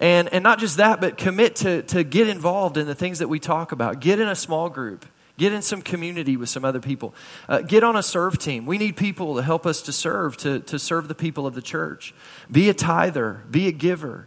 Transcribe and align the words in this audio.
And, 0.00 0.32
and 0.32 0.42
not 0.42 0.58
just 0.58 0.78
that, 0.78 1.00
but 1.00 1.18
commit 1.18 1.56
to, 1.56 1.82
to 1.82 2.02
get 2.02 2.26
involved 2.26 2.78
in 2.78 2.86
the 2.86 2.94
things 2.94 3.18
that 3.18 3.28
we 3.28 3.38
talk 3.38 3.70
about. 3.70 4.00
Get 4.00 4.18
in 4.18 4.28
a 4.28 4.34
small 4.34 4.70
group. 4.70 5.04
Get 5.36 5.52
in 5.52 5.62
some 5.62 5.82
community 5.82 6.36
with 6.36 6.48
some 6.48 6.64
other 6.64 6.80
people. 6.80 7.14
Uh, 7.48 7.60
get 7.60 7.84
on 7.84 7.96
a 7.96 8.02
serve 8.02 8.38
team. 8.38 8.66
We 8.66 8.78
need 8.78 8.96
people 8.96 9.36
to 9.36 9.42
help 9.42 9.66
us 9.66 9.82
to 9.82 9.92
serve, 9.92 10.36
to, 10.38 10.60
to 10.60 10.78
serve 10.78 11.08
the 11.08 11.14
people 11.14 11.46
of 11.46 11.54
the 11.54 11.62
church. 11.62 12.14
Be 12.50 12.68
a 12.70 12.74
tither. 12.74 13.42
Be 13.50 13.68
a 13.68 13.72
giver. 13.72 14.26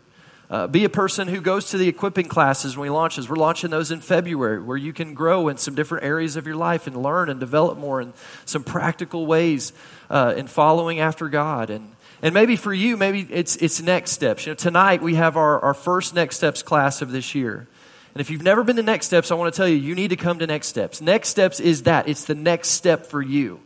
Uh, 0.50 0.68
be 0.68 0.86
a 0.86 0.90
person 0.90 1.28
who 1.28 1.42
goes 1.42 1.72
to 1.72 1.78
the 1.78 1.88
equipping 1.88 2.28
classes 2.28 2.78
when 2.78 2.84
we 2.84 2.90
launch 2.92 3.18
As 3.18 3.28
We're 3.28 3.38
launching 3.38 3.72
those 3.72 3.90
in 3.90 4.02
February 4.02 4.62
where 4.62 4.78
you 4.78 4.94
can 4.94 5.16
grow 5.16 5.48
in 5.48 5.58
some 5.58 5.74
different 5.74 6.04
areas 6.04 6.36
of 6.36 6.46
your 6.46 6.56
life 6.56 6.86
and 6.86 6.96
learn 7.02 7.30
and 7.30 7.40
develop 7.40 7.78
more 7.80 8.02
in 8.02 8.14
some 8.46 8.64
practical 8.64 9.26
ways 9.26 9.74
uh, 10.12 10.36
in 10.38 10.46
following 10.46 11.00
after 11.00 11.30
God. 11.30 11.72
And, 11.72 11.93
and 12.24 12.34
maybe 12.34 12.56
for 12.56 12.74
you, 12.74 12.96
maybe 12.96 13.28
it's, 13.30 13.58
it's 13.58 13.82
next 13.82 14.12
steps. 14.12 14.46
You 14.46 14.52
know, 14.52 14.56
tonight 14.56 15.04
we 15.04 15.16
have 15.16 15.36
our, 15.36 15.60
our 15.60 15.74
first 15.74 16.16
next 16.16 16.38
steps 16.38 16.64
class 16.64 17.02
of 17.02 17.12
this 17.12 17.36
year. 17.36 17.68
And 18.14 18.22
if 18.22 18.30
you've 18.30 18.44
never 18.44 18.64
been 18.64 18.76
to 18.76 18.84
Next 18.84 19.08
Steps, 19.08 19.32
I 19.32 19.36
want 19.36 19.54
to 19.54 19.58
tell 19.58 19.68
you, 19.68 19.76
you 19.76 19.96
need 19.96 20.10
to 20.10 20.16
come 20.16 20.38
to 20.40 20.46
Next 20.46 20.68
Steps. 20.68 21.02
Next 21.02 21.30
Steps 21.30 21.60
is 21.60 21.84
that. 21.84 22.08
It's 22.08 22.26
the 22.26 22.36
next 22.36 22.70
step 22.70 23.08
for 23.08 23.22
you. 23.22 23.60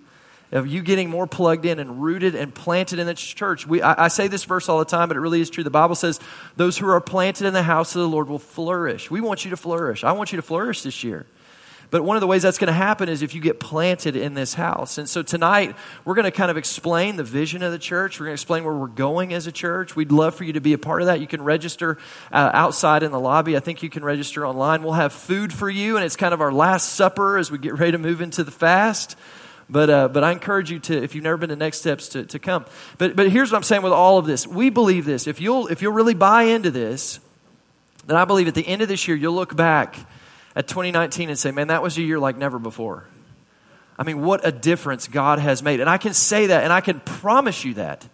Of 0.54 0.66
you 0.68 0.82
getting 0.82 1.10
more 1.10 1.28
plugged 1.28 1.66
in 1.66 1.78
and 1.78 2.02
rooted 2.02 2.34
and 2.34 2.56
planted 2.56 3.00
in 3.00 3.06
the 3.06 3.14
church. 3.14 3.68
We, 3.68 3.82
I, 3.82 4.06
I 4.06 4.08
say 4.08 4.30
this 4.30 4.46
verse 4.46 4.70
all 4.70 4.80
the 4.80 4.86
time, 4.86 5.10
but 5.10 5.18
it 5.18 5.20
really 5.20 5.42
is 5.42 5.50
true. 5.50 5.66
The 5.66 5.70
Bible 5.70 5.96
says, 5.96 6.22
Those 6.56 6.78
who 6.78 6.88
are 6.88 7.02
planted 7.02 7.46
in 7.46 7.54
the 7.54 7.64
house 7.64 7.94
of 7.94 8.02
the 8.02 8.08
Lord 8.08 8.30
will 8.30 8.40
flourish. 8.40 9.12
We 9.12 9.20
want 9.20 9.44
you 9.44 9.52
to 9.52 9.58
flourish. 9.58 10.06
I 10.06 10.14
want 10.14 10.32
you 10.32 10.38
to 10.38 10.42
flourish 10.42 10.82
this 10.82 11.04
year. 11.04 11.26
But 11.89 12.03
one 12.03 12.17
of 12.17 12.21
the 12.21 12.27
ways 12.27 12.42
that's 12.42 12.58
going 12.58 12.67
to 12.67 12.73
happen 12.73 13.08
is 13.08 13.21
if 13.21 13.33
you 13.33 13.39
get 13.39 13.61
planted 13.61 14.17
in 14.17 14.33
this 14.33 14.53
house. 14.53 14.98
And 14.98 15.08
so 15.08 15.23
tonight, 15.23 15.73
we're 16.03 16.15
going 16.15 16.25
to 16.25 16.31
kind 16.31 16.52
of 16.52 16.58
explain 16.58 17.15
the 17.15 17.23
vision 17.23 17.64
of 17.64 17.71
the 17.71 17.80
church. 17.80 18.20
We're 18.20 18.25
going 18.25 18.36
to 18.36 18.42
explain 18.42 18.65
where 18.65 18.73
we're 18.73 18.87
going 18.87 19.33
as 19.33 19.48
a 19.48 19.53
church. 19.53 19.95
We'd 19.95 20.11
love 20.11 20.36
for 20.36 20.43
you 20.43 20.53
to 20.53 20.59
be 20.59 20.73
a 20.73 20.77
part 20.77 21.02
of 21.02 21.05
that. 21.08 21.21
You 21.21 21.27
can 21.27 21.42
register 21.42 21.98
uh, 22.33 22.52
outside 22.53 23.03
in 23.03 23.11
the 23.11 23.20
lobby. 23.20 23.55
I 23.55 23.61
think 23.61 23.83
you 23.83 23.89
can 23.89 24.03
register 24.03 24.45
online. 24.45 24.83
We'll 24.83 24.93
have 24.93 25.14
food 25.14 25.53
for 25.53 25.70
you, 25.70 25.95
and 25.95 26.03
it's 26.03 26.17
kind 26.17 26.33
of 26.33 26.42
our 26.42 26.52
last 26.52 26.93
supper 26.93 27.37
as 27.37 27.52
we 27.52 27.58
get 27.58 27.80
ready 27.80 27.93
to 27.93 27.98
move 27.98 28.19
into 28.19 28.43
the 28.43 28.52
fast. 28.52 29.15
But, 29.69 29.89
uh, 29.89 30.08
but 30.09 30.25
I 30.25 30.31
encourage 30.33 30.69
you 30.71 30.80
to, 30.80 31.02
if 31.02 31.15
you've 31.15 31.23
never 31.23 31.37
been 31.37 31.49
to 31.49 31.55
Next 31.55 31.80
Steps, 31.80 32.09
to, 32.09 32.25
to 32.25 32.39
come. 32.39 32.65
But, 32.98 33.15
but 33.15 33.30
here's 33.30 33.52
what 33.52 33.58
I'm 33.58 33.64
saying 33.64 33.81
with 33.81 33.93
all 33.93 34.17
of 34.17 34.25
this. 34.25 34.45
We 34.45 34.69
believe 34.69 35.05
this. 35.05 35.25
If 35.25 35.39
you'll, 35.39 35.67
if 35.67 35.81
you'll 35.81 35.93
really 35.93 36.14
buy 36.14 36.43
into 36.43 36.71
this, 36.71 37.19
then 38.08 38.17
I 38.17 38.25
believe 38.25 38.48
at 38.48 38.55
the 38.55 38.67
end 38.67 38.81
of 38.81 38.87
this 38.89 39.08
year, 39.08 39.15
you'll 39.15 39.36
look 39.36 39.55
back 39.55 39.98
at 40.58 40.68
2019 40.68 41.30
and 41.30 41.38
say, 41.38 41.52
man, 41.52 41.68
that 41.68 41.84
was 41.84 42.00
a 42.00 42.02
year 42.02 42.18
like 42.18 42.36
never 42.36 42.58
before. 42.58 43.06
I 43.95 44.04
mean, 44.04 44.22
what 44.22 44.45
a 44.45 44.52
difference 44.52 45.08
God 45.08 45.38
has 45.38 45.62
made. 45.62 45.80
And 45.80 45.90
I 45.90 46.00
can 46.00 46.16
say 46.16 46.48
that 46.48 46.64
and 46.64 46.73
I 46.73 46.82
can 46.82 47.00
promise 47.00 47.64
you 47.64 47.76
that 47.76 48.08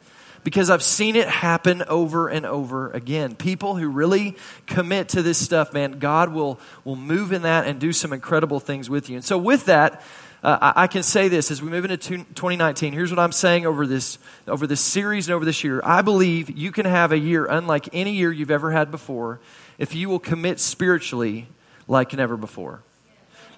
because 0.44 0.70
I've 0.70 0.84
seen 0.84 1.16
it 1.16 1.30
happen 1.30 1.84
over 1.84 2.28
and 2.28 2.46
over 2.46 2.92
again. 2.92 3.36
People 3.36 3.78
who 3.78 3.88
really 3.88 4.36
commit 4.68 5.10
to 5.10 5.22
this 5.22 5.38
stuff, 5.38 5.72
man, 5.72 6.00
God 6.00 6.34
will, 6.34 6.60
will 6.84 6.98
move 6.98 7.32
in 7.32 7.44
that 7.44 7.66
and 7.66 7.80
do 7.80 7.94
some 7.94 8.12
incredible 8.12 8.60
things 8.60 8.90
with 8.90 9.10
you. 9.10 9.16
And 9.16 9.24
so, 9.24 9.38
with 9.38 9.66
that, 9.68 10.02
uh, 10.44 10.74
I, 10.76 10.84
I, 10.84 10.88
can 10.88 11.02
say 11.02 11.30
this 11.30 11.50
as 11.50 11.62
we 11.62 11.70
move 11.70 11.86
into 11.86 11.96
2019. 11.96 12.92
Here's 12.92 13.10
what 13.10 13.20
I'm 13.20 13.32
saying 13.32 13.66
over 13.66 13.88
this, 13.88 14.18
over 14.46 14.68
this 14.68 14.82
series 14.82 15.30
and 15.30 15.36
over 15.36 15.46
this 15.46 15.64
year. 15.64 15.80
I 15.82 16.02
believe 16.02 16.50
you 16.50 16.74
can 16.74 16.86
have 16.86 17.14
a 17.14 17.18
year 17.18 17.46
unlike 17.46 17.88
any 17.94 18.12
year 18.12 18.34
you've 18.34 18.52
ever 18.52 18.72
had 18.72 18.92
before 18.92 19.40
if 19.78 19.96
you 19.96 20.10
will 20.10 20.20
commit 20.20 20.60
spiritually 20.60 21.48
like 21.88 22.14
never 22.14 22.38
before. 22.38 22.82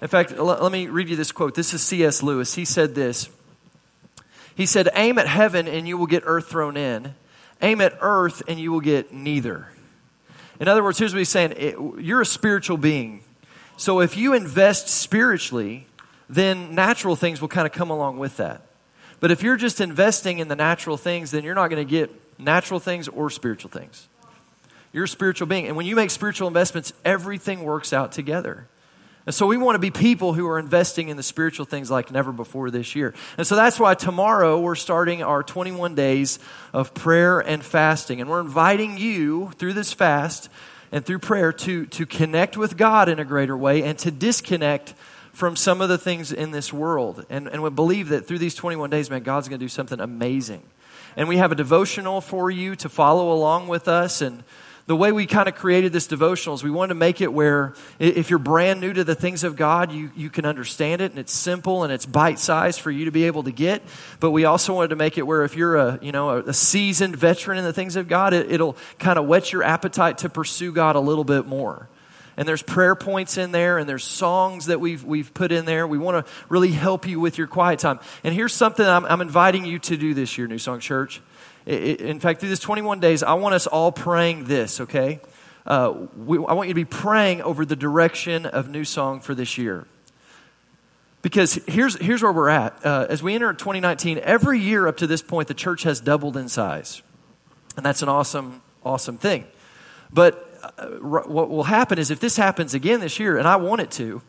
In 0.02 0.08
fact, 0.08 0.32
l- 0.32 0.44
let 0.46 0.72
me 0.72 0.88
read 0.88 1.08
you 1.08 1.16
this 1.16 1.32
quote. 1.32 1.54
This 1.54 1.72
is 1.72 1.82
C.S. 1.82 2.22
Lewis. 2.22 2.54
He 2.54 2.64
said 2.64 2.94
this 2.94 3.28
He 4.54 4.66
said, 4.66 4.88
Aim 4.94 5.18
at 5.18 5.26
heaven 5.26 5.68
and 5.68 5.88
you 5.88 5.96
will 5.96 6.06
get 6.06 6.22
earth 6.26 6.48
thrown 6.48 6.76
in, 6.76 7.14
aim 7.62 7.80
at 7.80 7.96
earth 8.00 8.42
and 8.48 8.58
you 8.58 8.72
will 8.72 8.80
get 8.80 9.12
neither. 9.12 9.68
In 10.58 10.68
other 10.68 10.82
words, 10.82 10.98
here's 10.98 11.12
what 11.12 11.18
he's 11.18 11.28
saying 11.28 11.96
you're 11.98 12.22
a 12.22 12.26
spiritual 12.26 12.76
being. 12.76 13.22
So 13.76 14.00
if 14.00 14.16
you 14.16 14.32
invest 14.32 14.88
spiritually, 14.88 15.86
then 16.28 16.74
natural 16.74 17.14
things 17.14 17.40
will 17.40 17.48
kind 17.48 17.66
of 17.66 17.72
come 17.72 17.90
along 17.90 18.18
with 18.18 18.38
that. 18.38 18.62
But 19.20 19.30
if 19.30 19.42
you're 19.42 19.56
just 19.56 19.80
investing 19.80 20.38
in 20.38 20.48
the 20.48 20.56
natural 20.56 20.96
things, 20.96 21.30
then 21.30 21.44
you're 21.44 21.54
not 21.54 21.68
going 21.68 21.86
to 21.86 21.90
get 21.90 22.10
natural 22.38 22.80
things 22.80 23.08
or 23.08 23.30
spiritual 23.30 23.70
things. 23.70 24.08
You're 24.96 25.04
a 25.04 25.08
spiritual 25.08 25.46
being. 25.46 25.66
And 25.66 25.76
when 25.76 25.84
you 25.84 25.94
make 25.94 26.10
spiritual 26.10 26.48
investments, 26.48 26.94
everything 27.04 27.64
works 27.64 27.92
out 27.92 28.12
together. 28.12 28.66
And 29.26 29.34
so 29.34 29.46
we 29.46 29.58
want 29.58 29.74
to 29.74 29.78
be 29.78 29.90
people 29.90 30.32
who 30.32 30.48
are 30.48 30.58
investing 30.58 31.10
in 31.10 31.18
the 31.18 31.22
spiritual 31.22 31.66
things 31.66 31.90
like 31.90 32.10
never 32.10 32.32
before 32.32 32.70
this 32.70 32.96
year. 32.96 33.12
And 33.36 33.46
so 33.46 33.56
that's 33.56 33.78
why 33.78 33.92
tomorrow 33.92 34.58
we're 34.58 34.74
starting 34.74 35.22
our 35.22 35.42
21 35.42 35.96
days 35.96 36.38
of 36.72 36.94
prayer 36.94 37.40
and 37.40 37.62
fasting. 37.62 38.22
And 38.22 38.30
we're 38.30 38.40
inviting 38.40 38.96
you 38.96 39.50
through 39.58 39.74
this 39.74 39.92
fast 39.92 40.48
and 40.90 41.04
through 41.04 41.18
prayer 41.18 41.52
to, 41.52 41.84
to 41.84 42.06
connect 42.06 42.56
with 42.56 42.78
God 42.78 43.10
in 43.10 43.18
a 43.18 43.24
greater 43.26 43.54
way 43.54 43.82
and 43.82 43.98
to 43.98 44.10
disconnect 44.10 44.94
from 45.34 45.56
some 45.56 45.82
of 45.82 45.90
the 45.90 45.98
things 45.98 46.32
in 46.32 46.52
this 46.52 46.72
world. 46.72 47.26
And, 47.28 47.48
and 47.48 47.62
we 47.62 47.68
believe 47.68 48.08
that 48.08 48.26
through 48.26 48.38
these 48.38 48.54
21 48.54 48.88
days, 48.88 49.10
man, 49.10 49.22
God's 49.22 49.46
going 49.46 49.60
to 49.60 49.64
do 49.64 49.68
something 49.68 50.00
amazing. 50.00 50.62
And 51.16 51.28
we 51.28 51.36
have 51.36 51.52
a 51.52 51.54
devotional 51.54 52.22
for 52.22 52.50
you 52.50 52.74
to 52.76 52.88
follow 52.88 53.30
along 53.30 53.68
with 53.68 53.88
us. 53.88 54.22
And 54.22 54.42
the 54.86 54.94
way 54.94 55.10
we 55.10 55.26
kind 55.26 55.48
of 55.48 55.56
created 55.56 55.92
this 55.92 56.06
devotional 56.06 56.54
is 56.54 56.62
we 56.62 56.70
wanted 56.70 56.90
to 56.90 56.94
make 56.94 57.20
it 57.20 57.32
where 57.32 57.74
if 57.98 58.30
you're 58.30 58.38
brand 58.38 58.80
new 58.80 58.92
to 58.92 59.02
the 59.02 59.16
things 59.16 59.42
of 59.42 59.56
God, 59.56 59.90
you, 59.90 60.12
you 60.14 60.30
can 60.30 60.44
understand 60.44 61.02
it 61.02 61.10
and 61.10 61.18
it's 61.18 61.32
simple 61.32 61.82
and 61.82 61.92
it's 61.92 62.06
bite 62.06 62.38
sized 62.38 62.80
for 62.80 62.92
you 62.92 63.06
to 63.06 63.10
be 63.10 63.24
able 63.24 63.42
to 63.42 63.50
get. 63.50 63.82
But 64.20 64.30
we 64.30 64.44
also 64.44 64.74
wanted 64.74 64.88
to 64.88 64.96
make 64.96 65.18
it 65.18 65.22
where 65.22 65.42
if 65.42 65.56
you're 65.56 65.74
a, 65.74 65.98
you 66.00 66.12
know, 66.12 66.38
a, 66.38 66.52
seasoned 66.52 67.16
veteran 67.16 67.58
in 67.58 67.64
the 67.64 67.72
things 67.72 67.96
of 67.96 68.06
God, 68.06 68.32
it, 68.32 68.52
it'll 68.52 68.76
kind 69.00 69.18
of 69.18 69.26
whet 69.26 69.52
your 69.52 69.64
appetite 69.64 70.18
to 70.18 70.28
pursue 70.28 70.70
God 70.70 70.94
a 70.94 71.00
little 71.00 71.24
bit 71.24 71.46
more. 71.46 71.88
And 72.36 72.46
there's 72.46 72.62
prayer 72.62 72.94
points 72.94 73.38
in 73.38 73.50
there 73.50 73.78
and 73.78 73.88
there's 73.88 74.04
songs 74.04 74.66
that 74.66 74.78
we've, 74.78 75.02
we've 75.02 75.34
put 75.34 75.50
in 75.50 75.64
there. 75.64 75.86
We 75.86 75.98
want 75.98 76.24
to 76.24 76.32
really 76.48 76.70
help 76.70 77.08
you 77.08 77.18
with 77.18 77.38
your 77.38 77.48
quiet 77.48 77.80
time. 77.80 77.98
And 78.22 78.32
here's 78.32 78.52
something 78.54 78.86
I'm, 78.86 79.04
I'm 79.06 79.20
inviting 79.20 79.64
you 79.64 79.80
to 79.80 79.96
do 79.96 80.14
this 80.14 80.38
year 80.38 80.46
new 80.46 80.58
song 80.58 80.78
church 80.78 81.22
in 81.66 82.20
fact, 82.20 82.40
through 82.40 82.48
this 82.48 82.60
21 82.60 83.00
days, 83.00 83.22
I 83.22 83.34
want 83.34 83.54
us 83.54 83.66
all 83.66 83.90
praying 83.90 84.44
this, 84.44 84.80
okay? 84.80 85.20
Uh, 85.66 86.06
we, 86.16 86.38
I 86.38 86.52
want 86.52 86.68
you 86.68 86.74
to 86.74 86.80
be 86.80 86.84
praying 86.84 87.42
over 87.42 87.64
the 87.64 87.74
direction 87.74 88.46
of 88.46 88.68
New 88.68 88.84
Song 88.84 89.20
for 89.20 89.34
this 89.34 89.58
year. 89.58 89.86
Because 91.22 91.54
here's, 91.66 92.00
here's 92.00 92.22
where 92.22 92.30
we're 92.30 92.48
at. 92.48 92.86
Uh, 92.86 93.06
as 93.10 93.20
we 93.20 93.34
enter 93.34 93.52
2019, 93.52 94.18
every 94.18 94.60
year 94.60 94.86
up 94.86 94.98
to 94.98 95.08
this 95.08 95.22
point, 95.22 95.48
the 95.48 95.54
church 95.54 95.82
has 95.82 96.00
doubled 96.00 96.36
in 96.36 96.48
size. 96.48 97.02
And 97.76 97.84
that's 97.84 98.00
an 98.00 98.08
awesome, 98.08 98.62
awesome 98.84 99.18
thing. 99.18 99.44
But 100.12 100.48
uh, 100.78 100.86
what 100.86 101.50
will 101.50 101.64
happen 101.64 101.98
is 101.98 102.12
if 102.12 102.20
this 102.20 102.36
happens 102.36 102.74
again 102.74 103.00
this 103.00 103.18
year, 103.18 103.36
and 103.36 103.48
I 103.48 103.56
want 103.56 103.80
it 103.80 103.90
to, 103.92 104.22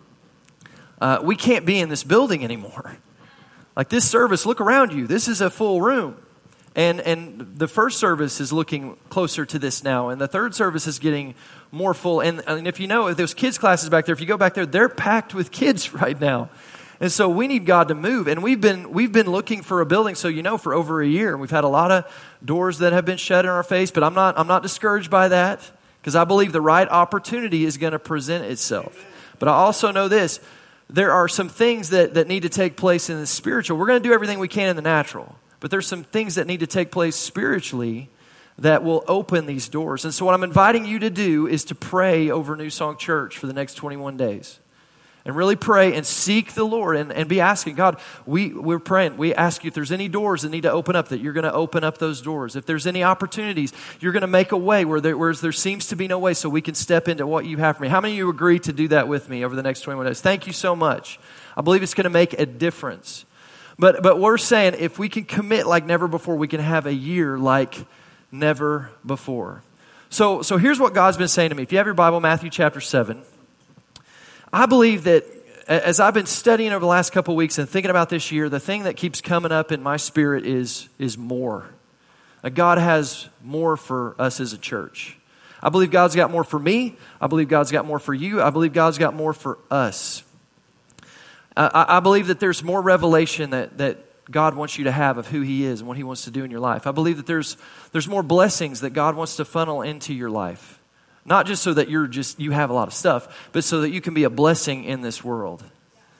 uh, 1.00 1.20
we 1.22 1.36
can't 1.36 1.68
be 1.68 1.78
in 1.78 1.90
this 1.90 2.04
building 2.04 2.44
anymore. 2.44 2.98
Like 3.76 3.90
this 3.90 4.10
service, 4.10 4.48
look 4.48 4.60
around 4.60 4.92
you. 4.92 5.06
This 5.06 5.28
is 5.28 5.40
a 5.40 5.52
full 5.52 5.84
room. 5.84 6.18
And, 6.78 7.02
and 7.02 7.58
the 7.58 7.68
first 7.68 8.00
service 8.00 8.40
is 8.40 8.54
looking 8.54 8.98
closer 9.10 9.46
to 9.48 9.58
this 9.58 9.84
now, 9.84 10.10
and 10.10 10.22
the 10.22 10.28
third 10.28 10.54
service 10.54 10.86
is 10.86 11.00
getting 11.00 11.34
more 11.72 11.96
full. 11.96 12.22
And, 12.22 12.44
and 12.48 12.68
if 12.68 12.80
you 12.80 12.86
know, 12.86 13.08
if 13.08 13.18
those 13.18 13.34
kids' 13.34 13.58
classes 13.58 13.90
back 13.90 14.06
there, 14.06 14.14
if 14.14 14.22
you 14.22 14.28
go 14.28 14.38
back 14.38 14.54
there, 14.54 14.68
they're 14.68 14.88
packed 14.88 15.34
with 15.34 15.52
kids 15.52 15.92
right 16.02 16.20
now. 16.22 16.50
And 17.00 17.12
so 17.12 17.30
we 17.30 17.48
need 17.48 17.66
God 17.66 17.90
to 17.90 17.96
move. 17.96 18.28
And 18.28 18.42
we've 18.42 18.62
been, 18.62 18.92
we've 18.92 19.12
been 19.12 19.30
looking 19.30 19.64
for 19.64 19.82
a 19.82 19.86
building, 19.86 20.14
so 20.14 20.28
you 20.28 20.44
know, 20.44 20.58
for 20.58 20.74
over 20.74 21.02
a 21.02 21.08
year. 21.08 21.36
We've 21.36 21.52
had 21.52 21.64
a 21.64 21.68
lot 21.68 21.92
of 21.92 22.06
doors 22.46 22.78
that 22.80 22.94
have 22.94 23.06
been 23.06 23.18
shut 23.18 23.46
in 23.46 23.50
our 23.50 23.64
face, 23.64 23.92
but 23.92 24.04
I'm 24.04 24.14
not, 24.14 24.38
I'm 24.38 24.48
not 24.48 24.62
discouraged 24.62 25.10
by 25.10 25.28
that 25.30 25.60
because 26.00 26.16
I 26.16 26.26
believe 26.26 26.52
the 26.52 26.62
right 26.62 26.88
opportunity 26.88 27.66
is 27.66 27.78
going 27.78 27.94
to 27.94 28.00
present 28.00 28.46
itself. 28.46 29.04
But 29.40 29.50
I 29.50 29.54
also 29.54 29.92
know 29.92 30.08
this 30.08 30.40
there 30.90 31.12
are 31.12 31.28
some 31.28 31.50
things 31.50 31.90
that, 31.90 32.14
that 32.14 32.28
need 32.28 32.44
to 32.44 32.50
take 32.50 32.78
place 32.78 33.10
in 33.10 33.20
the 33.20 33.28
spiritual. 33.28 33.78
We're 33.78 33.88
going 33.88 34.02
to 34.02 34.08
do 34.08 34.14
everything 34.14 34.40
we 34.40 34.48
can 34.48 34.70
in 34.70 34.76
the 34.76 34.82
natural, 34.82 35.36
but 35.60 35.72
there's 35.72 35.88
some 35.88 36.04
things 36.04 36.36
that 36.36 36.48
need 36.48 36.60
to 36.60 36.68
take 36.68 36.92
place 36.92 37.16
spiritually 37.16 38.10
that 38.60 38.84
will 38.84 39.04
open 39.08 39.46
these 39.46 39.70
doors. 39.70 40.04
And 40.04 40.14
so, 40.14 40.26
what 40.26 40.34
I'm 40.34 40.44
inviting 40.44 40.86
you 40.86 41.00
to 41.00 41.10
do 41.10 41.48
is 41.48 41.64
to 41.66 41.76
pray 41.76 42.30
over 42.30 42.56
New 42.56 42.70
Song 42.70 42.98
Church 42.98 43.38
for 43.38 43.48
the 43.48 43.54
next 43.54 43.76
21 43.76 44.18
days 44.18 44.60
and 45.28 45.36
really 45.36 45.58
pray 45.58 45.94
and 45.94 46.06
seek 46.06 46.54
the 46.54 46.64
Lord 46.64 46.96
and, 46.96 47.12
and 47.12 47.28
be 47.28 47.42
asking 47.42 47.76
God, 47.76 48.00
we, 48.26 48.54
we're 48.54 48.80
praying. 48.80 49.18
We 49.18 49.36
ask 49.36 49.62
you 49.62 49.68
if 49.68 49.74
there's 49.74 49.92
any 49.92 50.08
doors 50.08 50.44
that 50.44 50.50
need 50.50 50.62
to 50.62 50.72
open 50.72 50.96
up, 50.96 51.10
that 51.10 51.20
you're 51.20 51.34
going 51.34 51.44
to 51.44 51.52
open 51.52 51.84
up 51.84 51.98
those 51.98 52.22
doors. 52.22 52.56
If 52.56 52.66
there's 52.66 52.88
any 52.88 53.04
opportunities, 53.04 53.74
you're 54.00 54.14
going 54.14 54.22
to 54.22 54.28
make 54.28 54.54
a 54.54 54.58
way 54.58 54.86
where 54.86 55.02
there, 55.02 55.18
where 55.18 55.34
there 55.34 55.52
seems 55.52 55.88
to 55.88 55.98
be 55.98 56.08
no 56.08 56.18
way 56.18 56.34
so 56.34 56.48
we 56.48 56.62
can 56.62 56.76
step 56.76 57.10
into 57.10 57.28
what 57.28 57.46
you 57.46 57.58
have 57.58 57.76
for 57.76 57.84
me. 57.84 57.90
How 57.90 58.00
many 58.00 58.14
of 58.14 58.18
you 58.20 58.30
agree 58.30 58.58
to 58.60 58.72
do 58.72 58.88
that 58.88 59.10
with 59.10 59.28
me 59.28 59.44
over 59.44 59.54
the 59.54 59.64
next 59.64 59.82
21 59.82 60.06
days? 60.06 60.22
Thank 60.22 60.48
you 60.48 60.54
so 60.54 60.78
much. 60.78 61.20
I 61.58 61.62
believe 61.62 61.84
it's 61.84 61.94
going 61.94 62.06
to 62.06 62.10
make 62.10 62.32
a 62.40 62.46
difference. 62.46 63.26
But, 63.80 64.02
but 64.02 64.20
we're 64.20 64.38
saying 64.38 64.76
if 64.80 64.98
we 64.98 65.10
can 65.10 65.24
commit 65.24 65.68
like 65.68 65.86
never 65.86 66.08
before, 66.08 66.36
we 66.36 66.48
can 66.48 66.60
have 66.60 66.86
a 66.86 66.94
year 66.94 67.38
like 67.38 67.76
never 68.32 68.90
before. 69.06 69.62
So, 70.10 70.42
so 70.42 70.58
here's 70.58 70.80
what 70.80 70.94
God's 70.94 71.18
been 71.18 71.28
saying 71.28 71.50
to 71.50 71.56
me. 71.56 71.64
If 71.64 71.72
you 71.72 71.78
have 71.78 71.88
your 71.88 71.94
Bible, 71.94 72.20
Matthew 72.20 72.50
chapter 72.50 72.80
7. 72.80 73.22
I 74.52 74.66
believe 74.66 75.04
that 75.04 75.26
as 75.68 76.00
I've 76.00 76.14
been 76.14 76.26
studying 76.26 76.72
over 76.72 76.80
the 76.80 76.88
last 76.88 77.12
couple 77.12 77.36
weeks 77.36 77.58
and 77.58 77.68
thinking 77.68 77.92
about 77.92 78.10
this 78.10 78.32
year, 78.32 78.48
the 78.48 78.60
thing 78.60 78.84
that 78.84 78.96
keeps 78.96 79.20
coming 79.20 79.52
up 79.52 79.72
in 79.72 79.84
my 79.84 79.98
spirit 79.98 80.46
is, 80.46 80.88
is 80.98 81.18
more. 81.18 81.68
God 82.54 82.78
has 82.78 83.28
more 83.44 83.76
for 83.76 84.16
us 84.18 84.40
as 84.40 84.54
a 84.54 84.58
church. 84.58 85.18
I 85.62 85.70
believe 85.70 85.92
God's 85.92 86.16
got 86.16 86.32
more 86.32 86.44
for 86.44 86.60
me. 86.60 86.96
I 87.20 87.28
believe 87.28 87.50
God's 87.50 87.72
got 87.72 87.86
more 87.86 88.00
for 88.00 88.14
you. 88.14 88.42
I 88.42 88.50
believe 88.50 88.74
God's 88.74 88.98
got 88.98 89.14
more 89.14 89.34
for 89.34 89.58
us. 89.70 90.24
I, 91.58 91.98
I 91.98 92.00
believe 92.00 92.28
that 92.28 92.40
there's 92.40 92.64
more 92.64 92.82
revelation 92.82 93.50
that, 93.50 93.80
that 93.80 93.98
God 94.32 94.56
wants 94.56 94.78
you 94.78 94.84
to 94.86 94.92
have 94.92 95.18
of 95.18 95.28
who 95.28 95.42
He 95.42 95.66
is 95.66 95.80
and 95.80 95.88
what 95.88 95.98
He 95.98 96.04
wants 96.04 96.26
to 96.26 96.32
do 96.32 96.44
in 96.44 96.52
your 96.52 96.60
life. 96.60 96.86
I 96.86 96.92
believe 96.92 97.18
that 97.18 97.26
there's, 97.26 97.58
there's 97.92 98.08
more 98.08 98.24
blessings 98.24 98.82
that 98.82 98.92
God 98.92 99.16
wants 99.16 99.38
to 99.38 99.46
funnel 99.46 99.82
into 99.82 100.14
your 100.14 100.30
life. 100.30 100.80
Not 101.26 101.46
just 101.46 101.64
so 101.64 101.74
that 101.74 101.90
you're 101.90 102.08
just 102.08 102.40
you 102.40 102.52
have 102.52 102.70
a 102.70 102.74
lot 102.74 102.88
of 102.88 102.94
stuff, 102.94 103.50
but 103.52 103.64
so 103.64 103.82
that 103.82 103.90
you 103.90 104.00
can 104.00 104.14
be 104.14 104.24
a 104.24 104.30
blessing 104.30 104.86
in 104.86 105.02
this 105.02 105.24
world. 105.24 105.64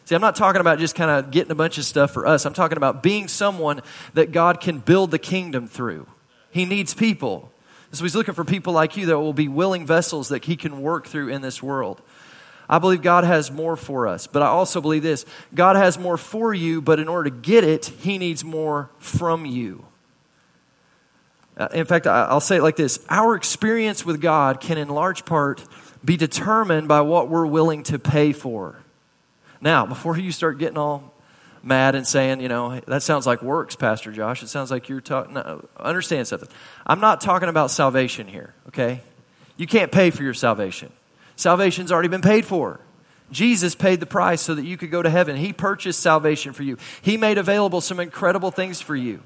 See, 0.04 0.16
I'm 0.16 0.22
not 0.22 0.36
talking 0.36 0.60
about 0.60 0.80
just 0.80 0.96
kind 0.96 1.12
of 1.12 1.32
getting 1.32 1.52
a 1.52 1.56
bunch 1.56 1.78
of 1.78 1.86
stuff 1.86 2.12
for 2.12 2.26
us. 2.26 2.46
I'm 2.46 2.54
talking 2.54 2.78
about 2.78 3.04
being 3.04 3.28
someone 3.28 3.82
that 4.16 4.32
God 4.32 4.60
can 4.60 4.80
build 4.80 5.12
the 5.12 5.20
kingdom 5.20 5.68
through. 5.68 6.08
He 6.50 6.66
needs 6.66 6.94
people. 6.94 7.52
So 7.92 8.04
he's 8.04 8.16
looking 8.16 8.34
for 8.34 8.44
people 8.44 8.74
like 8.74 8.98
you 8.98 9.06
that 9.08 9.20
will 9.20 9.34
be 9.34 9.48
willing 9.48 9.86
vessels 9.86 10.30
that 10.30 10.46
he 10.46 10.56
can 10.56 10.82
work 10.82 11.08
through 11.08 11.30
in 11.30 11.42
this 11.42 11.64
world. 11.64 12.02
I 12.70 12.80
believe 12.80 13.02
God 13.02 13.24
has 13.24 13.50
more 13.50 13.76
for 13.76 14.08
us, 14.08 14.28
but 14.28 14.42
I 14.42 14.48
also 14.48 14.82
believe 14.82 15.04
this 15.04 15.26
God 15.54 15.76
has 15.76 15.98
more 15.98 16.18
for 16.18 16.54
you, 16.54 16.82
but 16.82 17.00
in 17.00 17.08
order 17.08 17.30
to 17.30 17.36
get 17.36 17.64
it, 17.64 17.86
he 17.86 18.18
needs 18.18 18.44
more 18.44 18.90
from 19.00 19.46
you. 19.46 19.86
Uh, 21.58 21.68
in 21.74 21.86
fact, 21.86 22.06
I'll 22.06 22.40
say 22.40 22.58
it 22.58 22.64
like 22.64 22.76
this 22.76 23.00
Our 23.10 23.36
experience 23.36 24.06
with 24.06 24.22
God 24.22 24.60
can, 24.60 24.78
in 24.78 24.90
large 24.90 25.26
part, 25.26 25.64
be 26.04 26.18
determined 26.18 26.88
by 26.88 27.02
what 27.02 27.30
we're 27.30 27.48
willing 27.48 27.84
to 27.84 28.00
pay 28.00 28.32
for. 28.32 28.76
Now, 29.60 29.86
before 29.86 30.18
you 30.18 30.32
start 30.32 30.60
getting 30.60 30.78
all 30.78 31.14
mad 31.64 31.96
and 31.96 32.08
saying, 32.08 32.42
you 32.42 32.48
know, 32.48 32.80
that 32.88 33.02
sounds 33.02 33.26
like 33.26 33.42
works, 33.42 33.76
Pastor 33.76 34.12
Josh. 34.12 34.44
It 34.44 34.48
sounds 34.48 34.70
like 34.70 34.90
you're 34.90 35.02
talking. 35.02 35.34
No, 35.34 35.68
understand 35.80 36.28
something. 36.28 36.50
I'm 36.86 37.00
not 37.00 37.22
talking 37.22 37.50
about 37.50 37.72
salvation 37.72 38.28
here, 38.28 38.54
okay? 38.68 39.02
You 39.58 39.66
can't 39.68 39.92
pay 39.92 40.12
for 40.12 40.24
your 40.24 40.36
salvation. 40.36 40.92
Salvation's 41.38 41.92
already 41.92 42.10
been 42.10 42.22
paid 42.22 42.46
for. 42.46 42.82
Jesus 43.32 43.76
paid 43.76 44.00
the 44.00 44.06
price 44.06 44.42
so 44.42 44.56
that 44.56 44.66
you 44.66 44.76
could 44.76 44.92
go 44.92 45.02
to 45.02 45.10
heaven. 45.10 45.36
He 45.36 45.54
purchased 45.54 46.02
salvation 46.02 46.52
for 46.52 46.64
you, 46.64 46.78
He 47.02 47.16
made 47.16 47.38
available 47.38 47.80
some 47.80 48.02
incredible 48.02 48.52
things 48.52 48.82
for 48.82 48.96
you. 48.96 49.22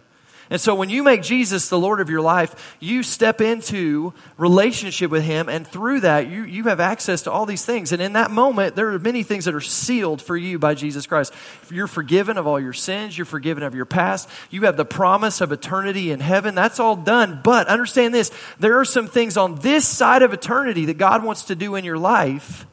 And 0.51 0.59
so 0.59 0.75
when 0.75 0.89
you 0.89 1.01
make 1.01 1.21
Jesus 1.21 1.69
the 1.69 1.79
Lord 1.79 2.01
of 2.01 2.09
your 2.09 2.19
life, 2.19 2.75
you 2.81 3.03
step 3.03 3.39
into 3.39 4.13
relationship 4.37 5.09
with 5.09 5.23
Him, 5.23 5.47
and 5.47 5.65
through 5.65 6.01
that, 6.01 6.27
you, 6.27 6.43
you 6.43 6.65
have 6.65 6.81
access 6.81 7.21
to 7.21 7.31
all 7.31 7.45
these 7.45 7.63
things. 7.63 7.93
And 7.93 8.01
in 8.01 8.13
that 8.13 8.31
moment, 8.31 8.75
there 8.75 8.89
are 8.89 8.99
many 8.99 9.23
things 9.23 9.45
that 9.45 9.55
are 9.55 9.61
sealed 9.61 10.21
for 10.21 10.35
you 10.35 10.59
by 10.59 10.73
Jesus 10.73 11.07
Christ. 11.07 11.33
You're 11.71 11.87
forgiven 11.87 12.37
of 12.37 12.47
all 12.47 12.59
your 12.59 12.73
sins, 12.73 13.17
you're 13.17 13.23
forgiven 13.23 13.63
of 13.63 13.73
your 13.73 13.85
past, 13.85 14.27
you 14.49 14.63
have 14.63 14.75
the 14.75 14.83
promise 14.83 15.39
of 15.39 15.53
eternity 15.53 16.11
in 16.11 16.19
heaven. 16.19 16.53
That's 16.53 16.81
all 16.81 16.97
done. 16.97 17.39
But 17.41 17.67
understand 17.67 18.13
this 18.13 18.29
there 18.59 18.77
are 18.77 18.85
some 18.85 19.07
things 19.07 19.37
on 19.37 19.55
this 19.55 19.87
side 19.87 20.21
of 20.21 20.33
eternity 20.33 20.85
that 20.87 20.97
God 20.97 21.23
wants 21.23 21.43
to 21.45 21.55
do 21.55 21.75
in 21.75 21.85
your 21.85 21.97
life. 21.97 22.65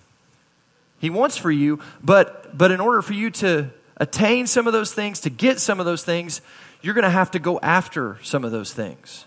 He 0.99 1.11
wants 1.11 1.37
for 1.37 1.53
you, 1.53 1.79
but, 2.03 2.59
but 2.59 2.73
in 2.73 2.81
order 2.81 3.03
for 3.03 3.13
you 3.13 3.31
to 3.31 3.71
attain 3.99 4.49
some 4.49 4.67
of 4.67 4.73
those 4.73 4.93
things, 4.93 5.21
to 5.21 5.31
get 5.31 5.61
some 5.61 5.79
of 5.79 5.87
those 5.87 6.03
things, 6.03 6.41
you're 6.83 6.95
going 6.95 7.05
to 7.05 7.11
have 7.11 7.31
to 7.33 7.39
go 7.39 7.59
after 7.61 8.19
some 8.23 8.45
of 8.45 8.53
those 8.53 8.73
things. 8.73 9.25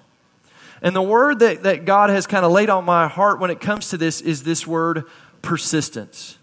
And 0.82 0.96
the 0.96 1.02
word 1.02 1.40
that, 1.40 1.64
that 1.64 1.86
God 1.86 2.10
has 2.10 2.26
kind 2.26 2.46
of 2.46 2.52
laid 2.52 2.70
on 2.70 2.86
my 2.86 3.08
heart 3.08 3.40
when 3.40 3.52
it 3.52 3.60
comes 3.60 3.90
to 3.90 3.98
this 3.98 4.22
is 4.22 4.44
this 4.44 4.66
word 4.66 5.04
persistence. 5.42 6.38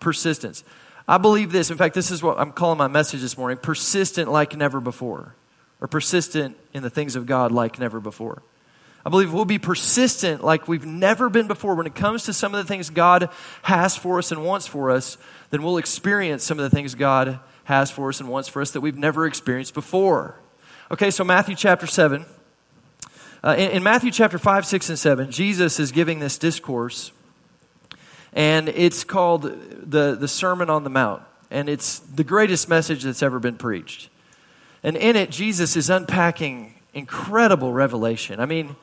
Persistence. 0.00 0.64
I 1.06 1.18
believe 1.18 1.52
this. 1.52 1.70
In 1.70 1.76
fact, 1.76 1.94
this 1.94 2.10
is 2.10 2.22
what 2.22 2.38
I'm 2.38 2.52
calling 2.52 2.78
my 2.78 2.88
message 2.88 3.20
this 3.20 3.36
morning 3.36 3.58
persistent 3.58 4.30
like 4.30 4.56
never 4.56 4.80
before, 4.80 5.34
or 5.80 5.88
persistent 5.88 6.56
in 6.72 6.82
the 6.82 6.90
things 6.90 7.16
of 7.16 7.26
God 7.26 7.52
like 7.52 7.78
never 7.78 8.00
before. 8.00 8.42
I 9.04 9.10
believe 9.10 9.32
we'll 9.32 9.46
be 9.46 9.58
persistent 9.58 10.44
like 10.44 10.68
we've 10.68 10.84
never 10.84 11.30
been 11.30 11.46
before 11.46 11.74
when 11.74 11.86
it 11.86 11.94
comes 11.94 12.24
to 12.24 12.32
some 12.32 12.54
of 12.54 12.62
the 12.62 12.68
things 12.68 12.90
God 12.90 13.30
has 13.62 13.96
for 13.96 14.18
us 14.18 14.32
and 14.32 14.44
wants 14.44 14.66
for 14.66 14.90
us, 14.90 15.16
then 15.50 15.62
we'll 15.62 15.78
experience 15.78 16.44
some 16.44 16.58
of 16.58 16.68
the 16.68 16.74
things 16.74 16.94
God 16.94 17.40
has 17.68 17.90
for 17.90 18.08
us 18.08 18.18
and 18.18 18.30
wants 18.30 18.48
for 18.48 18.62
us 18.62 18.70
that 18.70 18.80
we've 18.80 18.96
never 18.96 19.26
experienced 19.26 19.74
before. 19.74 20.36
Okay, 20.90 21.10
so 21.10 21.22
Matthew 21.22 21.54
chapter 21.54 21.86
7. 21.86 22.24
Uh, 23.44 23.54
in, 23.58 23.70
in 23.72 23.82
Matthew 23.82 24.10
chapter 24.10 24.38
5, 24.38 24.64
6, 24.64 24.88
and 24.88 24.98
7, 24.98 25.30
Jesus 25.30 25.78
is 25.78 25.92
giving 25.92 26.18
this 26.18 26.38
discourse, 26.38 27.12
and 28.32 28.70
it's 28.70 29.04
called 29.04 29.42
the, 29.42 30.16
the 30.18 30.26
Sermon 30.26 30.70
on 30.70 30.82
the 30.82 30.88
Mount. 30.88 31.22
And 31.50 31.68
it's 31.68 31.98
the 31.98 32.24
greatest 32.24 32.70
message 32.70 33.02
that's 33.02 33.22
ever 33.22 33.38
been 33.38 33.56
preached. 33.56 34.08
And 34.82 34.96
in 34.96 35.14
it, 35.14 35.30
Jesus 35.30 35.76
is 35.76 35.90
unpacking 35.90 36.74
incredible 36.94 37.74
revelation. 37.74 38.40
I 38.40 38.46
mean, 38.46 38.76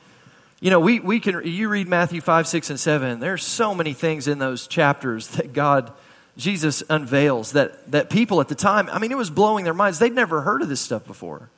you 0.60 0.70
know, 0.70 0.78
we, 0.78 1.00
we 1.00 1.18
can, 1.18 1.44
you 1.44 1.68
read 1.68 1.88
Matthew 1.88 2.20
5, 2.20 2.46
6, 2.46 2.70
and 2.70 2.78
7, 2.78 3.18
there's 3.18 3.44
so 3.44 3.74
many 3.74 3.94
things 3.94 4.28
in 4.28 4.38
those 4.38 4.68
chapters 4.68 5.26
that 5.30 5.52
God 5.52 5.92
Jesus 6.36 6.82
unveils 6.90 7.52
that, 7.52 7.90
that 7.90 8.10
people 8.10 8.40
at 8.40 8.48
the 8.48 8.54
time, 8.54 8.88
I 8.90 8.98
mean, 8.98 9.10
it 9.10 9.16
was 9.16 9.30
blowing 9.30 9.64
their 9.64 9.74
minds. 9.74 9.98
They'd 9.98 10.12
never 10.12 10.42
heard 10.42 10.62
of 10.62 10.68
this 10.68 10.80
stuff 10.80 11.06
before. 11.06 11.48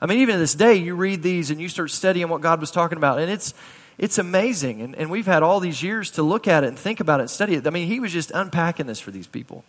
I 0.00 0.06
mean, 0.06 0.18
even 0.18 0.34
to 0.34 0.38
this 0.38 0.54
day, 0.54 0.76
you 0.76 0.94
read 0.94 1.22
these 1.22 1.50
and 1.50 1.60
you 1.60 1.68
start 1.68 1.90
studying 1.90 2.28
what 2.28 2.40
God 2.40 2.60
was 2.60 2.70
talking 2.70 2.98
about, 2.98 3.18
and 3.18 3.30
it's, 3.30 3.52
it's 3.98 4.18
amazing. 4.18 4.80
And, 4.80 4.94
and 4.94 5.10
we've 5.10 5.26
had 5.26 5.42
all 5.42 5.58
these 5.58 5.82
years 5.82 6.12
to 6.12 6.22
look 6.22 6.46
at 6.46 6.62
it 6.62 6.68
and 6.68 6.78
think 6.78 7.00
about 7.00 7.18
it 7.18 7.24
and 7.24 7.30
study 7.30 7.54
it. 7.54 7.66
I 7.66 7.70
mean, 7.70 7.88
he 7.88 7.98
was 7.98 8.12
just 8.12 8.30
unpacking 8.30 8.86
this 8.86 9.00
for 9.00 9.10
these 9.10 9.26
people. 9.26 9.64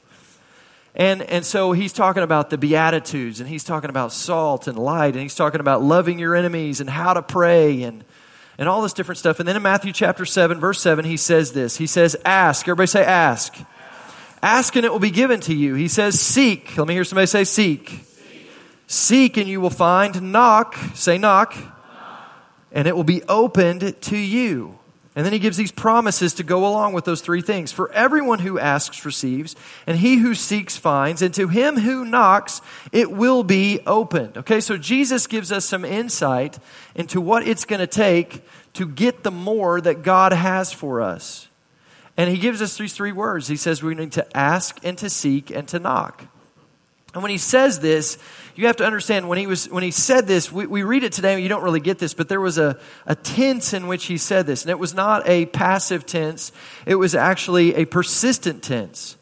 And, 0.96 1.24
and 1.24 1.46
so 1.46 1.72
he's 1.72 1.94
talking 1.94 2.22
about 2.22 2.52
the 2.52 2.58
Beatitudes, 2.58 3.40
and 3.40 3.50
he's 3.50 3.64
talking 3.64 3.90
about 3.90 4.14
salt 4.14 4.68
and 4.68 4.78
light, 4.78 5.14
and 5.14 5.22
he's 5.22 5.36
talking 5.36 5.62
about 5.62 5.82
loving 5.82 6.20
your 6.20 6.36
enemies 6.36 6.80
and 6.80 6.90
how 6.90 7.14
to 7.14 7.24
pray 7.24 7.82
and, 7.84 8.04
and 8.60 8.70
all 8.70 8.84
this 8.84 8.94
different 8.94 9.18
stuff. 9.18 9.40
And 9.40 9.48
then 9.48 9.56
in 9.56 9.64
Matthew 9.64 9.94
chapter 9.94 10.26
7, 10.26 10.60
verse 10.60 10.80
7, 10.80 11.06
he 11.06 11.18
says 11.18 11.54
this 11.54 11.78
He 11.78 11.88
says, 11.88 12.16
Ask. 12.24 12.68
Everybody 12.68 12.88
say, 12.88 13.04
Ask. 13.04 13.58
Ask 14.42 14.76
and 14.76 14.86
it 14.86 14.92
will 14.92 15.00
be 15.00 15.12
given 15.12 15.42
to 15.42 15.54
you. 15.54 15.76
He 15.76 15.88
says, 15.88 16.20
Seek. 16.20 16.78
Let 16.78 16.88
me 16.88 16.94
hear 16.94 17.04
somebody 17.04 17.28
say, 17.28 17.44
Seek. 17.44 17.90
Seek, 17.90 18.50
Seek 18.88 19.38
and 19.38 19.48
you 19.48 19.60
will 19.60 19.70
find. 19.70 20.32
Knock. 20.32 20.76
Say, 20.94 21.18
knock. 21.18 21.56
knock. 21.56 22.32
And 22.72 22.88
it 22.88 22.96
will 22.96 23.04
be 23.04 23.24
opened 23.24 24.02
to 24.02 24.18
you. 24.18 24.80
And 25.20 25.26
then 25.26 25.34
he 25.34 25.40
gives 25.40 25.58
these 25.58 25.74
promises 25.74 26.36
to 26.36 26.44
go 26.44 26.66
along 26.66 26.94
with 26.94 27.04
those 27.04 27.20
three 27.20 27.42
things. 27.42 27.74
For 27.74 27.92
everyone 27.92 28.40
who 28.40 28.58
asks 28.58 29.04
receives, 29.04 29.54
and 29.86 29.98
he 29.98 30.16
who 30.16 30.34
seeks 30.34 30.78
finds, 30.78 31.22
and 31.22 31.34
to 31.34 31.50
him 31.50 31.78
who 31.78 32.06
knocks 32.06 32.62
it 32.94 33.12
will 33.12 33.44
be 33.44 33.82
opened. 33.86 34.38
Okay, 34.38 34.62
so 34.62 34.78
Jesus 34.78 35.28
gives 35.28 35.52
us 35.52 35.66
some 35.66 35.84
insight 35.84 36.58
into 36.96 37.20
what 37.20 37.46
it's 37.46 37.66
going 37.66 37.82
to 37.82 37.88
take 37.88 38.44
to 38.76 38.88
get 38.88 39.24
the 39.24 39.32
more 39.32 39.82
that 39.82 40.04
God 40.04 40.32
has 40.32 40.72
for 40.72 41.02
us. 41.02 41.49
And 42.20 42.30
he 42.30 42.38
gives 42.38 42.62
us 42.62 42.78
these 42.78 42.92
three 42.92 43.14
words. 43.14 43.48
He 43.48 43.56
says 43.56 43.82
we 43.82 43.96
need 43.96 44.12
to 44.12 44.38
ask 44.38 44.78
and 44.84 44.98
to 44.98 45.10
seek 45.10 45.52
and 45.52 45.66
to 45.70 45.80
knock. 45.80 46.26
And 47.14 47.24
when 47.24 47.32
he 47.32 47.38
says 47.38 47.80
this, 47.80 48.18
you 48.56 48.68
have 48.68 48.76
to 48.76 48.86
understand 48.86 49.30
when 49.30 49.38
he 49.38 49.48
was 49.48 49.70
when 49.70 49.84
he 49.84 49.92
said 49.92 50.28
this, 50.28 50.52
we, 50.52 50.68
we 50.68 50.84
read 50.84 51.06
it 51.06 51.14
today, 51.14 51.40
you 51.40 51.48
don't 51.48 51.64
really 51.64 51.80
get 51.80 51.98
this, 51.98 52.14
but 52.14 52.28
there 52.28 52.42
was 52.42 52.58
a, 52.58 52.78
a 53.06 53.16
tense 53.16 53.72
in 53.72 53.88
which 53.88 54.08
he 54.08 54.18
said 54.18 54.46
this. 54.46 54.64
And 54.64 54.70
it 54.70 54.78
was 54.78 54.94
not 54.94 55.30
a 55.30 55.46
passive 55.46 56.06
tense, 56.06 56.52
it 56.86 56.96
was 56.96 57.16
actually 57.16 57.76
a 57.76 57.86
persistent 57.86 58.64
tense. 58.64 59.16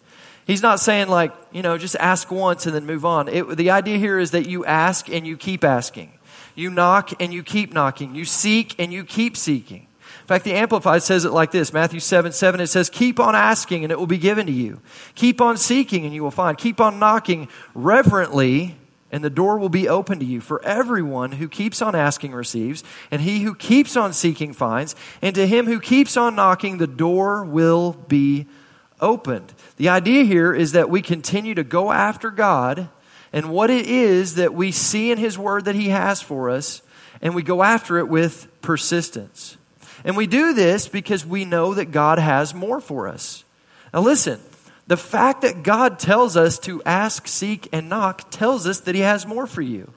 He's 0.47 0.63
not 0.63 0.79
saying 0.79 1.07
like, 1.07 1.33
you 1.51 1.61
know, 1.61 1.77
just 1.77 1.97
ask 1.97 2.31
once 2.31 2.65
and 2.65 2.73
then 2.73 2.87
move 2.87 3.05
on. 3.05 3.27
It, 3.27 3.57
the 3.57 3.69
idea 3.69 3.99
here 3.99 4.17
is 4.17 4.31
that 4.31 4.49
you 4.49 4.65
ask 4.65 5.07
and 5.07 5.27
you 5.27 5.37
keep 5.37 5.63
asking. 5.63 6.13
You 6.55 6.71
knock 6.71 7.21
and 7.21 7.31
you 7.31 7.43
keep 7.43 7.73
knocking. 7.73 8.15
You 8.15 8.25
seek 8.25 8.73
and 8.79 8.91
you 8.91 9.03
keep 9.03 9.37
seeking. 9.37 9.86
In 10.27 10.35
fact, 10.35 10.43
the 10.43 10.55
Amplified 10.55 11.03
says 11.03 11.23
it 11.23 11.31
like 11.31 11.51
this 11.51 11.71
Matthew 11.71 12.01
7 12.01 12.33
7, 12.33 12.59
it 12.59 12.67
says, 12.67 12.89
Keep 12.89 13.17
on 13.17 13.33
asking 13.33 13.85
and 13.85 13.93
it 13.93 13.97
will 13.97 14.07
be 14.07 14.17
given 14.17 14.45
to 14.47 14.51
you. 14.51 14.81
Keep 15.15 15.39
on 15.39 15.55
seeking 15.55 16.03
and 16.03 16.13
you 16.13 16.21
will 16.21 16.31
find. 16.31 16.57
Keep 16.57 16.81
on 16.81 16.99
knocking 16.99 17.47
reverently 17.73 18.75
and 19.09 19.23
the 19.23 19.29
door 19.29 19.57
will 19.57 19.69
be 19.69 19.87
open 19.87 20.19
to 20.19 20.25
you. 20.25 20.41
For 20.41 20.61
everyone 20.65 21.31
who 21.31 21.47
keeps 21.47 21.81
on 21.81 21.95
asking 21.95 22.33
receives, 22.33 22.83
and 23.09 23.21
he 23.21 23.39
who 23.39 23.55
keeps 23.55 23.95
on 23.95 24.11
seeking 24.11 24.51
finds, 24.51 24.97
and 25.21 25.33
to 25.33 25.47
him 25.47 25.65
who 25.65 25.79
keeps 25.79 26.17
on 26.17 26.35
knocking, 26.35 26.77
the 26.77 26.87
door 26.87 27.45
will 27.45 27.93
be 27.93 28.47
opened. 28.99 29.53
The 29.77 29.87
idea 29.87 30.25
here 30.25 30.53
is 30.53 30.73
that 30.73 30.89
we 30.89 31.01
continue 31.01 31.55
to 31.55 31.63
go 31.63 31.89
after 31.89 32.31
God 32.31 32.89
and 33.31 33.49
what 33.49 33.69
it 33.69 33.87
is 33.87 34.35
that 34.35 34.53
we 34.53 34.73
see 34.73 35.09
in 35.09 35.17
His 35.17 35.37
Word 35.37 35.63
that 35.65 35.75
He 35.75 35.87
has 35.87 36.21
for 36.21 36.49
us, 36.49 36.81
and 37.21 37.33
we 37.33 37.43
go 37.43 37.63
after 37.63 37.97
it 37.97 38.09
with 38.09 38.49
persistence. 38.61 39.56
And 40.03 40.15
we 40.15 40.27
do 40.27 40.53
this 40.53 40.87
because 40.87 41.25
we 41.25 41.45
know 41.45 41.73
that 41.73 41.91
God 41.91 42.19
has 42.19 42.53
more 42.53 42.79
for 42.79 43.07
us. 43.07 43.43
Now, 43.93 44.01
listen, 44.01 44.39
the 44.87 44.97
fact 44.97 45.41
that 45.41 45.63
God 45.63 45.99
tells 45.99 46.37
us 46.37 46.57
to 46.59 46.81
ask, 46.83 47.27
seek, 47.27 47.67
and 47.71 47.89
knock 47.89 48.29
tells 48.31 48.65
us 48.65 48.79
that 48.81 48.95
He 48.95 49.01
has 49.01 49.25
more 49.25 49.47
for 49.47 49.61
you. 49.61 49.91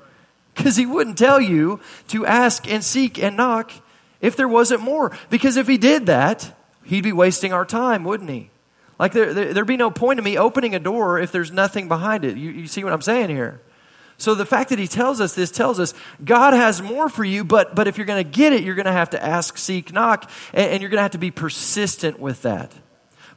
Because 0.55 0.77
He 0.77 0.87
wouldn't 0.87 1.19
tell 1.19 1.41
you 1.41 1.81
to 2.09 2.27
ask 2.27 2.69
and 2.69 2.83
seek 2.83 3.23
and 3.23 3.37
knock 3.37 3.73
if 4.21 4.37
there 4.37 4.49
wasn't 4.49 4.83
more. 4.83 5.17
Because 5.31 5.57
if 5.57 5.69
He 5.69 5.79
did 5.79 6.07
that, 6.07 6.57
He'd 6.85 7.05
be 7.05 7.13
wasting 7.13 7.53
our 7.53 7.65
time, 7.65 8.05
wouldn't 8.05 8.31
He? 8.31 8.51
Like, 8.99 9.13
there, 9.13 9.33
there, 9.33 9.55
would 9.55 9.67
be 9.67 9.77
no 9.79 9.91
point 9.91 10.19
in 10.19 10.25
me 10.25 10.37
opening 10.37 10.75
a 10.75 10.79
door 10.79 11.19
if 11.19 11.33
there's 11.33 11.51
nothing 11.51 11.89
behind 11.89 12.25
it. 12.25 12.37
You, 12.37 12.51
you 12.51 12.67
see 12.67 12.85
what 12.85 12.93
I'm 12.93 13.01
saying 13.01 13.31
here? 13.31 13.61
So 14.21 14.35
the 14.35 14.45
fact 14.45 14.69
that 14.69 14.79
he 14.79 14.87
tells 14.87 15.19
us 15.19 15.35
this 15.35 15.51
tells 15.51 15.81
us 15.81 15.95
God 16.23 16.53
has 16.53 16.83
more 16.83 17.09
for 17.09 17.25
you, 17.25 17.43
but, 17.43 17.75
but 17.75 17.89
if 17.89 17.97
you're 17.97 18.07
going 18.07 18.23
to 18.23 18.31
get 18.31 18.53
it, 18.53 18.63
you're 18.63 18.75
going 18.75 18.85
to 18.85 18.93
have 18.93 19.11
to 19.11 19.25
ask, 19.25 19.57
seek, 19.57 19.95
knock, 19.95 20.31
and, 20.53 20.73
and 20.73 20.83
you're 20.83 20.91
going 20.91 20.99
to 20.99 21.03
have 21.03 21.13
to 21.13 21.19
be 21.19 21.31
persistent 21.31 22.21
with 22.21 22.43
that. 22.43 22.71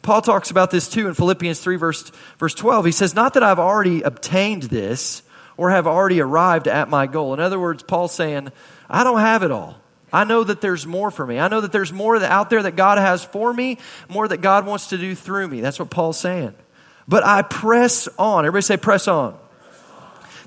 Paul 0.02 0.22
talks 0.22 0.52
about 0.52 0.72
this 0.72 0.90
too 0.90 1.08
in 1.08 1.14
Philippians 1.14 1.62
3, 1.62 1.78
verse, 1.78 2.12
verse 2.38 2.54
12. 2.54 2.86
He 2.86 2.92
says, 2.92 3.16
Not 3.16 3.36
that 3.36 3.44
I've 3.44 3.60
already 3.60 4.02
obtained 4.02 4.64
this 4.64 5.24
or 5.56 5.70
have 5.70 5.88
already 5.88 6.20
arrived 6.20 6.68
at 6.68 6.90
my 6.90 7.08
goal. 7.08 7.34
In 7.34 7.40
other 7.40 7.60
words, 7.60 7.82
Paul's 7.82 8.14
saying, 8.14 8.52
I 8.90 9.06
don't 9.06 9.20
have 9.20 9.42
it 9.44 9.52
all. 9.52 9.78
I 10.12 10.26
know 10.26 10.44
that 10.44 10.60
there's 10.60 10.86
more 10.86 11.12
for 11.12 11.26
me. 11.26 11.40
I 11.40 11.48
know 11.48 11.62
that 11.62 11.72
there's 11.72 11.94
more 11.94 12.22
out 12.22 12.50
there 12.50 12.62
that 12.62 12.76
God 12.76 12.98
has 12.98 13.24
for 13.24 13.54
me, 13.54 13.78
more 14.10 14.28
that 14.28 14.42
God 14.42 14.66
wants 14.66 14.88
to 14.88 14.98
do 14.98 15.16
through 15.16 15.48
me. 15.48 15.62
That's 15.62 15.80
what 15.80 15.90
Paul's 15.90 16.20
saying. 16.20 16.54
But 17.08 17.26
I 17.26 17.42
press 17.42 18.10
on. 18.20 18.46
Everybody 18.46 18.64
say, 18.64 18.76
press 18.76 19.08
on. 19.08 19.40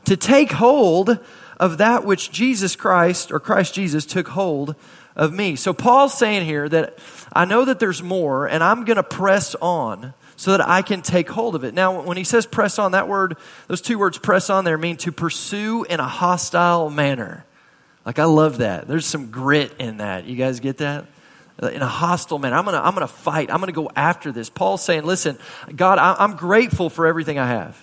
To 0.07 0.17
take 0.17 0.53
hold 0.53 1.19
of 1.59 1.79
that 1.79 2.05
which 2.05 2.31
Jesus 2.31 2.77
Christ 2.77 3.33
or 3.33 3.41
Christ 3.41 3.75
Jesus 3.75 4.05
took 4.05 4.29
hold 4.29 4.75
of 5.15 5.33
me. 5.33 5.57
So 5.57 5.73
Paul's 5.73 6.17
saying 6.17 6.45
here 6.45 6.69
that 6.69 6.99
I 7.33 7.45
know 7.45 7.65
that 7.65 7.81
there's 7.81 8.03
more 8.03 8.47
and 8.47 8.63
I'm 8.63 8.85
going 8.85 8.97
to 8.97 9.03
press 9.03 9.55
on 9.57 10.13
so 10.37 10.51
that 10.53 10.67
I 10.67 10.83
can 10.83 11.01
take 11.01 11.31
hold 11.31 11.55
of 11.55 11.65
it. 11.65 11.73
Now, 11.73 12.03
when 12.03 12.19
he 12.19 12.25
says 12.25 12.45
press 12.45 12.79
on, 12.79 12.93
that 12.93 13.09
word, 13.09 13.37
those 13.69 13.81
two 13.81 13.99
words 13.99 14.19
press 14.19 14.51
on 14.51 14.65
there 14.65 14.77
mean 14.77 14.99
to 14.99 15.13
pursue 15.13 15.85
in 15.85 15.99
a 15.99 16.07
hostile 16.07 16.91
manner. 16.91 17.47
Like, 18.05 18.19
I 18.19 18.25
love 18.25 18.59
that. 18.59 18.87
There's 18.87 19.07
some 19.07 19.31
grit 19.31 19.75
in 19.79 19.97
that. 19.97 20.27
You 20.27 20.37
guys 20.37 20.61
get 20.61 20.79
that? 20.79 21.07
In 21.61 21.81
a 21.81 21.89
hostile 21.89 22.39
manner. 22.39 22.57
I'm 22.57 22.67
going 22.67 22.77
to 22.77 22.87
I'm 22.87 22.95
to 22.97 23.07
fight. 23.07 23.51
I'm 23.51 23.57
going 23.57 23.69
to 23.69 23.73
go 23.73 23.91
after 23.97 24.31
this. 24.31 24.51
Paul's 24.51 24.85
saying, 24.85 25.05
listen, 25.05 25.39
God, 25.75 25.99
I, 25.99 26.15
I'm 26.19 26.37
grateful 26.37 26.91
for 26.91 27.07
everything 27.07 27.39
I 27.39 27.47
have, 27.47 27.83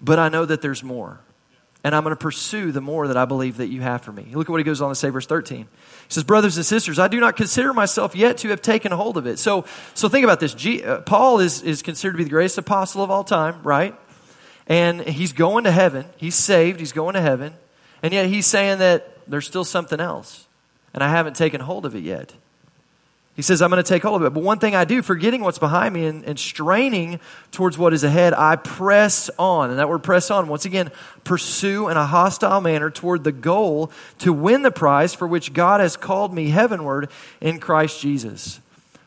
but 0.00 0.20
I 0.20 0.28
know 0.28 0.46
that 0.46 0.62
there's 0.62 0.84
more. 0.84 1.18
And 1.84 1.96
I'm 1.96 2.04
going 2.04 2.12
to 2.12 2.20
pursue 2.20 2.70
the 2.70 2.80
more 2.80 3.08
that 3.08 3.16
I 3.16 3.24
believe 3.24 3.56
that 3.56 3.66
you 3.66 3.80
have 3.80 4.02
for 4.02 4.12
me. 4.12 4.28
Look 4.32 4.48
at 4.48 4.50
what 4.50 4.60
he 4.60 4.64
goes 4.64 4.80
on 4.80 4.88
to 4.90 4.94
say, 4.94 5.08
verse 5.08 5.26
13. 5.26 5.58
He 5.58 5.66
says, 6.08 6.22
Brothers 6.22 6.56
and 6.56 6.64
sisters, 6.64 6.98
I 6.98 7.08
do 7.08 7.18
not 7.18 7.36
consider 7.36 7.72
myself 7.72 8.14
yet 8.14 8.38
to 8.38 8.48
have 8.50 8.62
taken 8.62 8.92
hold 8.92 9.16
of 9.16 9.26
it. 9.26 9.40
So, 9.40 9.64
so 9.94 10.08
think 10.08 10.22
about 10.22 10.38
this. 10.38 10.54
G, 10.54 10.84
uh, 10.84 11.00
Paul 11.00 11.40
is, 11.40 11.62
is 11.62 11.82
considered 11.82 12.12
to 12.12 12.18
be 12.18 12.24
the 12.24 12.30
greatest 12.30 12.56
apostle 12.56 13.02
of 13.02 13.10
all 13.10 13.24
time, 13.24 13.62
right? 13.64 13.98
And 14.68 15.00
he's 15.00 15.32
going 15.32 15.64
to 15.64 15.72
heaven. 15.72 16.06
He's 16.16 16.36
saved. 16.36 16.78
He's 16.78 16.92
going 16.92 17.14
to 17.14 17.20
heaven. 17.20 17.54
And 18.02 18.12
yet 18.12 18.26
he's 18.26 18.46
saying 18.46 18.78
that 18.78 19.12
there's 19.28 19.46
still 19.46 19.64
something 19.64 20.00
else, 20.00 20.46
and 20.92 21.02
I 21.02 21.08
haven't 21.08 21.36
taken 21.36 21.60
hold 21.60 21.86
of 21.86 21.94
it 21.94 22.02
yet. 22.02 22.34
He 23.34 23.40
says, 23.40 23.62
I'm 23.62 23.70
going 23.70 23.82
to 23.82 23.88
take 23.88 24.02
hold 24.02 24.20
of 24.20 24.26
it. 24.26 24.34
But 24.34 24.42
one 24.42 24.58
thing 24.58 24.74
I 24.74 24.84
do, 24.84 25.00
forgetting 25.00 25.40
what's 25.40 25.58
behind 25.58 25.94
me 25.94 26.04
and, 26.04 26.22
and, 26.24 26.38
straining 26.38 27.18
towards 27.50 27.78
what 27.78 27.94
is 27.94 28.04
ahead, 28.04 28.34
I 28.34 28.56
press 28.56 29.30
on. 29.38 29.70
And 29.70 29.78
that 29.78 29.88
word 29.88 30.02
press 30.02 30.30
on, 30.30 30.48
once 30.48 30.66
again, 30.66 30.90
pursue 31.24 31.88
in 31.88 31.96
a 31.96 32.04
hostile 32.04 32.60
manner 32.60 32.90
toward 32.90 33.24
the 33.24 33.32
goal 33.32 33.90
to 34.18 34.34
win 34.34 34.62
the 34.62 34.70
prize 34.70 35.14
for 35.14 35.26
which 35.26 35.54
God 35.54 35.80
has 35.80 35.96
called 35.96 36.34
me 36.34 36.50
heavenward 36.50 37.08
in 37.40 37.58
Christ 37.58 38.02
Jesus. 38.02 38.60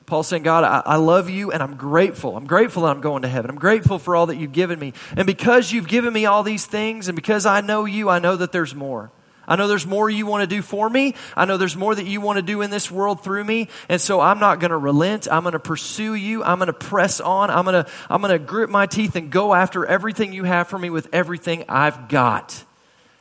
Paul's 0.07 0.27
saying, 0.27 0.43
God, 0.43 0.63
I, 0.63 0.81
I 0.93 0.95
love 0.95 1.29
you 1.29 1.51
and 1.51 1.61
I'm 1.61 1.75
grateful. 1.75 2.35
I'm 2.35 2.47
grateful 2.47 2.83
that 2.83 2.89
I'm 2.89 3.01
going 3.01 3.21
to 3.21 3.27
heaven. 3.27 3.51
I'm 3.51 3.57
grateful 3.57 3.99
for 3.99 4.15
all 4.15 4.27
that 4.27 4.37
you've 4.37 4.51
given 4.51 4.79
me. 4.79 4.93
And 5.15 5.27
because 5.27 5.71
you've 5.71 5.87
given 5.87 6.13
me 6.13 6.25
all 6.25 6.41
these 6.41 6.65
things 6.65 7.07
and 7.07 7.15
because 7.15 7.45
I 7.45 7.61
know 7.61 7.85
you, 7.85 8.09
I 8.09 8.17
know 8.17 8.35
that 8.35 8.51
there's 8.51 8.73
more. 8.73 9.11
I 9.47 9.55
know 9.55 9.67
there's 9.67 9.85
more 9.85 10.09
you 10.09 10.25
want 10.25 10.41
to 10.41 10.55
do 10.55 10.61
for 10.61 10.89
me. 10.89 11.15
I 11.35 11.45
know 11.45 11.57
there's 11.57 11.75
more 11.75 11.93
that 11.93 12.05
you 12.05 12.21
want 12.21 12.37
to 12.37 12.41
do 12.41 12.61
in 12.61 12.71
this 12.71 12.89
world 12.89 13.23
through 13.23 13.43
me. 13.43 13.69
And 13.89 14.01
so 14.01 14.19
I'm 14.19 14.39
not 14.39 14.59
going 14.59 14.71
to 14.71 14.77
relent. 14.77 15.27
I'm 15.31 15.43
going 15.43 15.53
to 15.53 15.59
pursue 15.59 16.13
you. 16.15 16.43
I'm 16.43 16.57
going 16.57 16.67
to 16.67 16.73
press 16.73 17.19
on. 17.19 17.49
I'm 17.49 17.65
going 17.65 17.83
to, 17.83 17.91
I'm 18.09 18.21
going 18.21 18.31
to 18.31 18.39
grip 18.39 18.69
my 18.69 18.85
teeth 18.85 19.15
and 19.15 19.29
go 19.29 19.53
after 19.53 19.85
everything 19.85 20.33
you 20.33 20.43
have 20.45 20.67
for 20.67 20.79
me 20.79 20.89
with 20.89 21.07
everything 21.13 21.65
I've 21.69 22.09
got. 22.09 22.63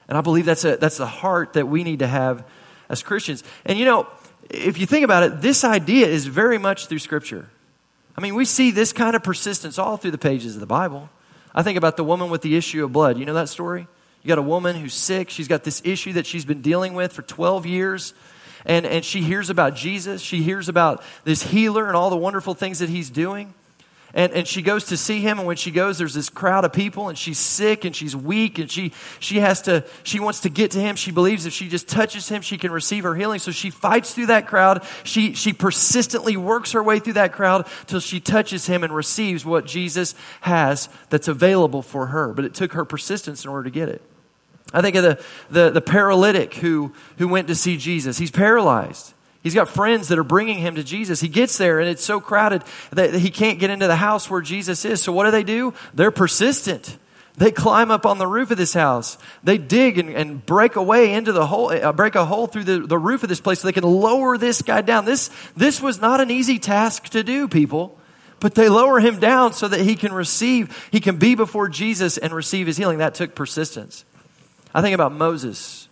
And 0.08 0.16
I 0.16 0.20
believe 0.20 0.44
that's, 0.44 0.64
a, 0.64 0.76
that's 0.76 0.96
the 0.96 1.06
heart 1.06 1.54
that 1.54 1.68
we 1.68 1.84
need 1.84 2.00
to 2.00 2.06
have 2.06 2.46
as 2.88 3.02
Christians. 3.02 3.44
And 3.64 3.78
you 3.78 3.84
know, 3.84 4.06
if 4.50 4.78
you 4.78 4.86
think 4.86 5.04
about 5.04 5.22
it, 5.22 5.40
this 5.40 5.64
idea 5.64 6.06
is 6.06 6.26
very 6.26 6.58
much 6.58 6.86
through 6.86 6.98
Scripture. 6.98 7.48
I 8.16 8.20
mean, 8.20 8.34
we 8.34 8.44
see 8.44 8.70
this 8.70 8.92
kind 8.92 9.16
of 9.16 9.22
persistence 9.22 9.78
all 9.78 9.96
through 9.96 10.12
the 10.12 10.18
pages 10.18 10.54
of 10.54 10.60
the 10.60 10.66
Bible. 10.66 11.10
I 11.54 11.62
think 11.62 11.78
about 11.78 11.96
the 11.96 12.04
woman 12.04 12.30
with 12.30 12.42
the 12.42 12.56
issue 12.56 12.84
of 12.84 12.92
blood. 12.92 13.18
You 13.18 13.24
know 13.24 13.34
that 13.34 13.48
story? 13.48 13.86
You 14.24 14.28
got 14.28 14.38
a 14.38 14.42
woman 14.42 14.74
who's 14.74 14.94
sick. 14.94 15.28
She's 15.28 15.48
got 15.48 15.64
this 15.64 15.82
issue 15.84 16.14
that 16.14 16.26
she's 16.26 16.46
been 16.46 16.62
dealing 16.62 16.94
with 16.94 17.12
for 17.12 17.20
12 17.20 17.66
years. 17.66 18.14
And, 18.64 18.86
and 18.86 19.04
she 19.04 19.20
hears 19.20 19.50
about 19.50 19.76
Jesus. 19.76 20.22
She 20.22 20.42
hears 20.42 20.70
about 20.70 21.04
this 21.24 21.42
healer 21.42 21.86
and 21.86 21.94
all 21.94 22.08
the 22.08 22.16
wonderful 22.16 22.54
things 22.54 22.78
that 22.78 22.88
he's 22.88 23.10
doing. 23.10 23.52
And, 24.14 24.32
and 24.32 24.48
she 24.48 24.62
goes 24.62 24.84
to 24.86 24.96
see 24.96 25.20
him 25.20 25.40
and 25.40 25.46
when 25.46 25.56
she 25.56 25.72
goes 25.72 25.98
there's 25.98 26.14
this 26.14 26.30
crowd 26.30 26.64
of 26.64 26.72
people 26.72 27.08
and 27.08 27.18
she's 27.18 27.36
sick 27.36 27.84
and 27.84 27.96
she's 27.96 28.14
weak 28.14 28.60
and 28.60 28.70
she, 28.70 28.92
she 29.18 29.40
has 29.40 29.62
to 29.62 29.84
she 30.04 30.20
wants 30.20 30.38
to 30.42 30.48
get 30.48 30.70
to 30.70 30.78
him 30.78 30.94
she 30.94 31.10
believes 31.10 31.46
if 31.46 31.52
she 31.52 31.68
just 31.68 31.88
touches 31.88 32.28
him 32.28 32.40
she 32.40 32.56
can 32.56 32.70
receive 32.70 33.02
her 33.02 33.16
healing 33.16 33.40
so 33.40 33.50
she 33.50 33.70
fights 33.70 34.14
through 34.14 34.26
that 34.26 34.46
crowd 34.46 34.84
she, 35.02 35.34
she 35.34 35.52
persistently 35.52 36.36
works 36.36 36.70
her 36.72 36.82
way 36.82 37.00
through 37.00 37.14
that 37.14 37.32
crowd 37.32 37.66
till 37.88 37.98
she 37.98 38.20
touches 38.20 38.68
him 38.68 38.84
and 38.84 38.94
receives 38.94 39.44
what 39.44 39.66
jesus 39.66 40.14
has 40.42 40.88
that's 41.10 41.26
available 41.26 41.82
for 41.82 42.06
her 42.06 42.32
but 42.32 42.44
it 42.44 42.54
took 42.54 42.74
her 42.74 42.84
persistence 42.84 43.44
in 43.44 43.50
order 43.50 43.64
to 43.64 43.70
get 43.70 43.88
it 43.88 44.00
I 44.72 44.80
think 44.80 44.96
of 44.96 45.02
the, 45.04 45.24
the, 45.50 45.70
the 45.70 45.80
paralytic 45.80 46.54
who, 46.54 46.92
who 47.18 47.28
went 47.28 47.48
to 47.48 47.54
see 47.54 47.76
Jesus. 47.76 48.18
He's 48.18 48.30
paralyzed. 48.30 49.14
He's 49.42 49.54
got 49.54 49.68
friends 49.68 50.08
that 50.08 50.18
are 50.18 50.24
bringing 50.24 50.58
him 50.58 50.76
to 50.76 50.82
Jesus. 50.82 51.20
He 51.20 51.28
gets 51.28 51.58
there 51.58 51.78
and 51.78 51.88
it's 51.88 52.02
so 52.02 52.18
crowded 52.18 52.64
that 52.92 53.14
he 53.14 53.30
can't 53.30 53.58
get 53.58 53.70
into 53.70 53.86
the 53.86 53.96
house 53.96 54.30
where 54.30 54.40
Jesus 54.40 54.84
is. 54.86 55.02
So 55.02 55.12
what 55.12 55.26
do 55.26 55.30
they 55.30 55.44
do? 55.44 55.74
They're 55.92 56.10
persistent. 56.10 56.96
They 57.36 57.50
climb 57.50 57.90
up 57.90 58.06
on 58.06 58.18
the 58.18 58.26
roof 58.26 58.50
of 58.52 58.56
this 58.56 58.74
house. 58.74 59.18
They 59.42 59.58
dig 59.58 59.98
and, 59.98 60.08
and 60.08 60.44
break 60.46 60.76
away 60.76 61.12
into 61.12 61.32
the 61.32 61.46
hole, 61.46 61.70
uh, 61.70 61.92
break 61.92 62.14
a 62.14 62.24
hole 62.24 62.46
through 62.46 62.64
the, 62.64 62.78
the 62.80 62.98
roof 62.98 63.22
of 63.22 63.28
this 63.28 63.40
place 63.40 63.60
so 63.60 63.68
they 63.68 63.72
can 63.72 63.84
lower 63.84 64.38
this 64.38 64.62
guy 64.62 64.82
down. 64.82 65.04
This, 65.04 65.30
this 65.56 65.82
was 65.82 66.00
not 66.00 66.20
an 66.20 66.30
easy 66.30 66.58
task 66.58 67.08
to 67.10 67.22
do, 67.22 67.48
people. 67.48 67.98
But 68.40 68.54
they 68.54 68.68
lower 68.68 69.00
him 69.00 69.20
down 69.20 69.52
so 69.52 69.68
that 69.68 69.80
he 69.80 69.94
can 69.96 70.12
receive, 70.12 70.88
he 70.90 71.00
can 71.00 71.16
be 71.16 71.34
before 71.34 71.68
Jesus 71.68 72.18
and 72.18 72.32
receive 72.32 72.66
his 72.66 72.76
healing. 72.76 72.98
That 72.98 73.14
took 73.14 73.34
persistence. 73.34 74.04
I 74.74 74.82
think 74.82 74.94
about 74.94 75.12
Moses. 75.12 75.88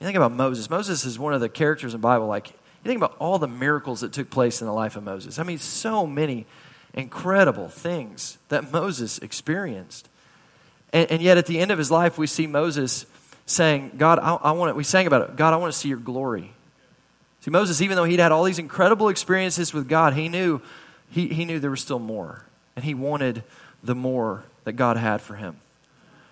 You 0.00 0.06
think 0.06 0.16
about 0.16 0.32
Moses. 0.32 0.68
Moses 0.68 1.04
is 1.04 1.18
one 1.18 1.32
of 1.32 1.40
the 1.40 1.48
characters 1.48 1.94
in 1.94 2.00
the 2.00 2.02
Bible. 2.02 2.26
Like, 2.26 2.48
you 2.48 2.88
think 2.88 2.98
about 2.98 3.16
all 3.18 3.38
the 3.38 3.48
miracles 3.48 4.00
that 4.00 4.12
took 4.12 4.28
place 4.28 4.60
in 4.60 4.66
the 4.66 4.72
life 4.72 4.96
of 4.96 5.04
Moses. 5.04 5.38
I 5.38 5.44
mean, 5.44 5.58
so 5.58 6.06
many 6.06 6.46
incredible 6.92 7.68
things 7.68 8.38
that 8.48 8.72
Moses 8.72 9.18
experienced. 9.18 10.08
And, 10.92 11.10
and 11.10 11.22
yet, 11.22 11.38
at 11.38 11.46
the 11.46 11.60
end 11.60 11.70
of 11.70 11.78
his 11.78 11.90
life, 11.90 12.18
we 12.18 12.26
see 12.26 12.46
Moses 12.46 13.06
saying, 13.46 13.92
God, 13.96 14.18
I, 14.18 14.34
I 14.34 14.52
want 14.52 14.70
to, 14.70 14.74
we 14.74 14.84
sang 14.84 15.06
about 15.06 15.30
it, 15.30 15.36
God, 15.36 15.54
I 15.54 15.56
want 15.56 15.72
to 15.72 15.78
see 15.78 15.88
your 15.88 15.98
glory. 15.98 16.52
See, 17.40 17.50
Moses, 17.50 17.82
even 17.82 17.96
though 17.96 18.04
he'd 18.04 18.20
had 18.20 18.32
all 18.32 18.44
these 18.44 18.58
incredible 18.58 19.08
experiences 19.10 19.74
with 19.74 19.88
God, 19.88 20.14
he 20.14 20.28
knew, 20.28 20.60
he, 21.10 21.28
he 21.28 21.44
knew 21.44 21.60
there 21.60 21.70
was 21.70 21.82
still 21.82 21.98
more. 21.98 22.44
And 22.74 22.84
he 22.84 22.94
wanted 22.94 23.44
the 23.82 23.94
more 23.94 24.44
that 24.64 24.72
God 24.72 24.96
had 24.96 25.20
for 25.20 25.34
him. 25.34 25.56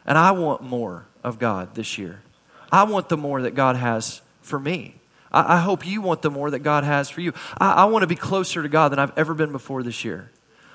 And 0.06 0.18
I 0.18 0.32
want 0.32 0.62
more 0.62 1.06
of 1.24 1.38
God 1.38 1.74
this 1.74 1.98
year. 1.98 2.22
I 2.70 2.84
want 2.84 3.08
the 3.08 3.16
more 3.16 3.42
that 3.42 3.54
God 3.54 3.76
has 3.76 4.22
for 4.40 4.58
me. 4.58 4.96
I, 5.30 5.56
I 5.56 5.60
hope 5.60 5.86
you 5.86 6.00
want 6.00 6.22
the 6.22 6.30
more 6.30 6.50
that 6.50 6.60
God 6.60 6.84
has 6.84 7.10
for 7.10 7.20
you. 7.20 7.32
I, 7.58 7.72
I 7.72 7.84
want 7.84 8.02
to 8.02 8.06
be 8.06 8.16
closer 8.16 8.62
to 8.62 8.68
God 8.68 8.90
than 8.92 8.98
I've 8.98 9.16
ever 9.16 9.34
been 9.34 9.52
before 9.52 9.82
this 9.82 10.04
year. 10.04 10.30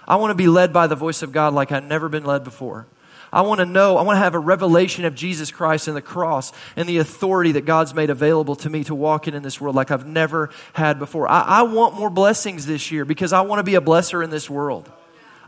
I 0.07 0.15
want 0.15 0.31
to 0.31 0.35
be 0.35 0.47
led 0.47 0.71
by 0.71 0.87
the 0.87 0.95
voice 0.95 1.21
of 1.21 1.31
God 1.31 1.53
like 1.53 1.71
I've 1.71 1.83
never 1.83 2.07
been 2.07 2.23
led 2.23 2.43
before. 2.43 2.87
I 3.31 3.41
want 3.41 3.59
to 3.59 3.65
know, 3.65 3.97
I 3.97 4.03
want 4.03 4.15
to 4.15 4.21
have 4.21 4.35
a 4.35 4.39
revelation 4.39 5.03
of 5.03 5.13
Jesus 5.13 5.51
Christ 5.51 5.89
and 5.89 5.97
the 5.97 6.01
cross 6.01 6.53
and 6.77 6.87
the 6.87 6.99
authority 6.99 7.51
that 7.53 7.65
God's 7.65 7.93
made 7.93 8.09
available 8.09 8.55
to 8.57 8.69
me 8.69 8.85
to 8.85 8.95
walk 8.95 9.27
in 9.27 9.33
in 9.33 9.43
this 9.43 9.59
world 9.59 9.75
like 9.75 9.91
I've 9.91 10.07
never 10.07 10.49
had 10.71 10.97
before. 10.97 11.27
I, 11.27 11.41
I 11.41 11.61
want 11.63 11.95
more 11.95 12.09
blessings 12.09 12.65
this 12.65 12.89
year 12.89 13.03
because 13.03 13.33
I 13.33 13.41
want 13.41 13.59
to 13.59 13.63
be 13.63 13.75
a 13.75 13.81
blesser 13.81 14.23
in 14.23 14.29
this 14.29 14.49
world. 14.49 14.89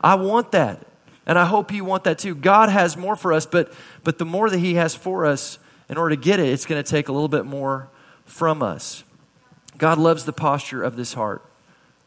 I 0.03 0.15
want 0.15 0.51
that. 0.51 0.85
And 1.29 1.37
I 1.37 1.45
hope 1.45 1.71
you 1.71 1.85
want 1.85 2.05
that 2.05 2.17
too. 2.17 2.33
God 2.33 2.69
has 2.69 2.97
more 2.97 3.15
for 3.15 3.31
us, 3.31 3.45
but, 3.45 3.71
but 4.03 4.17
the 4.17 4.25
more 4.25 4.49
that 4.49 4.57
He 4.57 4.73
has 4.73 4.95
for 4.95 5.27
us, 5.27 5.59
in 5.87 5.95
order 5.95 6.15
to 6.15 6.19
get 6.19 6.39
it, 6.39 6.49
it's 6.49 6.65
going 6.65 6.83
to 6.83 6.89
take 6.89 7.07
a 7.07 7.11
little 7.11 7.27
bit 7.27 7.45
more 7.45 7.87
from 8.25 8.63
us. 8.63 9.03
God 9.77 9.99
loves 9.99 10.25
the 10.25 10.33
posture 10.33 10.81
of 10.81 10.95
this 10.95 11.13
heart. 11.13 11.45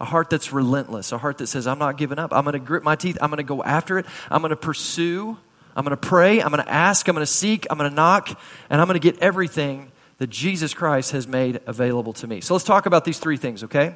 A 0.01 0.05
heart 0.05 0.29
that's 0.29 0.53
relentless, 0.53 1.13
a 1.13 1.19
heart 1.19 1.39
that 1.39 1.47
says, 1.47 1.69
I'm 1.69 1.79
not 1.79 1.99
giving 1.99 2.19
up. 2.19 2.33
I'm 2.33 2.43
going 2.43 2.55
to 2.55 2.59
grit 2.59 2.83
my 2.83 2.97
teeth. 2.97 3.17
I'm 3.23 3.31
going 3.31 3.37
to 3.37 3.45
go 3.45 3.63
after 3.63 3.97
it. 3.97 4.07
I'm 4.29 4.43
going 4.43 4.51
to 4.51 4.57
pursue. 4.57 5.39
I'm 5.77 5.85
going 5.85 5.97
to 5.97 5.97
pray. 5.97 6.43
I'm 6.43 6.51
going 6.51 6.65
to 6.65 6.69
ask. 6.69 7.07
I'm 7.07 7.15
going 7.15 7.23
to 7.23 7.33
seek. 7.33 7.65
I'm 7.71 7.79
going 7.79 7.89
to 7.89 7.95
knock. 7.95 8.29
And 8.71 8.81
I'm 8.81 8.89
going 8.89 9.01
to 9.01 9.13
get 9.13 9.21
everything 9.23 9.93
that 10.19 10.31
Jesus 10.31 10.75
Christ 10.75 11.13
has 11.13 11.29
made 11.29 11.61
available 11.67 12.13
to 12.15 12.27
me. 12.27 12.41
So 12.41 12.55
let's 12.55 12.65
talk 12.65 12.87
about 12.87 13.05
these 13.05 13.21
three 13.21 13.37
things, 13.37 13.63
okay? 13.63 13.95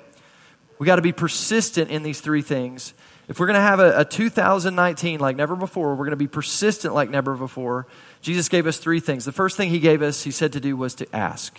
We 0.78 0.86
got 0.86 0.96
to 0.96 1.02
be 1.02 1.10
persistent 1.10 1.90
in 1.90 2.04
these 2.04 2.20
three 2.20 2.42
things 2.42 2.94
if 3.28 3.40
we're 3.40 3.46
going 3.46 3.54
to 3.54 3.60
have 3.60 3.80
a, 3.80 4.00
a 4.00 4.04
2019 4.04 5.18
like 5.18 5.36
never 5.36 5.56
before, 5.56 5.90
we're 5.90 6.04
going 6.04 6.10
to 6.10 6.16
be 6.16 6.28
persistent 6.28 6.94
like 6.94 7.10
never 7.10 7.34
before. 7.34 7.86
Jesus 8.22 8.48
gave 8.48 8.66
us 8.66 8.78
three 8.78 9.00
things. 9.00 9.24
The 9.24 9.32
first 9.32 9.56
thing 9.56 9.70
he 9.70 9.80
gave 9.80 10.02
us, 10.02 10.22
he 10.22 10.30
said 10.30 10.52
to 10.52 10.60
do 10.60 10.76
was 10.76 10.94
to 10.96 11.16
ask. 11.16 11.58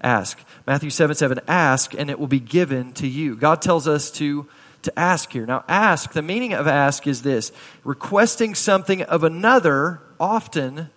Ask. 0.00 0.40
Matthew 0.66 0.90
7 0.90 1.14
7, 1.14 1.40
ask 1.46 1.94
and 1.94 2.10
it 2.10 2.18
will 2.18 2.26
be 2.26 2.40
given 2.40 2.92
to 2.94 3.06
you. 3.06 3.36
God 3.36 3.62
tells 3.62 3.86
us 3.86 4.10
to, 4.12 4.48
to 4.82 4.98
ask 4.98 5.32
here. 5.32 5.46
Now, 5.46 5.64
ask, 5.68 6.12
the 6.12 6.22
meaning 6.22 6.52
of 6.52 6.66
ask 6.66 7.06
is 7.06 7.22
this 7.22 7.52
requesting 7.84 8.56
something 8.56 9.02
of 9.02 9.22
another, 9.22 10.00
often 10.18 10.90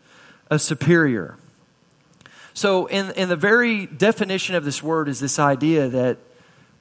a 0.50 0.58
superior. 0.58 1.38
So, 2.56 2.88
in, 2.88 3.12
in 3.12 3.30
the 3.30 3.36
very 3.36 3.86
definition 3.86 4.56
of 4.56 4.65
this 4.65 4.82
word, 4.82 5.10
is 5.10 5.20
this 5.20 5.38
idea 5.38 5.89
that 5.89 6.18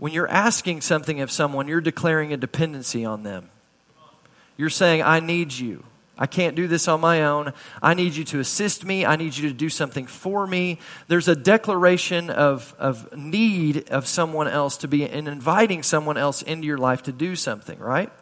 when 0.05 0.13
you're 0.13 0.29
asking 0.29 0.83
something 0.83 1.23
of 1.23 1.31
someone, 1.31 1.67
you're 1.67 1.81
declaring 1.81 2.31
a 2.31 2.37
dependency 2.37 3.07
on 3.07 3.23
them. 3.23 3.49
You're 4.59 4.69
saying, 4.69 5.01
I 5.01 5.19
need 5.19 5.51
you. 5.51 5.83
I 6.19 6.27
can't 6.27 6.55
do 6.55 6.69
this 6.69 6.89
on 6.89 7.01
my 7.01 7.25
own. 7.25 7.55
I 7.81 7.95
need 7.95 8.15
you 8.15 8.23
to 8.25 8.39
assist 8.39 8.85
me. 8.85 9.07
I 9.07 9.17
need 9.17 9.35
you 9.35 9.49
to 9.49 9.55
do 9.55 9.71
something 9.71 10.07
for 10.07 10.47
me. 10.47 10.79
There's 11.09 11.27
a 11.27 11.35
declaration 11.35 12.29
of, 12.29 12.75
of 12.79 13.17
need 13.17 13.89
of 13.89 14.07
someone 14.07 14.47
else 14.47 14.77
to 14.77 14.89
be 14.89 15.09
and 15.09 15.27
inviting 15.27 15.83
someone 15.83 16.19
else 16.19 16.43
into 16.43 16.67
your 16.67 16.77
life 16.77 17.05
to 17.05 17.13
do 17.13 17.35
something, 17.35 17.79
right? 17.79 18.13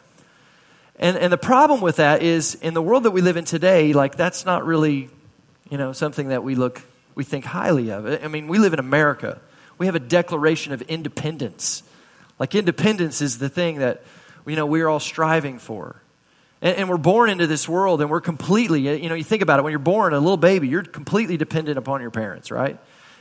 And, 0.95 1.17
and 1.17 1.33
the 1.33 1.37
problem 1.37 1.81
with 1.81 1.97
that 1.97 2.23
is 2.23 2.55
in 2.55 2.73
the 2.73 2.81
world 2.81 3.03
that 3.03 3.11
we 3.11 3.19
live 3.19 3.35
in 3.35 3.43
today, 3.43 3.91
like 3.91 4.15
that's 4.15 4.45
not 4.45 4.65
really, 4.65 5.09
you 5.69 5.77
know, 5.77 5.91
something 5.91 6.29
that 6.29 6.45
we 6.45 6.55
look, 6.55 6.81
we 7.13 7.25
think 7.25 7.43
highly 7.43 7.91
of. 7.91 8.05
I 8.23 8.29
mean, 8.29 8.47
we 8.47 8.57
live 8.57 8.71
in 8.71 8.79
America 8.79 9.41
we 9.83 9.87
have 9.87 9.95
a 9.95 9.99
declaration 9.99 10.71
of 10.71 10.81
independence. 10.83 11.83
Like 12.39 12.55
independence 12.55 13.21
is 13.21 13.37
the 13.37 13.49
thing 13.49 13.79
that 13.79 14.01
you 14.47 14.55
know 14.55 14.65
we're 14.65 14.87
all 14.87 15.01
striving 15.01 15.59
for. 15.59 16.01
And, 16.61 16.77
and, 16.77 16.89
we're 16.89 16.95
born 16.95 17.29
into 17.29 17.47
this 17.47 17.67
world 17.67 17.99
and 17.99 18.09
we're 18.09 18.21
completely, 18.21 18.79
you 19.01 19.09
know, 19.09 19.15
you 19.15 19.25
think 19.25 19.41
about 19.41 19.59
it, 19.59 19.63
when 19.63 19.71
you're 19.71 19.79
born, 19.79 20.13
a 20.13 20.19
little 20.21 20.37
baby, 20.37 20.69
you're 20.69 20.83
completely 20.83 21.35
dependent 21.35 21.77
upon 21.77 21.99
your 21.99 22.11
parents, 22.11 22.49
right? 22.49 22.79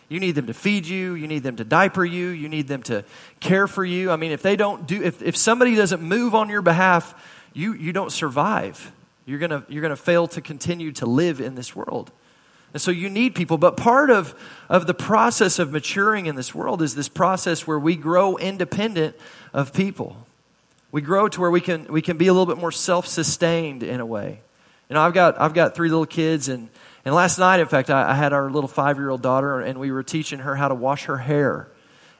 You 0.08 0.20
need 0.20 0.36
them 0.36 0.46
to 0.46 0.54
feed 0.54 0.86
you, 0.86 1.14
you 1.14 1.26
need 1.26 1.42
them 1.42 1.56
to 1.56 1.64
diaper 1.64 2.04
you, 2.04 2.28
you 2.28 2.48
need 2.48 2.68
them 2.68 2.84
to 2.84 3.04
care 3.40 3.66
for 3.66 3.84
you. 3.84 4.12
I 4.12 4.16
mean, 4.16 4.30
if 4.30 4.42
they 4.42 4.54
don't 4.54 4.86
do 4.86 5.02
if, 5.02 5.20
if 5.20 5.36
somebody 5.36 5.74
doesn't 5.74 6.00
move 6.00 6.32
on 6.32 6.48
your 6.48 6.62
behalf, 6.62 7.12
you 7.54 7.72
you 7.72 7.92
don't 7.92 8.12
survive. 8.12 8.92
You're 9.26 9.40
gonna 9.40 9.64
you're 9.68 9.82
gonna 9.82 9.96
fail 9.96 10.28
to 10.28 10.40
continue 10.40 10.92
to 10.92 11.06
live 11.06 11.40
in 11.40 11.56
this 11.56 11.74
world. 11.74 12.12
And 12.72 12.80
so 12.80 12.90
you 12.90 13.10
need 13.10 13.34
people. 13.34 13.58
But 13.58 13.76
part 13.76 14.10
of, 14.10 14.34
of 14.68 14.86
the 14.86 14.94
process 14.94 15.58
of 15.58 15.72
maturing 15.72 16.26
in 16.26 16.36
this 16.36 16.54
world 16.54 16.82
is 16.82 16.94
this 16.94 17.08
process 17.08 17.66
where 17.66 17.78
we 17.78 17.96
grow 17.96 18.36
independent 18.36 19.16
of 19.52 19.72
people. 19.72 20.16
We 20.90 21.00
grow 21.00 21.28
to 21.28 21.40
where 21.40 21.50
we 21.50 21.60
can, 21.60 21.86
we 21.86 22.02
can 22.02 22.16
be 22.16 22.26
a 22.28 22.32
little 22.32 22.46
bit 22.46 22.58
more 22.58 22.72
self 22.72 23.06
sustained 23.06 23.82
in 23.82 24.00
a 24.00 24.06
way. 24.06 24.40
You 24.88 24.94
know, 24.94 25.00
I've 25.00 25.14
got, 25.14 25.40
I've 25.40 25.54
got 25.54 25.74
three 25.74 25.88
little 25.88 26.06
kids, 26.06 26.48
and, 26.48 26.68
and 27.04 27.14
last 27.14 27.38
night, 27.38 27.60
in 27.60 27.66
fact, 27.66 27.88
I, 27.88 28.10
I 28.10 28.14
had 28.14 28.34
our 28.34 28.50
little 28.50 28.68
five 28.68 28.98
year 28.98 29.08
old 29.08 29.22
daughter, 29.22 29.60
and 29.60 29.80
we 29.80 29.90
were 29.90 30.02
teaching 30.02 30.40
her 30.40 30.54
how 30.54 30.68
to 30.68 30.74
wash 30.74 31.04
her 31.04 31.16
hair. 31.16 31.68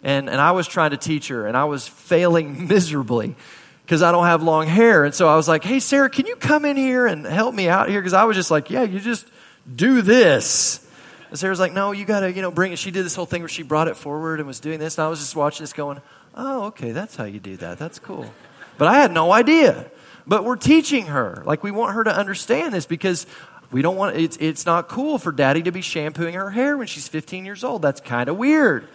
And, 0.02 0.28
and 0.28 0.40
I 0.40 0.52
was 0.52 0.66
trying 0.66 0.90
to 0.90 0.96
teach 0.96 1.28
her, 1.28 1.46
and 1.46 1.56
I 1.56 1.64
was 1.64 1.86
failing 1.86 2.66
miserably 2.68 3.36
because 3.84 4.02
I 4.02 4.10
don't 4.10 4.24
have 4.24 4.42
long 4.42 4.66
hair. 4.66 5.04
And 5.04 5.14
so 5.14 5.28
I 5.28 5.36
was 5.36 5.48
like, 5.48 5.64
hey, 5.64 5.80
Sarah, 5.80 6.08
can 6.08 6.26
you 6.26 6.36
come 6.36 6.64
in 6.64 6.76
here 6.76 7.06
and 7.06 7.26
help 7.26 7.54
me 7.54 7.68
out 7.68 7.90
here? 7.90 8.00
Because 8.00 8.14
I 8.14 8.24
was 8.24 8.36
just 8.36 8.50
like, 8.50 8.70
yeah, 8.70 8.84
you 8.84 9.00
just 9.00 9.26
do 9.72 10.02
this. 10.02 10.86
And 11.30 11.38
Sarah's 11.38 11.60
like, 11.60 11.72
no, 11.72 11.92
you 11.92 12.04
got 12.04 12.20
to, 12.20 12.32
you 12.32 12.42
know, 12.42 12.50
bring 12.50 12.72
it. 12.72 12.78
She 12.78 12.90
did 12.90 13.04
this 13.04 13.14
whole 13.14 13.26
thing 13.26 13.42
where 13.42 13.48
she 13.48 13.62
brought 13.62 13.88
it 13.88 13.96
forward 13.96 14.38
and 14.38 14.46
was 14.46 14.60
doing 14.60 14.78
this. 14.78 14.98
And 14.98 15.06
I 15.06 15.08
was 15.08 15.18
just 15.18 15.34
watching 15.34 15.62
this 15.62 15.72
going, 15.72 16.00
oh, 16.34 16.64
okay, 16.64 16.92
that's 16.92 17.16
how 17.16 17.24
you 17.24 17.40
do 17.40 17.56
that. 17.58 17.78
That's 17.78 17.98
cool. 17.98 18.32
But 18.78 18.88
I 18.88 18.94
had 18.94 19.12
no 19.12 19.32
idea. 19.32 19.90
But 20.26 20.44
we're 20.44 20.56
teaching 20.56 21.06
her. 21.06 21.42
Like, 21.46 21.62
we 21.62 21.70
want 21.70 21.94
her 21.94 22.04
to 22.04 22.14
understand 22.14 22.74
this 22.74 22.86
because 22.86 23.26
we 23.70 23.82
don't 23.82 23.96
want, 23.96 24.16
it's, 24.16 24.36
it's 24.38 24.66
not 24.66 24.88
cool 24.88 25.18
for 25.18 25.32
daddy 25.32 25.62
to 25.62 25.72
be 25.72 25.80
shampooing 25.80 26.34
her 26.34 26.50
hair 26.50 26.76
when 26.76 26.86
she's 26.86 27.08
15 27.08 27.44
years 27.44 27.64
old. 27.64 27.82
That's 27.82 28.00
kind 28.00 28.28
of 28.28 28.36
weird. 28.36 28.86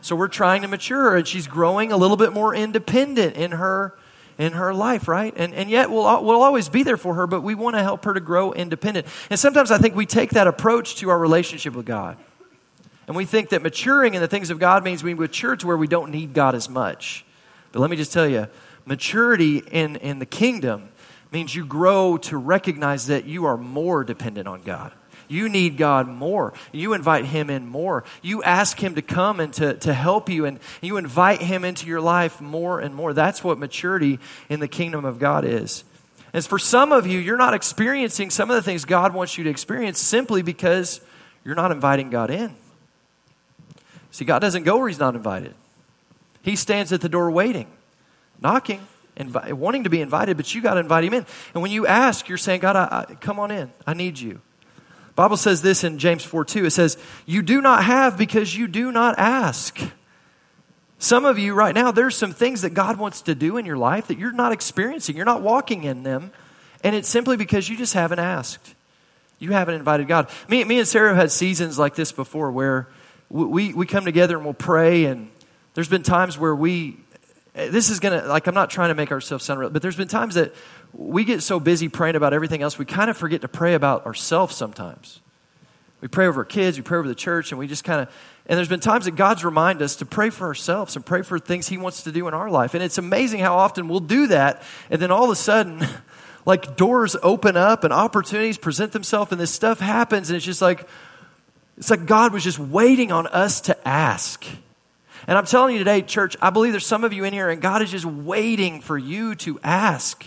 So 0.00 0.14
we're 0.14 0.28
trying 0.28 0.62
to 0.62 0.68
mature 0.68 1.10
her, 1.10 1.16
and 1.16 1.26
she's 1.26 1.48
growing 1.48 1.90
a 1.90 1.96
little 1.96 2.16
bit 2.16 2.32
more 2.32 2.54
independent 2.54 3.34
in 3.36 3.50
her 3.50 3.92
in 4.38 4.52
her 4.52 4.74
life, 4.74 5.08
right? 5.08 5.32
And, 5.36 5.54
and 5.54 5.70
yet 5.70 5.90
we'll, 5.90 6.22
we'll 6.24 6.42
always 6.42 6.68
be 6.68 6.82
there 6.82 6.96
for 6.96 7.14
her, 7.14 7.26
but 7.26 7.42
we 7.42 7.54
want 7.54 7.76
to 7.76 7.82
help 7.82 8.04
her 8.04 8.14
to 8.14 8.20
grow 8.20 8.52
independent. 8.52 9.06
And 9.30 9.38
sometimes 9.38 9.70
I 9.70 9.78
think 9.78 9.94
we 9.94 10.06
take 10.06 10.30
that 10.30 10.46
approach 10.46 10.96
to 10.96 11.10
our 11.10 11.18
relationship 11.18 11.74
with 11.74 11.86
God. 11.86 12.18
And 13.06 13.16
we 13.16 13.24
think 13.24 13.50
that 13.50 13.62
maturing 13.62 14.14
in 14.14 14.20
the 14.20 14.28
things 14.28 14.50
of 14.50 14.58
God 14.58 14.84
means 14.84 15.02
we 15.02 15.14
mature 15.14 15.56
to 15.56 15.66
where 15.66 15.76
we 15.76 15.86
don't 15.86 16.10
need 16.10 16.34
God 16.34 16.54
as 16.54 16.68
much. 16.68 17.24
But 17.72 17.80
let 17.80 17.90
me 17.90 17.96
just 17.96 18.12
tell 18.12 18.28
you, 18.28 18.48
maturity 18.84 19.58
in, 19.58 19.96
in 19.96 20.18
the 20.18 20.26
kingdom 20.26 20.88
means 21.32 21.54
you 21.54 21.64
grow 21.64 22.16
to 22.16 22.36
recognize 22.36 23.06
that 23.06 23.24
you 23.24 23.44
are 23.44 23.56
more 23.56 24.04
dependent 24.04 24.48
on 24.48 24.62
God. 24.62 24.92
You 25.28 25.48
need 25.48 25.76
God 25.76 26.08
more. 26.08 26.52
You 26.72 26.92
invite 26.92 27.24
Him 27.24 27.50
in 27.50 27.66
more. 27.66 28.04
You 28.22 28.42
ask 28.42 28.78
Him 28.78 28.94
to 28.94 29.02
come 29.02 29.40
and 29.40 29.52
to, 29.54 29.74
to 29.74 29.92
help 29.92 30.28
you, 30.28 30.44
and 30.44 30.58
you 30.80 30.96
invite 30.96 31.42
Him 31.42 31.64
into 31.64 31.86
your 31.86 32.00
life 32.00 32.40
more 32.40 32.80
and 32.80 32.94
more. 32.94 33.12
That's 33.12 33.42
what 33.42 33.58
maturity 33.58 34.18
in 34.48 34.60
the 34.60 34.68
kingdom 34.68 35.04
of 35.04 35.18
God 35.18 35.44
is. 35.44 35.84
As 36.32 36.46
for 36.46 36.58
some 36.58 36.92
of 36.92 37.06
you, 37.06 37.18
you're 37.18 37.36
not 37.36 37.54
experiencing 37.54 38.30
some 38.30 38.50
of 38.50 38.56
the 38.56 38.62
things 38.62 38.84
God 38.84 39.14
wants 39.14 39.38
you 39.38 39.44
to 39.44 39.50
experience 39.50 39.98
simply 39.98 40.42
because 40.42 41.00
you're 41.44 41.54
not 41.54 41.72
inviting 41.72 42.10
God 42.10 42.30
in. 42.30 42.54
See, 44.10 44.24
God 44.24 44.40
doesn't 44.40 44.64
go 44.64 44.78
where 44.78 44.88
He's 44.88 44.98
not 44.98 45.14
invited, 45.14 45.54
He 46.42 46.56
stands 46.56 46.92
at 46.92 47.00
the 47.00 47.08
door 47.08 47.30
waiting, 47.30 47.68
knocking. 48.40 48.86
Invi- 49.16 49.50
wanting 49.54 49.84
to 49.84 49.88
be 49.88 50.02
invited, 50.02 50.36
but 50.36 50.54
you 50.54 50.60
got 50.60 50.74
to 50.74 50.80
invite 50.80 51.02
him 51.02 51.14
in. 51.14 51.24
And 51.54 51.62
when 51.62 51.70
you 51.70 51.86
ask, 51.86 52.28
you're 52.28 52.36
saying, 52.36 52.60
God, 52.60 52.76
I, 52.76 53.06
I, 53.08 53.14
come 53.14 53.40
on 53.40 53.50
in. 53.50 53.72
I 53.86 53.94
need 53.94 54.18
you. 54.18 54.42
Bible 55.16 55.38
says 55.38 55.62
this 55.62 55.82
in 55.82 55.98
James 55.98 56.22
4 56.22 56.44
2. 56.44 56.66
It 56.66 56.70
says, 56.70 56.98
You 57.24 57.42
do 57.42 57.60
not 57.60 57.82
have 57.82 58.16
because 58.16 58.54
you 58.54 58.68
do 58.68 58.92
not 58.92 59.18
ask. 59.18 59.80
Some 60.98 61.24
of 61.24 61.38
you 61.38 61.54
right 61.54 61.74
now, 61.74 61.90
there's 61.90 62.16
some 62.16 62.32
things 62.32 62.62
that 62.62 62.70
God 62.70 62.98
wants 62.98 63.22
to 63.22 63.34
do 63.34 63.56
in 63.56 63.66
your 63.66 63.76
life 63.76 64.06
that 64.06 64.18
you're 64.18 64.32
not 64.32 64.52
experiencing. 64.52 65.16
You're 65.16 65.24
not 65.24 65.42
walking 65.42 65.84
in 65.84 66.02
them. 66.02 66.32
And 66.84 66.94
it's 66.94 67.08
simply 67.08 67.36
because 67.36 67.68
you 67.68 67.76
just 67.76 67.94
haven't 67.94 68.18
asked. 68.18 68.74
You 69.38 69.52
haven't 69.52 69.74
invited 69.74 70.06
God. 70.06 70.30
Me, 70.48 70.64
me 70.64 70.78
and 70.78 70.88
Sarah 70.88 71.08
have 71.08 71.16
had 71.16 71.32
seasons 71.32 71.78
like 71.78 71.94
this 71.94 72.12
before 72.12 72.50
where 72.50 72.88
we, 73.28 73.72
we 73.72 73.86
come 73.86 74.04
together 74.04 74.36
and 74.36 74.44
we'll 74.44 74.54
pray. 74.54 75.06
And 75.06 75.30
there's 75.74 75.88
been 75.88 76.02
times 76.02 76.38
where 76.38 76.54
we, 76.54 76.98
this 77.54 77.88
is 77.90 78.00
going 78.00 78.18
to, 78.18 78.26
like, 78.26 78.46
I'm 78.46 78.54
not 78.54 78.70
trying 78.70 78.88
to 78.88 78.94
make 78.94 79.12
ourselves 79.12 79.44
sound 79.44 79.60
real, 79.60 79.70
but 79.70 79.82
there's 79.82 79.96
been 79.96 80.08
times 80.08 80.34
that 80.36 80.54
we 80.96 81.24
get 81.24 81.42
so 81.42 81.60
busy 81.60 81.88
praying 81.88 82.16
about 82.16 82.32
everything 82.32 82.62
else, 82.62 82.78
we 82.78 82.86
kind 82.86 83.10
of 83.10 83.16
forget 83.16 83.42
to 83.42 83.48
pray 83.48 83.74
about 83.74 84.06
ourselves 84.06 84.56
sometimes. 84.56 85.20
We 86.00 86.08
pray 86.08 86.26
over 86.26 86.40
our 86.42 86.44
kids, 86.44 86.78
we 86.78 86.82
pray 86.82 86.98
over 86.98 87.08
the 87.08 87.14
church, 87.14 87.52
and 87.52 87.58
we 87.58 87.66
just 87.66 87.84
kind 87.84 88.02
of, 88.02 88.14
and 88.46 88.56
there's 88.56 88.68
been 88.68 88.80
times 88.80 89.04
that 89.04 89.16
God's 89.16 89.44
remind 89.44 89.82
us 89.82 89.96
to 89.96 90.06
pray 90.06 90.30
for 90.30 90.46
ourselves 90.46 90.96
and 90.96 91.04
pray 91.04 91.22
for 91.22 91.38
things 91.38 91.68
He 91.68 91.78
wants 91.78 92.04
to 92.04 92.12
do 92.12 92.28
in 92.28 92.34
our 92.34 92.50
life. 92.50 92.74
And 92.74 92.82
it's 92.82 92.98
amazing 92.98 93.40
how 93.40 93.56
often 93.56 93.88
we'll 93.88 94.00
do 94.00 94.28
that, 94.28 94.62
and 94.90 95.00
then 95.00 95.10
all 95.10 95.24
of 95.24 95.30
a 95.30 95.36
sudden, 95.36 95.86
like 96.46 96.76
doors 96.76 97.16
open 97.22 97.56
up 97.56 97.84
and 97.84 97.92
opportunities 97.92 98.56
present 98.56 98.92
themselves, 98.92 99.32
and 99.32 99.40
this 99.40 99.50
stuff 99.50 99.80
happens, 99.80 100.30
and 100.30 100.36
it's 100.36 100.46
just 100.46 100.62
like, 100.62 100.88
it's 101.76 101.90
like 101.90 102.06
God 102.06 102.32
was 102.32 102.42
just 102.42 102.58
waiting 102.58 103.12
on 103.12 103.26
us 103.26 103.60
to 103.62 103.88
ask. 103.88 104.46
And 105.26 105.36
I'm 105.36 105.44
telling 105.44 105.74
you 105.74 105.78
today, 105.78 106.02
church, 106.02 106.36
I 106.40 106.50
believe 106.50 106.72
there's 106.72 106.86
some 106.86 107.04
of 107.04 107.12
you 107.12 107.24
in 107.24 107.34
here, 107.34 107.50
and 107.50 107.60
God 107.60 107.82
is 107.82 107.90
just 107.90 108.06
waiting 108.06 108.80
for 108.80 108.96
you 108.96 109.34
to 109.36 109.60
ask. 109.62 110.24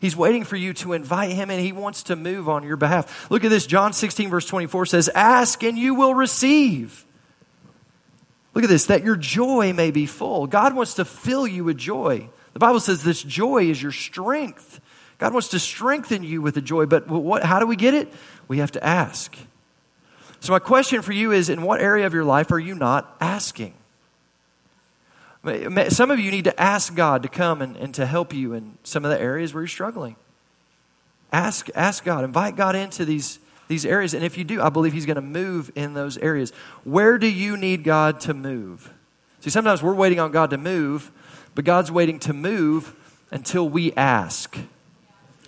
He's 0.00 0.16
waiting 0.16 0.44
for 0.44 0.56
you 0.56 0.72
to 0.74 0.94
invite 0.94 1.32
him 1.32 1.50
and 1.50 1.60
he 1.60 1.72
wants 1.72 2.04
to 2.04 2.16
move 2.16 2.48
on 2.48 2.62
your 2.62 2.78
behalf. 2.78 3.30
Look 3.30 3.44
at 3.44 3.50
this. 3.50 3.66
John 3.66 3.92
16, 3.92 4.30
verse 4.30 4.46
24 4.46 4.86
says, 4.86 5.10
Ask 5.14 5.62
and 5.62 5.78
you 5.78 5.94
will 5.94 6.14
receive. 6.14 7.04
Look 8.54 8.64
at 8.64 8.70
this, 8.70 8.86
that 8.86 9.04
your 9.04 9.16
joy 9.16 9.72
may 9.74 9.90
be 9.90 10.06
full. 10.06 10.46
God 10.46 10.74
wants 10.74 10.94
to 10.94 11.04
fill 11.04 11.46
you 11.46 11.64
with 11.64 11.76
joy. 11.76 12.28
The 12.54 12.58
Bible 12.58 12.80
says 12.80 13.04
this 13.04 13.22
joy 13.22 13.70
is 13.70 13.80
your 13.80 13.92
strength. 13.92 14.80
God 15.18 15.34
wants 15.34 15.48
to 15.48 15.58
strengthen 15.58 16.24
you 16.24 16.40
with 16.40 16.54
the 16.54 16.62
joy, 16.62 16.86
but 16.86 17.06
what, 17.06 17.44
how 17.44 17.60
do 17.60 17.66
we 17.66 17.76
get 17.76 17.92
it? 17.92 18.12
We 18.48 18.58
have 18.58 18.72
to 18.72 18.84
ask. 18.84 19.36
So, 20.40 20.52
my 20.52 20.58
question 20.58 21.02
for 21.02 21.12
you 21.12 21.32
is 21.32 21.50
in 21.50 21.60
what 21.62 21.82
area 21.82 22.06
of 22.06 22.14
your 22.14 22.24
life 22.24 22.50
are 22.50 22.58
you 22.58 22.74
not 22.74 23.14
asking? 23.20 23.74
Some 25.88 26.10
of 26.10 26.20
you 26.20 26.30
need 26.30 26.44
to 26.44 26.60
ask 26.60 26.94
God 26.94 27.22
to 27.22 27.28
come 27.28 27.62
and, 27.62 27.76
and 27.76 27.94
to 27.94 28.04
help 28.04 28.34
you 28.34 28.52
in 28.52 28.76
some 28.82 29.04
of 29.04 29.10
the 29.10 29.20
areas 29.20 29.54
where 29.54 29.62
you're 29.62 29.68
struggling. 29.68 30.16
Ask, 31.32 31.68
ask 31.74 32.04
God, 32.04 32.24
invite 32.24 32.56
God 32.56 32.76
into 32.76 33.04
these, 33.04 33.38
these 33.68 33.86
areas. 33.86 34.12
And 34.12 34.24
if 34.24 34.36
you 34.36 34.44
do, 34.44 34.60
I 34.60 34.68
believe 34.68 34.92
He's 34.92 35.06
going 35.06 35.16
to 35.16 35.22
move 35.22 35.70
in 35.74 35.94
those 35.94 36.18
areas. 36.18 36.52
Where 36.84 37.16
do 37.16 37.26
you 37.26 37.56
need 37.56 37.84
God 37.84 38.20
to 38.20 38.34
move? 38.34 38.92
See, 39.40 39.50
sometimes 39.50 39.82
we're 39.82 39.94
waiting 39.94 40.20
on 40.20 40.32
God 40.32 40.50
to 40.50 40.58
move, 40.58 41.10
but 41.54 41.64
God's 41.64 41.90
waiting 41.90 42.18
to 42.20 42.34
move 42.34 42.94
until 43.30 43.68
we 43.68 43.92
ask. 43.94 44.58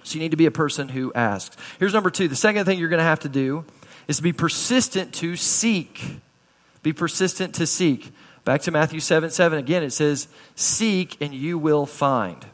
So 0.04 0.14
you 0.14 0.20
need 0.20 0.30
to 0.30 0.36
be 0.36 0.46
a 0.46 0.50
person 0.52 0.88
who 0.88 1.12
asks. 1.14 1.56
Here's 1.78 1.92
number 1.92 2.10
two. 2.10 2.28
The 2.28 2.36
second 2.36 2.64
thing 2.64 2.78
you're 2.78 2.88
going 2.88 2.98
to 2.98 3.04
have 3.04 3.20
to 3.20 3.28
do 3.28 3.64
is 4.08 4.16
to 4.16 4.22
be 4.22 4.32
persistent 4.32 5.12
to 5.14 5.36
seek. 5.36 6.16
Be 6.82 6.92
persistent 6.92 7.54
to 7.56 7.66
seek. 7.66 8.12
Back 8.44 8.62
to 8.62 8.70
Matthew 8.72 8.98
7 8.98 9.30
7 9.30 9.58
again, 9.58 9.82
it 9.82 9.92
says, 9.92 10.28
Seek 10.56 11.16
and 11.20 11.32
you 11.32 11.58
will 11.58 11.86
find. 11.86 12.44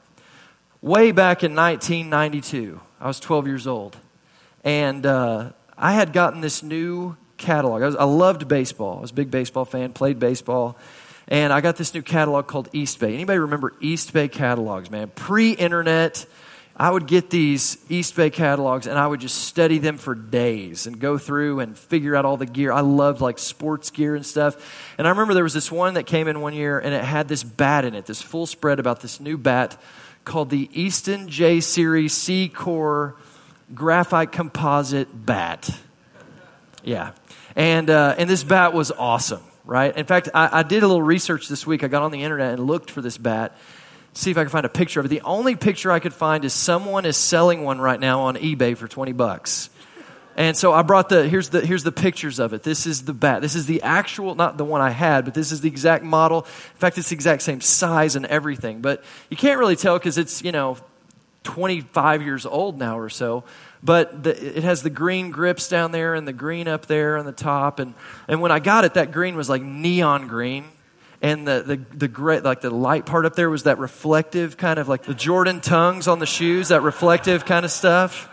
Way 0.82 1.12
back 1.12 1.42
in 1.42 1.54
1992, 1.54 2.80
I 3.00 3.06
was 3.06 3.18
12 3.18 3.46
years 3.46 3.66
old, 3.66 3.96
and 4.62 5.04
uh, 5.06 5.50
I 5.76 5.92
had 5.92 6.12
gotten 6.12 6.40
this 6.40 6.62
new 6.62 7.16
catalog. 7.38 7.82
I, 7.82 7.86
was, 7.86 7.96
I 7.96 8.04
loved 8.04 8.46
baseball. 8.48 8.98
I 8.98 9.00
was 9.00 9.10
a 9.12 9.14
big 9.14 9.30
baseball 9.30 9.64
fan, 9.64 9.92
played 9.92 10.18
baseball. 10.18 10.76
And 11.26 11.52
I 11.52 11.60
got 11.60 11.76
this 11.76 11.92
new 11.92 12.02
catalog 12.02 12.46
called 12.46 12.72
Eastbay. 12.72 13.12
Anybody 13.12 13.38
remember 13.38 13.74
Eastbay 13.82 14.32
catalogs, 14.32 14.90
man? 14.90 15.08
Pre 15.14 15.52
internet, 15.52 16.24
I 16.78 16.88
would 16.90 17.08
get 17.08 17.28
these 17.28 17.76
Eastbay 17.88 18.32
catalogs 18.32 18.86
and 18.86 18.96
I 18.96 19.04
would 19.04 19.18
just 19.20 19.42
study 19.42 19.78
them 19.78 19.98
for 19.98 20.14
days 20.14 20.86
and 20.86 21.00
go 21.00 21.18
through 21.18 21.58
and 21.58 21.76
figure 21.76 22.14
out 22.14 22.24
all 22.24 22.36
the 22.36 22.46
gear. 22.46 22.70
I 22.70 22.82
loved 22.82 23.20
like 23.20 23.40
sports 23.40 23.90
gear 23.90 24.14
and 24.14 24.24
stuff. 24.24 24.94
And 24.96 25.04
I 25.06 25.10
remember 25.10 25.34
there 25.34 25.42
was 25.42 25.54
this 25.54 25.72
one 25.72 25.94
that 25.94 26.04
came 26.04 26.28
in 26.28 26.40
one 26.40 26.54
year 26.54 26.78
and 26.78 26.94
it 26.94 27.02
had 27.02 27.26
this 27.26 27.42
bat 27.42 27.84
in 27.84 27.94
it, 27.94 28.06
this 28.06 28.22
full 28.22 28.46
spread 28.46 28.78
about 28.78 29.00
this 29.00 29.18
new 29.18 29.36
bat 29.36 29.76
called 30.24 30.50
the 30.50 30.70
Easton 30.72 31.28
J 31.28 31.58
Series 31.60 32.12
C 32.14 32.48
Core 32.48 33.16
Graphite 33.74 34.30
Composite 34.30 35.08
Bat. 35.26 35.70
Yeah. 36.84 37.10
And, 37.56 37.90
uh, 37.90 38.14
and 38.16 38.30
this 38.30 38.44
bat 38.44 38.72
was 38.72 38.92
awesome, 38.92 39.42
right? 39.64 39.96
In 39.96 40.06
fact, 40.06 40.28
I, 40.32 40.60
I 40.60 40.62
did 40.62 40.84
a 40.84 40.86
little 40.86 41.02
research 41.02 41.48
this 41.48 41.66
week. 41.66 41.82
I 41.82 41.88
got 41.88 42.02
on 42.02 42.12
the 42.12 42.22
internet 42.22 42.54
and 42.54 42.68
looked 42.68 42.92
for 42.92 43.00
this 43.00 43.18
bat 43.18 43.56
see 44.18 44.32
if 44.32 44.36
I 44.36 44.42
can 44.42 44.50
find 44.50 44.66
a 44.66 44.70
picture 44.70 44.98
of 44.98 45.06
it. 45.06 45.10
The 45.10 45.20
only 45.20 45.54
picture 45.54 45.92
I 45.92 46.00
could 46.00 46.12
find 46.12 46.44
is 46.44 46.52
someone 46.52 47.06
is 47.06 47.16
selling 47.16 47.62
one 47.62 47.80
right 47.80 48.00
now 48.00 48.22
on 48.22 48.36
eBay 48.36 48.76
for 48.76 48.88
20 48.88 49.12
bucks. 49.12 49.70
And 50.36 50.56
so 50.56 50.72
I 50.72 50.82
brought 50.82 51.08
the 51.08 51.28
here's 51.28 51.48
the 51.48 51.64
here's 51.66 51.82
the 51.82 51.92
pictures 51.92 52.38
of 52.38 52.52
it. 52.52 52.62
This 52.62 52.86
is 52.86 53.04
the 53.04 53.12
bat. 53.12 53.42
This 53.42 53.56
is 53.56 53.66
the 53.66 53.82
actual 53.82 54.36
not 54.36 54.56
the 54.56 54.64
one 54.64 54.80
I 54.80 54.90
had, 54.90 55.24
but 55.24 55.34
this 55.34 55.50
is 55.50 55.60
the 55.62 55.68
exact 55.68 56.04
model. 56.04 56.42
In 56.42 56.78
fact, 56.78 56.96
it's 56.96 57.08
the 57.08 57.14
exact 57.14 57.42
same 57.42 57.60
size 57.60 58.14
and 58.14 58.24
everything. 58.26 58.80
But 58.80 59.02
you 59.30 59.36
can't 59.36 59.58
really 59.58 59.74
tell 59.74 59.98
cuz 59.98 60.16
it's, 60.16 60.42
you 60.42 60.52
know, 60.52 60.76
25 61.42 62.22
years 62.22 62.46
old 62.46 62.78
now 62.78 62.98
or 62.98 63.08
so. 63.08 63.42
But 63.82 64.24
the, 64.24 64.58
it 64.58 64.62
has 64.62 64.82
the 64.82 64.90
green 64.90 65.30
grips 65.30 65.68
down 65.68 65.92
there 65.92 66.14
and 66.14 66.26
the 66.26 66.32
green 66.32 66.68
up 66.68 66.86
there 66.86 67.16
on 67.16 67.24
the 67.24 67.32
top. 67.32 67.78
And, 67.78 67.94
and 68.26 68.40
when 68.40 68.52
I 68.52 68.58
got 68.58 68.84
it, 68.84 68.94
that 68.94 69.12
green 69.12 69.36
was 69.36 69.48
like 69.48 69.62
neon 69.62 70.26
green 70.26 70.64
and 71.20 71.46
the, 71.46 71.62
the, 71.66 71.96
the 71.96 72.08
great 72.08 72.44
like 72.44 72.60
the 72.60 72.70
light 72.70 73.06
part 73.06 73.26
up 73.26 73.34
there 73.34 73.50
was 73.50 73.64
that 73.64 73.78
reflective 73.78 74.56
kind 74.56 74.78
of 74.78 74.88
like 74.88 75.02
the 75.02 75.14
jordan 75.14 75.60
tongues 75.60 76.06
on 76.06 76.18
the 76.18 76.26
shoes 76.26 76.68
that 76.68 76.82
reflective 76.82 77.44
kind 77.44 77.64
of 77.64 77.70
stuff. 77.70 78.28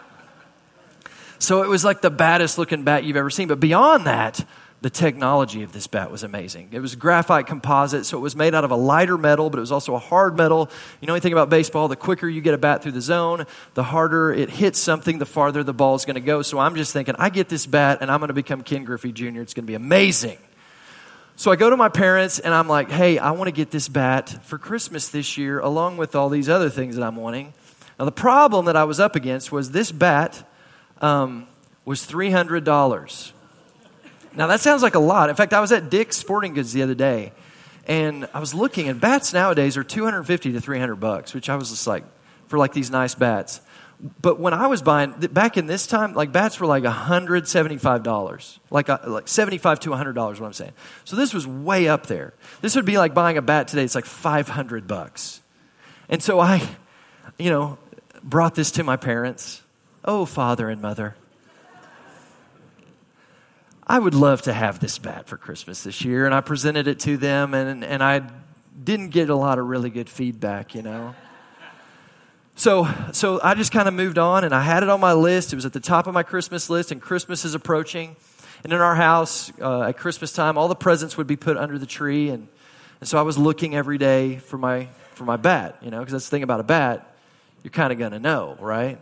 So 1.38 1.64
it 1.64 1.70
was 1.70 1.84
like 1.84 2.02
the 2.02 2.10
baddest 2.10 2.58
looking 2.58 2.84
bat 2.84 3.04
you've 3.04 3.18
ever 3.18 3.30
seen. 3.30 3.48
But 3.48 3.60
beyond 3.60 4.06
that 4.08 4.44
the 4.82 4.90
technology 4.90 5.64
of 5.64 5.72
this 5.72 5.88
bat 5.88 6.12
was 6.12 6.22
amazing. 6.22 6.70
It 6.72 6.80
was 6.80 6.96
graphite 6.96 7.48
composite 7.48 8.06
so 8.06 8.18
it 8.18 8.22
was 8.22 8.36
made 8.36 8.54
out 8.54 8.64
of 8.64 8.72
a 8.72 8.76
lighter 8.76 9.18
metal 9.18 9.50
but 9.50 9.58
it 9.58 9.62
was 9.62 9.72
also 9.72 9.96
a 9.96 10.00
hard 10.00 10.38
metal. 10.38 10.70
You 11.02 11.08
know 11.08 11.14
anything 11.14 11.34
about 11.34 11.50
baseball 11.50 11.88
the 11.88 11.96
quicker 11.96 12.28
you 12.28 12.42
get 12.42 12.54
a 12.54 12.58
bat 12.58 12.84
through 12.84 12.92
the 12.92 13.02
zone 13.02 13.46
the 13.74 13.84
harder 13.84 14.32
it 14.32 14.52
hits 14.52 14.80
something 14.80 15.18
the 15.18 15.26
farther 15.26 15.64
the 15.64 15.74
ball 15.74 15.96
is 15.96 16.06
going 16.06 16.16
to 16.16 16.22
go. 16.22 16.44
So 16.44 16.60
i'm 16.60 16.76
just 16.76 16.94
thinking 16.94 17.16
i 17.18 17.30
get 17.30 17.50
this 17.50 17.66
bat 17.66 18.00
and 18.02 18.12
i'm 18.12 18.20
going 18.20 18.28
to 18.28 18.36
become 18.36 18.62
ken 18.62 18.84
griffey 18.84 19.12
jr 19.12 19.42
it's 19.42 19.56
going 19.56 19.64
to 19.64 19.68
be 19.68 19.74
amazing 19.76 20.38
so 21.38 21.52
I 21.52 21.58
go 21.58 21.70
to 21.70 21.76
my 21.76 21.90
parents 21.90 22.40
and 22.40 22.54
I'm 22.54 22.68
like, 22.68 22.90
hey, 22.90 23.18
I 23.18 23.32
want 23.32 23.50
to 23.50 23.52
get 23.52 23.70
this 23.70 23.90
bat 23.90 24.46
for 24.46 24.58
Christmas 24.58 25.10
this 25.10 25.38
year, 25.38 25.60
along 25.60 25.98
with 25.98 26.16
all 26.16 26.30
these 26.30 26.48
other 26.48 26.70
things 26.70 26.96
that 26.96 27.04
I'm 27.04 27.18
wanting. 27.18 27.54
Now, 28.00 28.06
the 28.06 28.12
problem 28.12 28.66
that 28.66 28.78
I 28.78 28.86
was 28.86 29.00
up 29.00 29.16
against 29.16 29.52
was 29.52 29.72
this 29.72 29.92
bat 29.92 30.50
um, 31.02 31.48
was 31.84 32.06
$300. 32.06 33.32
Now, 34.36 34.48
that 34.48 34.62
sounds 34.62 34.82
like 34.82 34.96
a 34.96 35.00
lot. 35.00 35.30
In 35.30 35.36
fact, 35.36 35.54
I 35.54 35.60
was 35.60 35.72
at 35.72 35.90
Dick's 35.90 36.18
Sporting 36.18 36.54
Goods 36.54 36.74
the 36.74 36.84
other 36.84 36.96
day, 36.96 37.34
and 37.86 38.28
I 38.34 38.40
was 38.40 38.54
looking, 38.54 38.88
and 38.88 39.00
bats 39.00 39.34
nowadays 39.34 39.78
are 39.78 39.84
250 39.84 40.54
to 40.54 40.62
300 40.62 40.96
bucks, 40.96 41.34
which 41.34 41.50
I 41.50 41.56
was 41.56 41.70
just 41.70 41.88
like, 41.88 42.04
for 42.48 42.58
like 42.58 42.74
these 42.74 42.92
nice 42.92 43.16
bats. 43.16 43.62
But 44.00 44.40
when 44.40 44.54
I 44.54 44.68
was 44.68 44.82
buying, 44.82 45.12
back 45.12 45.58
in 45.58 45.68
this 45.68 45.88
time, 45.88 46.14
like 46.14 46.32
bats 46.32 46.60
were 46.60 46.68
like 46.68 46.84
$175, 46.84 48.60
like, 48.70 48.90
a, 48.90 49.02
like 49.08 49.28
75 49.28 49.80
to 49.82 49.90
$100, 49.92 50.16
what 50.16 50.42
I'm 50.42 50.54
saying. 50.54 50.74
So 51.06 51.16
this 51.16 51.34
was 51.34 51.48
way 51.48 51.88
up 51.88 52.08
there. 52.08 52.34
This 52.62 52.76
would 52.76 52.86
be 52.86 52.98
like 52.98 53.14
buying 53.14 53.38
a 53.38 53.42
bat 53.42 53.68
today, 53.68 53.84
it's 53.84 53.96
like 53.96 54.06
500 54.06 54.88
bucks. 54.88 55.42
And 56.10 56.22
so 56.22 56.40
I, 56.40 56.62
you 57.38 57.50
know, 57.50 57.78
brought 58.22 58.56
this 58.56 58.72
to 58.72 58.84
my 58.84 58.98
parents. 58.98 59.62
Oh, 60.04 60.26
father 60.26 60.70
and 60.70 60.82
mother. 60.82 61.16
I 63.88 64.00
would 64.00 64.16
love 64.16 64.42
to 64.44 64.54
have 64.54 64.80
this 64.80 64.98
bat 64.98 65.28
for 65.28 65.38
Christmas 65.38 65.84
this 65.84 66.04
year. 66.04 66.26
And 66.26 66.34
I 66.34 66.42
presented 66.42 66.88
it 66.88 67.00
to 67.02 67.18
them, 67.18 67.54
and, 67.54 67.84
and 67.84 68.04
I 68.04 68.24
didn't 68.84 69.10
get 69.10 69.30
a 69.30 69.36
lot 69.36 69.58
of 69.58 69.68
really 69.68 69.90
good 69.90 70.10
feedback, 70.10 70.76
you 70.76 70.82
know. 70.82 71.16
So, 72.58 72.88
so 73.12 73.42
I 73.44 73.54
just 73.54 73.74
kind 73.74 73.90
of 73.90 73.94
moved 73.94 74.18
on 74.18 74.46
and 74.46 74.56
I 74.56 74.62
had 74.62 74.82
it 74.82 74.88
on 74.88 75.02
my 75.02 75.12
list. 75.12 75.52
It 75.52 75.58
was 75.58 75.66
at 75.66 75.74
the 75.74 75.82
top 75.82 76.08
of 76.08 76.14
my 76.14 76.24
Christmas 76.24 76.70
list, 76.70 76.90
and 76.94 77.02
Christmas 77.02 77.44
is 77.44 77.54
approaching. 77.54 78.16
And 78.64 78.72
in 78.72 78.80
our 78.80 78.96
house, 78.96 79.52
uh, 79.60 79.82
at 79.82 79.98
Christmas 79.98 80.32
time, 80.32 80.58
all 80.58 80.70
the 80.70 80.76
presents 80.76 81.18
would 81.18 81.28
be 81.28 81.36
put 81.36 81.58
under 81.58 81.78
the 81.78 81.86
tree. 81.86 82.30
And, 82.30 82.48
and 83.02 83.10
so 83.10 83.20
I 83.20 83.24
was 83.24 83.38
looking 83.38 83.76
every 83.76 83.98
day 83.98 84.38
for 84.38 84.58
my, 84.58 84.88
for 85.16 85.26
my 85.26 85.36
bat, 85.36 85.80
you 85.82 85.92
know, 85.92 86.00
because 86.00 86.14
that's 86.14 86.26
the 86.26 86.32
thing 86.32 86.44
about 86.44 86.62
a 86.62 86.64
bat, 86.64 87.16
you're 87.62 87.72
kind 87.72 87.92
of 87.92 88.00
going 88.00 88.14
to 88.14 88.20
know, 88.20 88.56
right? 88.62 89.00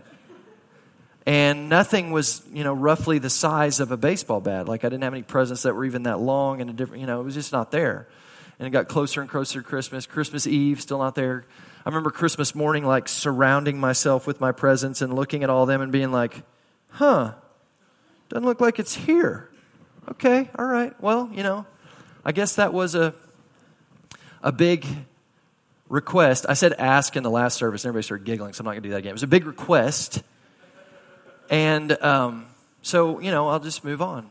And 1.27 1.69
nothing 1.69 2.11
was, 2.11 2.41
you 2.51 2.63
know, 2.63 2.73
roughly 2.73 3.19
the 3.19 3.29
size 3.29 3.79
of 3.79 3.91
a 3.91 3.97
baseball 3.97 4.41
bat. 4.41 4.67
Like 4.67 4.83
I 4.83 4.89
didn't 4.89 5.03
have 5.03 5.13
any 5.13 5.21
presents 5.21 5.61
that 5.61 5.75
were 5.75 5.85
even 5.85 6.03
that 6.03 6.19
long 6.19 6.59
and 6.59 6.71
a 6.71 6.73
different, 6.73 7.01
you 7.01 7.07
know, 7.07 7.21
it 7.21 7.23
was 7.23 7.35
just 7.35 7.51
not 7.51 7.69
there. 7.69 8.07
And 8.57 8.67
it 8.67 8.71
got 8.71 8.87
closer 8.87 9.21
and 9.21 9.29
closer 9.29 9.61
to 9.61 9.67
Christmas. 9.67 10.07
Christmas 10.07 10.47
Eve, 10.47 10.81
still 10.81 10.97
not 10.97 11.13
there. 11.13 11.45
I 11.85 11.89
remember 11.89 12.11
Christmas 12.11 12.55
morning, 12.55 12.85
like 12.85 13.09
surrounding 13.09 13.77
myself 13.77 14.25
with 14.25 14.39
my 14.39 14.53
presents 14.53 15.01
and 15.01 15.13
looking 15.13 15.43
at 15.43 15.49
all 15.49 15.65
them 15.65 15.81
and 15.81 15.91
being 15.91 16.13
like, 16.13 16.43
huh, 16.89 17.33
doesn't 18.29 18.45
look 18.45 18.61
like 18.61 18.79
it's 18.79 18.95
here. 18.95 19.49
Okay, 20.09 20.49
all 20.57 20.65
right. 20.65 20.93
Well, 21.01 21.29
you 21.33 21.43
know, 21.43 21.65
I 22.23 22.31
guess 22.31 22.55
that 22.55 22.73
was 22.73 22.95
a, 22.95 23.13
a 24.41 24.53
big 24.53 24.85
request. 25.89 26.45
I 26.47 26.53
said 26.53 26.71
ask 26.73 27.17
in 27.17 27.23
the 27.23 27.29
last 27.29 27.57
service, 27.57 27.83
and 27.83 27.89
everybody 27.89 28.03
started 28.03 28.25
giggling, 28.25 28.53
so 28.53 28.61
I'm 28.61 28.65
not 28.65 28.71
going 28.71 28.83
to 28.83 28.89
do 28.89 28.91
that 28.93 28.99
again. 28.99 29.09
It 29.09 29.13
was 29.13 29.23
a 29.23 29.27
big 29.27 29.45
request. 29.45 30.23
And 31.49 31.91
um, 32.01 32.45
so, 32.81 33.19
you 33.19 33.29
know, 33.29 33.49
I'll 33.49 33.59
just 33.59 33.83
move 33.83 34.01
on. 34.01 34.29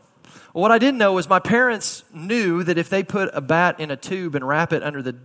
What 0.53 0.71
I 0.71 0.79
didn't 0.79 0.97
know 0.97 1.13
was 1.13 1.29
my 1.29 1.39
parents 1.39 2.03
knew 2.13 2.63
that 2.63 2.77
if 2.77 2.89
they 2.89 3.03
put 3.03 3.29
a 3.33 3.41
bat 3.41 3.79
in 3.79 3.91
a 3.91 3.95
tube 3.95 4.33
and 4.35 4.47
wrap 4.47 4.73
it 4.73 4.83
under 4.83 5.01
the 5.01 5.15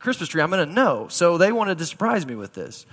Christmas 0.00 0.28
tree, 0.28 0.42
I'm 0.42 0.50
going 0.50 0.66
to 0.66 0.74
know. 0.74 1.06
So 1.08 1.38
they 1.38 1.52
wanted 1.52 1.78
to 1.78 1.86
surprise 1.86 2.26
me 2.26 2.34
with 2.34 2.54
this. 2.54 2.86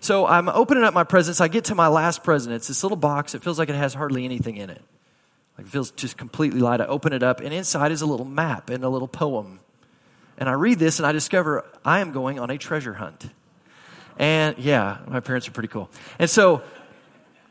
So 0.00 0.26
I'm 0.26 0.48
opening 0.48 0.84
up 0.84 0.94
my 0.94 1.04
presents. 1.04 1.40
I 1.40 1.48
get 1.48 1.64
to 1.64 1.74
my 1.74 1.88
last 1.88 2.22
present. 2.22 2.54
It's 2.54 2.68
this 2.68 2.82
little 2.82 2.96
box. 2.96 3.34
It 3.34 3.42
feels 3.42 3.58
like 3.58 3.68
it 3.68 3.74
has 3.74 3.92
hardly 3.92 4.24
anything 4.24 4.56
in 4.56 4.70
it. 4.70 4.82
Like 5.58 5.66
it 5.66 5.70
feels 5.70 5.90
just 5.90 6.16
completely 6.16 6.60
light. 6.60 6.80
I 6.80 6.86
open 6.86 7.12
it 7.12 7.22
up, 7.22 7.40
and 7.40 7.52
inside 7.52 7.92
is 7.92 8.00
a 8.00 8.06
little 8.06 8.24
map 8.24 8.70
and 8.70 8.82
a 8.84 8.88
little 8.88 9.08
poem. 9.08 9.60
And 10.38 10.48
I 10.48 10.52
read 10.52 10.78
this, 10.78 10.98
and 10.98 11.06
I 11.06 11.12
discover 11.12 11.66
I 11.84 12.00
am 12.00 12.12
going 12.12 12.38
on 12.38 12.50
a 12.50 12.56
treasure 12.56 12.94
hunt. 12.94 13.28
And 14.18 14.56
yeah, 14.58 14.98
my 15.06 15.20
parents 15.20 15.48
are 15.48 15.50
pretty 15.50 15.68
cool. 15.68 15.90
And 16.18 16.30
so 16.30 16.62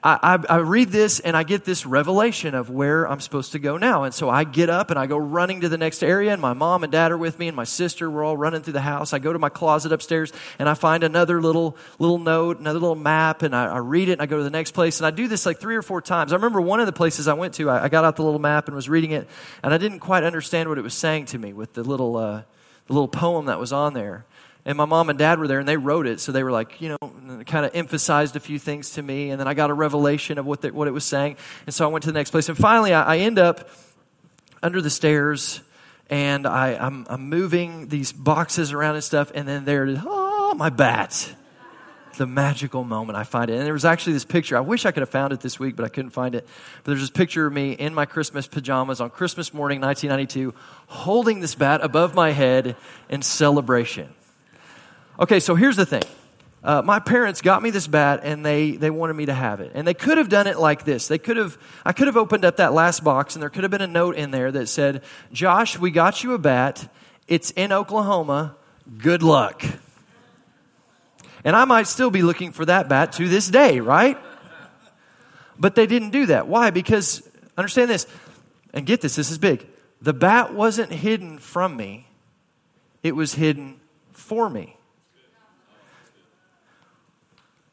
I, 0.01 0.39
I, 0.47 0.57
read 0.57 0.89
this 0.89 1.19
and 1.19 1.35
I 1.35 1.43
get 1.43 1.65
this 1.65 1.85
revelation 1.85 2.55
of 2.55 2.69
where 2.69 3.05
I'm 3.05 3.19
supposed 3.19 3.51
to 3.51 3.59
go 3.59 3.77
now. 3.77 4.03
And 4.03 4.13
so 4.13 4.29
I 4.29 4.45
get 4.45 4.69
up 4.69 4.91
and 4.91 4.99
I 4.99 5.07
go 5.07 5.17
running 5.17 5.61
to 5.61 5.69
the 5.69 5.77
next 5.77 6.03
area, 6.03 6.31
and 6.31 6.41
my 6.41 6.53
mom 6.53 6.83
and 6.83 6.91
dad 6.91 7.11
are 7.11 7.17
with 7.17 7.37
me, 7.37 7.47
and 7.47 7.55
my 7.55 7.65
sister, 7.65 8.09
we're 8.09 8.23
all 8.23 8.37
running 8.37 8.61
through 8.61 8.73
the 8.73 8.81
house. 8.81 9.11
I 9.11 9.19
go 9.19 9.33
to 9.33 9.39
my 9.39 9.49
closet 9.49 9.91
upstairs 9.91 10.31
and 10.57 10.69
I 10.69 10.73
find 10.73 11.03
another 11.03 11.41
little, 11.41 11.75
little 11.97 12.17
note, 12.17 12.59
another 12.59 12.79
little 12.79 12.95
map, 12.95 13.41
and 13.41 13.53
I, 13.53 13.65
I 13.65 13.77
read 13.79 14.07
it 14.07 14.13
and 14.13 14.21
I 14.21 14.25
go 14.25 14.37
to 14.37 14.43
the 14.43 14.49
next 14.49 14.71
place. 14.71 14.99
And 14.99 15.07
I 15.07 15.11
do 15.11 15.27
this 15.27 15.45
like 15.45 15.59
three 15.59 15.75
or 15.75 15.81
four 15.81 16.01
times. 16.01 16.31
I 16.31 16.35
remember 16.37 16.61
one 16.61 16.79
of 16.79 16.85
the 16.85 16.93
places 16.93 17.27
I 17.27 17.33
went 17.33 17.55
to, 17.55 17.69
I, 17.69 17.85
I 17.85 17.89
got 17.89 18.05
out 18.05 18.15
the 18.15 18.23
little 18.23 18.39
map 18.39 18.67
and 18.67 18.75
was 18.75 18.87
reading 18.87 19.11
it, 19.11 19.27
and 19.63 19.73
I 19.73 19.77
didn't 19.77 19.99
quite 19.99 20.23
understand 20.23 20.69
what 20.69 20.77
it 20.77 20.83
was 20.83 20.93
saying 20.93 21.25
to 21.27 21.37
me 21.37 21.51
with 21.51 21.73
the 21.73 21.83
little, 21.83 22.15
uh, 22.15 22.43
the 22.87 22.93
little 22.93 23.09
poem 23.09 23.47
that 23.47 23.59
was 23.59 23.73
on 23.73 23.93
there 23.93 24.25
and 24.69 24.77
my 24.77 24.85
mom 24.85 25.09
and 25.09 25.17
dad 25.17 25.39
were 25.39 25.47
there 25.47 25.57
and 25.57 25.67
they 25.67 25.77
wrote 25.77 26.05
it 26.05 26.19
so 26.19 26.31
they 26.31 26.43
were 26.43 26.51
like 26.51 26.79
you 26.79 26.89
know 26.89 27.43
kind 27.45 27.65
of 27.65 27.71
emphasized 27.73 28.35
a 28.35 28.39
few 28.39 28.59
things 28.59 28.91
to 28.91 29.01
me 29.01 29.31
and 29.31 29.39
then 29.39 29.47
i 29.47 29.53
got 29.55 29.71
a 29.71 29.73
revelation 29.73 30.37
of 30.37 30.45
what, 30.45 30.61
the, 30.61 30.71
what 30.71 30.87
it 30.87 30.91
was 30.91 31.03
saying 31.03 31.35
and 31.65 31.73
so 31.73 31.85
i 31.85 31.87
went 31.91 32.03
to 32.03 32.11
the 32.11 32.17
next 32.17 32.29
place 32.29 32.47
and 32.47 32.57
finally 32.57 32.93
i, 32.93 33.15
I 33.15 33.17
end 33.17 33.39
up 33.39 33.67
under 34.61 34.79
the 34.81 34.89
stairs 34.89 35.61
and 36.11 36.47
I, 36.47 36.73
I'm, 36.73 37.05
I'm 37.07 37.29
moving 37.29 37.87
these 37.87 38.11
boxes 38.11 38.71
around 38.71 38.95
and 38.95 39.03
stuff 39.03 39.31
and 39.33 39.47
then 39.47 39.65
there 39.65 39.85
it 39.85 39.93
is 39.93 39.99
oh 40.05 40.53
my 40.55 40.69
bat 40.69 41.33
the 42.17 42.27
magical 42.27 42.83
moment 42.83 43.17
I 43.17 43.23
find 43.23 43.49
it. 43.49 43.55
And 43.55 43.65
there 43.65 43.71
was 43.71 43.85
actually 43.85 44.11
this 44.11 44.25
picture. 44.25 44.57
I 44.57 44.59
wish 44.59 44.85
I 44.85 44.91
could 44.91 44.99
have 44.99 45.09
found 45.09 45.31
it 45.31 45.39
this 45.39 45.57
week, 45.57 45.77
but 45.77 45.85
I 45.85 45.87
couldn't 45.87 46.11
find 46.11 46.35
it. 46.35 46.45
But 46.83 46.91
there's 46.91 46.99
this 46.99 47.09
picture 47.09 47.47
of 47.47 47.53
me 47.53 47.71
in 47.71 47.93
my 47.93 48.05
Christmas 48.05 48.45
pajamas 48.45 48.99
on 48.99 49.09
Christmas 49.09 49.53
morning, 49.53 49.79
1992, 49.79 50.53
holding 50.87 51.39
this 51.39 51.55
bat 51.55 51.79
above 51.81 52.15
my 52.15 52.31
head 52.31 52.75
in 53.07 53.21
celebration. 53.21 54.13
Okay, 55.19 55.41
so 55.41 55.53
here's 55.55 55.75
the 55.75 55.85
thing. 55.85 56.03
Uh, 56.63 56.81
my 56.81 56.99
parents 56.99 57.41
got 57.41 57.61
me 57.61 57.71
this 57.71 57.87
bat 57.87 58.21
and 58.23 58.45
they, 58.45 58.71
they 58.71 58.89
wanted 58.89 59.13
me 59.13 59.25
to 59.25 59.33
have 59.33 59.59
it. 59.59 59.71
And 59.73 59.85
they 59.85 59.93
could 59.93 60.17
have 60.17 60.29
done 60.29 60.47
it 60.47 60.57
like 60.57 60.85
this. 60.85 61.07
They 61.07 61.17
could 61.17 61.37
have, 61.37 61.57
I 61.85 61.91
could 61.91 62.07
have 62.07 62.17
opened 62.17 62.45
up 62.45 62.57
that 62.57 62.73
last 62.73 63.03
box 63.03 63.35
and 63.35 63.41
there 63.41 63.49
could 63.49 63.63
have 63.63 63.71
been 63.71 63.81
a 63.81 63.87
note 63.87 64.15
in 64.15 64.31
there 64.31 64.51
that 64.51 64.67
said, 64.67 65.03
Josh, 65.31 65.77
we 65.77 65.91
got 65.91 66.23
you 66.23 66.33
a 66.33 66.37
bat. 66.37 66.91
It's 67.27 67.51
in 67.51 67.71
Oklahoma. 67.71 68.55
Good 68.97 69.21
luck. 69.21 69.63
And 71.43 71.55
I 71.55 71.65
might 71.65 71.87
still 71.87 72.11
be 72.11 72.21
looking 72.21 72.51
for 72.51 72.65
that 72.65 72.89
bat 72.89 73.13
to 73.13 73.27
this 73.27 73.49
day, 73.49 73.79
right? 73.79 74.17
But 75.57 75.75
they 75.75 75.85
didn't 75.85 76.11
do 76.11 76.27
that. 76.27 76.47
Why? 76.47 76.69
Because, 76.69 77.29
understand 77.57 77.89
this, 77.89 78.07
and 78.73 78.85
get 78.85 79.01
this, 79.01 79.15
this 79.15 79.31
is 79.31 79.37
big. 79.37 79.67
The 80.01 80.13
bat 80.13 80.53
wasn't 80.53 80.91
hidden 80.91 81.39
from 81.39 81.75
me, 81.77 82.07
it 83.03 83.15
was 83.15 83.35
hidden 83.35 83.79
for 84.11 84.49
me. 84.49 84.78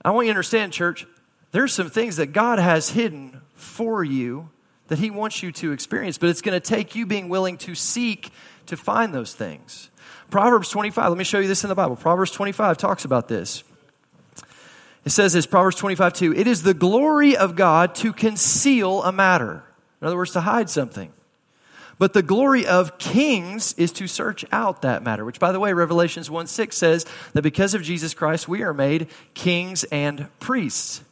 I 0.07 0.11
want 0.11 0.27
you 0.27 0.33
to 0.33 0.37
understand, 0.37 0.73
church, 0.73 1.05
there's 1.51 1.73
some 1.73 1.91
things 1.91 2.17
that 2.17 2.27
God 2.27 2.61
has 2.61 2.91
hidden 2.91 3.41
for 3.55 4.05
you 4.05 4.51
that 4.87 5.01
He 5.01 5.11
wants 5.11 5.43
you 5.43 5.51
to 5.51 5.73
experience, 5.73 6.17
but 6.17 6.29
it's 6.29 6.43
going 6.43 6.55
to 6.59 6.65
take 6.65 6.95
you 6.95 7.07
being 7.07 7.29
willing 7.29 7.59
to 7.59 7.75
seek 7.75 8.31
to 8.67 8.77
find 8.77 9.13
those 9.13 9.35
things. 9.35 9.91
Proverbs 10.31 10.69
25, 10.69 11.09
let 11.09 11.19
me 11.19 11.25
show 11.25 11.41
you 11.41 11.49
this 11.49 11.65
in 11.65 11.69
the 11.69 11.75
Bible. 11.75 11.97
Proverbs 11.97 12.31
25 12.31 12.79
talks 12.79 13.05
about 13.05 13.27
this. 13.27 13.65
It 15.05 15.11
says 15.11 15.33
this, 15.33 15.45
Proverbs 15.45 15.75
25, 15.75 16.13
2. 16.13 16.35
It 16.35 16.47
is 16.47 16.63
the 16.63 16.75
glory 16.75 17.37
of 17.37 17.57
God 17.57 17.97
to 17.97 18.13
conceal 18.13 19.03
a 19.03 19.11
matter. 19.11 19.65
In 20.01 20.07
other 20.07 20.17
words, 20.17 20.33
to 20.35 20.41
hide 20.41 20.71
something. 20.71 21.13
But 21.99 22.13
the 22.13 22.23
glory 22.23 22.67
of 22.67 22.99
kings 22.99 23.73
is 23.75 23.91
to 23.93 24.07
search 24.07 24.45
out 24.53 24.83
that 24.83 25.03
matter, 25.03 25.25
which, 25.25 25.41
by 25.41 25.53
the 25.53 25.61
way, 25.61 25.73
Revelations 25.73 26.31
1 26.31 26.47
6 26.47 26.77
says 26.77 27.07
that 27.33 27.43
because 27.43 27.75
of 27.75 27.83
Jesus 27.83 28.13
Christ, 28.13 28.49
we 28.49 28.63
are 28.63 28.75
made 28.75 29.09
kings 29.35 29.85
and 29.85 30.29
priests. 30.39 31.03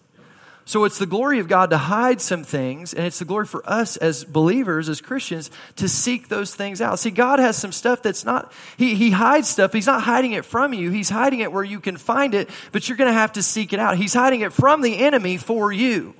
So 0.66 0.84
it's 0.84 0.98
the 0.98 1.06
glory 1.06 1.40
of 1.40 1.48
God 1.48 1.70
to 1.70 1.78
hide 1.78 2.22
some 2.22 2.42
things, 2.42 2.94
and 2.94 3.06
it's 3.06 3.18
the 3.18 3.26
glory 3.26 3.44
for 3.44 3.62
us 3.68 3.98
as 3.98 4.24
believers, 4.24 4.88
as 4.88 5.02
Christians, 5.02 5.50
to 5.76 5.88
seek 5.88 6.28
those 6.28 6.54
things 6.54 6.80
out. 6.80 6.98
See, 6.98 7.10
God 7.10 7.38
has 7.38 7.56
some 7.56 7.72
stuff 7.72 8.02
that's 8.02 8.24
not, 8.24 8.50
He, 8.78 8.94
he 8.94 9.10
hides 9.10 9.48
stuff. 9.48 9.74
He's 9.74 9.86
not 9.86 10.02
hiding 10.02 10.32
it 10.32 10.44
from 10.44 10.72
you, 10.72 10.90
He's 10.90 11.10
hiding 11.10 11.40
it 11.40 11.52
where 11.52 11.64
you 11.64 11.80
can 11.80 11.98
find 11.98 12.34
it, 12.34 12.48
but 12.72 12.88
you're 12.88 12.96
going 12.96 13.10
to 13.10 13.18
have 13.18 13.32
to 13.32 13.42
seek 13.42 13.74
it 13.74 13.78
out. 13.78 13.98
He's 13.98 14.14
hiding 14.14 14.40
it 14.40 14.52
from 14.54 14.80
the 14.80 14.98
enemy 14.98 15.36
for 15.36 15.70
you. 15.70 16.14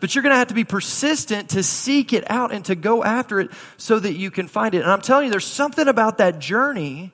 But 0.00 0.14
you're 0.14 0.22
going 0.22 0.32
to 0.32 0.38
have 0.38 0.48
to 0.48 0.54
be 0.54 0.64
persistent 0.64 1.50
to 1.50 1.62
seek 1.62 2.12
it 2.12 2.30
out 2.30 2.52
and 2.52 2.64
to 2.66 2.74
go 2.74 3.02
after 3.02 3.40
it 3.40 3.50
so 3.76 3.98
that 3.98 4.14
you 4.14 4.30
can 4.30 4.48
find 4.48 4.74
it. 4.74 4.82
And 4.82 4.90
I'm 4.90 5.00
telling 5.00 5.26
you, 5.26 5.30
there's 5.30 5.46
something 5.46 5.88
about 5.88 6.18
that 6.18 6.38
journey 6.38 7.12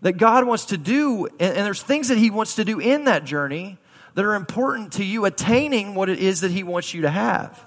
that 0.00 0.12
God 0.14 0.46
wants 0.46 0.66
to 0.66 0.78
do, 0.78 1.26
and, 1.26 1.56
and 1.56 1.66
there's 1.66 1.82
things 1.82 2.08
that 2.08 2.18
He 2.18 2.30
wants 2.30 2.54
to 2.56 2.64
do 2.64 2.78
in 2.78 3.04
that 3.04 3.24
journey 3.24 3.78
that 4.14 4.24
are 4.24 4.34
important 4.34 4.94
to 4.94 5.04
you 5.04 5.24
attaining 5.24 5.94
what 5.94 6.08
it 6.08 6.18
is 6.18 6.40
that 6.40 6.50
He 6.50 6.62
wants 6.62 6.94
you 6.94 7.02
to 7.02 7.10
have. 7.10 7.64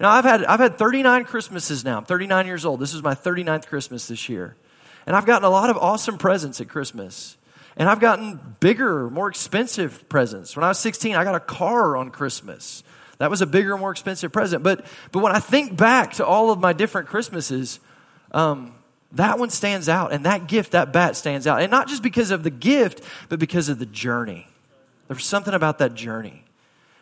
Now, 0.00 0.10
I've 0.10 0.24
had, 0.24 0.44
I've 0.44 0.60
had 0.60 0.76
39 0.76 1.24
Christmases 1.24 1.84
now. 1.84 1.98
I'm 1.98 2.04
39 2.04 2.46
years 2.46 2.64
old. 2.64 2.80
This 2.80 2.94
is 2.94 3.02
my 3.02 3.14
39th 3.14 3.66
Christmas 3.66 4.08
this 4.08 4.28
year. 4.28 4.56
And 5.06 5.14
I've 5.14 5.26
gotten 5.26 5.44
a 5.44 5.50
lot 5.50 5.70
of 5.70 5.76
awesome 5.76 6.18
presents 6.18 6.60
at 6.60 6.68
Christmas. 6.68 7.36
And 7.76 7.88
I've 7.88 8.00
gotten 8.00 8.56
bigger, 8.60 9.10
more 9.10 9.28
expensive 9.28 10.08
presents. 10.08 10.56
When 10.56 10.64
I 10.64 10.68
was 10.68 10.78
16, 10.78 11.16
I 11.16 11.24
got 11.24 11.34
a 11.34 11.40
car 11.40 11.96
on 11.96 12.10
Christmas. 12.10 12.82
That 13.18 13.30
was 13.30 13.42
a 13.42 13.46
bigger, 13.46 13.76
more 13.76 13.90
expensive 13.90 14.32
present. 14.32 14.62
But, 14.62 14.84
but 15.12 15.20
when 15.20 15.34
I 15.34 15.38
think 15.38 15.76
back 15.76 16.14
to 16.14 16.26
all 16.26 16.50
of 16.50 16.58
my 16.58 16.72
different 16.72 17.08
Christmases, 17.08 17.80
um, 18.32 18.74
that 19.12 19.38
one 19.38 19.50
stands 19.50 19.88
out. 19.88 20.12
And 20.12 20.26
that 20.26 20.48
gift, 20.48 20.72
that 20.72 20.92
bat 20.92 21.16
stands 21.16 21.46
out. 21.46 21.62
And 21.62 21.70
not 21.70 21.88
just 21.88 22.02
because 22.02 22.30
of 22.30 22.42
the 22.42 22.50
gift, 22.50 23.02
but 23.28 23.38
because 23.38 23.68
of 23.68 23.78
the 23.78 23.86
journey. 23.86 24.48
There's 25.08 25.24
something 25.24 25.54
about 25.54 25.78
that 25.78 25.94
journey. 25.94 26.44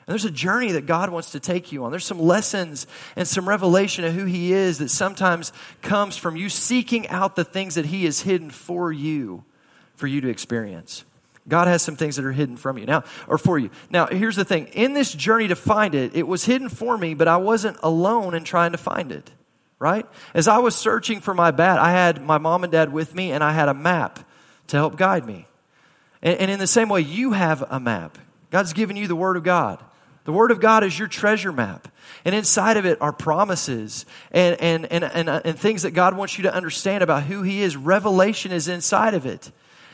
And 0.07 0.13
there's 0.13 0.25
a 0.25 0.31
journey 0.31 0.73
that 0.73 0.87
God 0.87 1.11
wants 1.11 1.31
to 1.31 1.41
take 1.41 1.71
you 1.71 1.85
on. 1.85 1.93
There's 1.93 2.05
some 2.05 2.19
lessons 2.19 2.89
and 3.15 3.27
some 3.27 3.49
revelation 3.49 4.05
of 4.05 4.13
who 4.13 4.25
He 4.25 4.53
is 4.53 4.79
that 4.79 4.89
sometimes 4.89 5.53
comes 5.81 6.17
from 6.17 6.37
you 6.37 6.49
seeking 6.49 7.09
out 7.09 7.37
the 7.37 7.45
things 7.45 7.77
that 7.77 7.87
He 7.87 8.05
has 8.05 8.23
hidden 8.23 8.51
for 8.51 8.91
you, 8.91 9.45
for 9.95 10.09
you 10.09 10.21
to 10.21 10.29
experience. 10.29 11.05
God 11.49 11.67
has 11.67 11.83
some 11.83 11.97
things 11.97 12.17
that 12.17 12.25
are 12.25 12.33
hidden 12.33 12.57
from 12.57 12.79
you 12.79 12.87
now, 12.87 13.03
or 13.27 13.37
for 13.37 13.59
you. 13.59 13.71
Now, 13.91 14.07
here's 14.07 14.37
the 14.37 14.45
thing. 14.45 14.67
In 14.69 14.95
this 14.95 15.13
journey 15.13 15.49
to 15.49 15.57
find 15.57 15.95
it, 15.95 16.15
it 16.15 16.27
was 16.27 16.45
hidden 16.45 16.69
for 16.69 16.97
me, 16.97 17.15
but 17.15 17.27
I 17.27 17.37
wasn't 17.37 17.79
alone 17.83 18.35
in 18.35 18.45
trying 18.45 18.73
to 18.73 18.79
find 18.79 19.11
it, 19.11 19.31
right? 19.79 20.07
As 20.35 20.47
I 20.47 20.59
was 20.59 20.77
searching 20.77 21.21
for 21.21 21.35
my 21.35 21.51
bat, 21.51 21.79
I 21.79 21.91
had 21.91 22.23
my 22.23 22.39
mom 22.39 22.63
and 22.63 22.73
dad 22.73 22.93
with 22.93 23.15
me, 23.15 23.33
and 23.33 23.43
I 23.43 23.53
had 23.53 23.69
a 23.69 23.75
map 23.75 24.21
to 24.69 24.77
help 24.77 24.97
guide 24.97 25.27
me. 25.27 25.47
And, 26.23 26.39
and 26.39 26.51
in 26.51 26.59
the 26.61 26.67
same 26.69 26.89
way, 26.89 27.01
you 27.01 27.33
have 27.33 27.65
a 27.69 27.81
map. 27.81 28.19
God's 28.51 28.73
given 28.73 28.97
you 28.97 29.09
the 29.09 29.17
Word 29.17 29.37
of 29.37 29.43
God. 29.43 29.83
The 30.25 30.33
Word 30.33 30.53
of 30.53 30.61
God 30.61 30.85
is 30.85 30.97
your 30.97 31.09
treasure 31.09 31.51
map. 31.51 31.89
And 32.25 32.35
inside 32.35 32.77
of 32.77 32.87
it 32.87 33.01
are 33.01 33.13
promises 33.13 34.07
and, 34.31 34.61
and, 34.61 34.87
and, 34.87 35.03
and, 35.03 35.29
uh, 35.29 35.41
and 35.45 35.59
things 35.59 35.83
that 35.83 35.91
God 35.91 36.17
wants 36.17 36.39
you 36.39 36.45
to 36.45 36.55
understand 36.55 37.03
about 37.03 37.25
who 37.25 37.43
He 37.43 37.63
is. 37.63 37.77
Revelation 37.77 38.53
is 38.53 38.69
inside 38.69 39.15
of 39.15 39.27
it. 39.27 39.51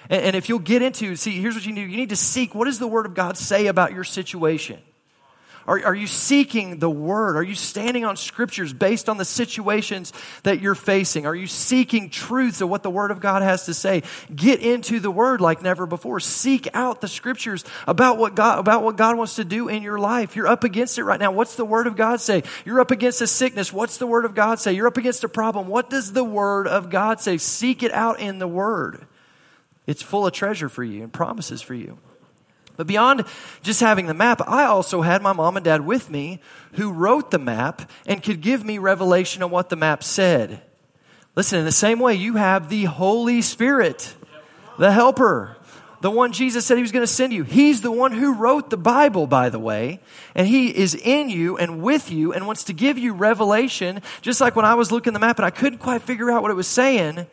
And, 0.09 0.23
and 0.23 0.37
if 0.37 0.49
you'll 0.49 0.59
get 0.59 0.83
into, 0.83 1.16
see, 1.16 1.40
here's 1.40 1.55
what 1.55 1.66
you 1.66 1.73
need. 1.73 1.90
You 1.90 1.97
need 1.97 2.11
to 2.11 2.16
seek 2.16 2.55
what 2.55 2.64
does 2.66 2.79
the 2.79 2.88
Word 2.88 3.07
of 3.07 3.14
God 3.14 3.37
say 3.37 3.66
about 3.66 3.92
your 3.92 4.05
situation? 4.05 4.81
Are, 5.68 5.85
are 5.85 5.94
you 5.94 6.07
seeking 6.07 6.79
the 6.79 6.88
Word? 6.88 7.37
Are 7.37 7.42
you 7.42 7.55
standing 7.55 8.07
on 8.07 8.16
Scriptures 8.16 8.73
based 8.73 9.11
on 9.11 9.18
the 9.18 9.25
situations 9.27 10.14
that 10.44 10.62
you're 10.62 10.75
facing? 10.75 11.27
Are 11.27 11.35
you 11.35 11.47
seeking 11.47 12.09
truths 12.09 12.62
of 12.62 12.71
what 12.71 12.83
the 12.83 12.90
Word 12.90 13.11
of 13.11 13.21
God 13.21 13.42
has 13.42 13.66
to 13.66 13.75
say? 13.75 14.03
Get 14.35 14.61
into 14.61 14.99
the 14.99 15.11
Word 15.11 15.42
like 15.42 15.61
never 15.61 15.85
before. 15.85 16.21
Seek 16.21 16.68
out 16.73 17.03
the 17.03 17.07
Scriptures 17.07 17.66
about 17.87 18.16
what 18.16 18.35
God, 18.35 18.59
about 18.59 18.83
what 18.83 18.97
God 18.97 19.18
wants 19.18 19.35
to 19.37 19.44
do 19.44 19.68
in 19.68 19.83
your 19.83 19.99
life. 19.99 20.37
You're 20.37 20.47
up 20.47 20.64
against 20.64 20.97
it 20.97 21.05
right 21.05 21.21
now. 21.21 21.33
What's 21.33 21.57
the 21.57 21.66
Word 21.66 21.87
of 21.87 21.97
God 21.97 22.23
say? 22.23 22.44
You're 22.64 22.81
up 22.81 22.90
against 22.90 23.21
a 23.21 23.27
sickness. 23.27 23.71
What's 23.71 23.99
the 23.99 24.07
Word 24.07 24.25
of 24.25 24.35
God 24.35 24.59
say? 24.61 24.73
You're 24.73 24.87
up 24.87 24.97
against 24.97 25.23
a 25.23 25.29
problem. 25.29 25.68
What 25.68 25.90
does 25.90 26.14
the 26.14 26.25
Word 26.25 26.66
of 26.66 26.88
God 26.88 27.21
say? 27.21 27.37
Seek 27.37 27.83
it 27.83 27.92
out 27.92 28.21
in 28.21 28.38
the 28.38 28.49
Word. 28.49 29.07
It's 29.88 30.03
full 30.03 30.27
of 30.27 30.35
treasure 30.35 30.68
for 30.68 30.85
you 30.85 31.03
and 31.03 31.11
promises 31.11 31.62
for 31.62 31.72
you. 31.72 31.96
But 32.77 32.87
beyond 32.87 33.24
just 33.62 33.81
having 33.81 34.07
the 34.07 34.12
map, 34.12 34.42
I 34.46 34.64
also 34.64 35.01
had 35.01 35.22
my 35.22 35.33
mom 35.33 35.57
and 35.57 35.64
dad 35.64 35.81
with 35.81 36.11
me 36.11 36.40
who 36.74 36.92
wrote 36.92 37.31
the 37.31 37.38
map 37.38 37.90
and 38.07 38.22
could 38.22 38.42
give 38.42 38.62
me 38.62 38.77
revelation 38.77 39.42
on 39.42 39.51
what 39.51 39.70
the 39.70 39.77
map 39.77 40.05
said. 40.05 40.61
Listen, 41.35 41.59
in 41.59 41.64
the 41.64 41.72
same 41.72 42.01
way, 42.01 42.14
you 42.14 42.37
have 42.37 42.68
the 42.68 42.85
Holy 42.85 43.40
Spirit, 43.40 44.14
the 44.79 44.92
helper, 44.92 45.57
the 46.03 46.11
one 46.11 46.33
Jesus 46.33 46.66
said 46.66 46.77
he 46.77 46.83
was 46.83 46.92
going 46.92 47.03
to 47.03 47.12
send 47.12 47.33
you. 47.33 47.42
He's 47.42 47.81
the 47.81 47.90
one 47.90 48.12
who 48.12 48.35
wrote 48.35 48.68
the 48.68 48.77
Bible, 48.77 49.27
by 49.27 49.48
the 49.48 49.59
way, 49.59 50.01
and 50.35 50.46
he 50.46 50.68
is 50.68 50.94
in 50.94 51.31
you 51.31 51.57
and 51.57 51.81
with 51.81 52.11
you 52.12 52.35
and 52.35 52.46
wants 52.46 52.64
to 52.64 52.74
give 52.74 52.98
you 52.98 53.14
revelation. 53.14 54.03
Just 54.20 54.38
like 54.40 54.55
when 54.55 54.66
I 54.66 54.74
was 54.74 54.92
looking 54.92 55.14
the 55.14 55.18
map 55.18 55.38
and 55.38 55.46
I 55.46 55.51
couldn't 55.51 55.79
quite 55.79 56.03
figure 56.03 56.31
out 56.31 56.42
what 56.42 56.51
it 56.51 56.55
was 56.55 56.68
saying, 56.68 57.27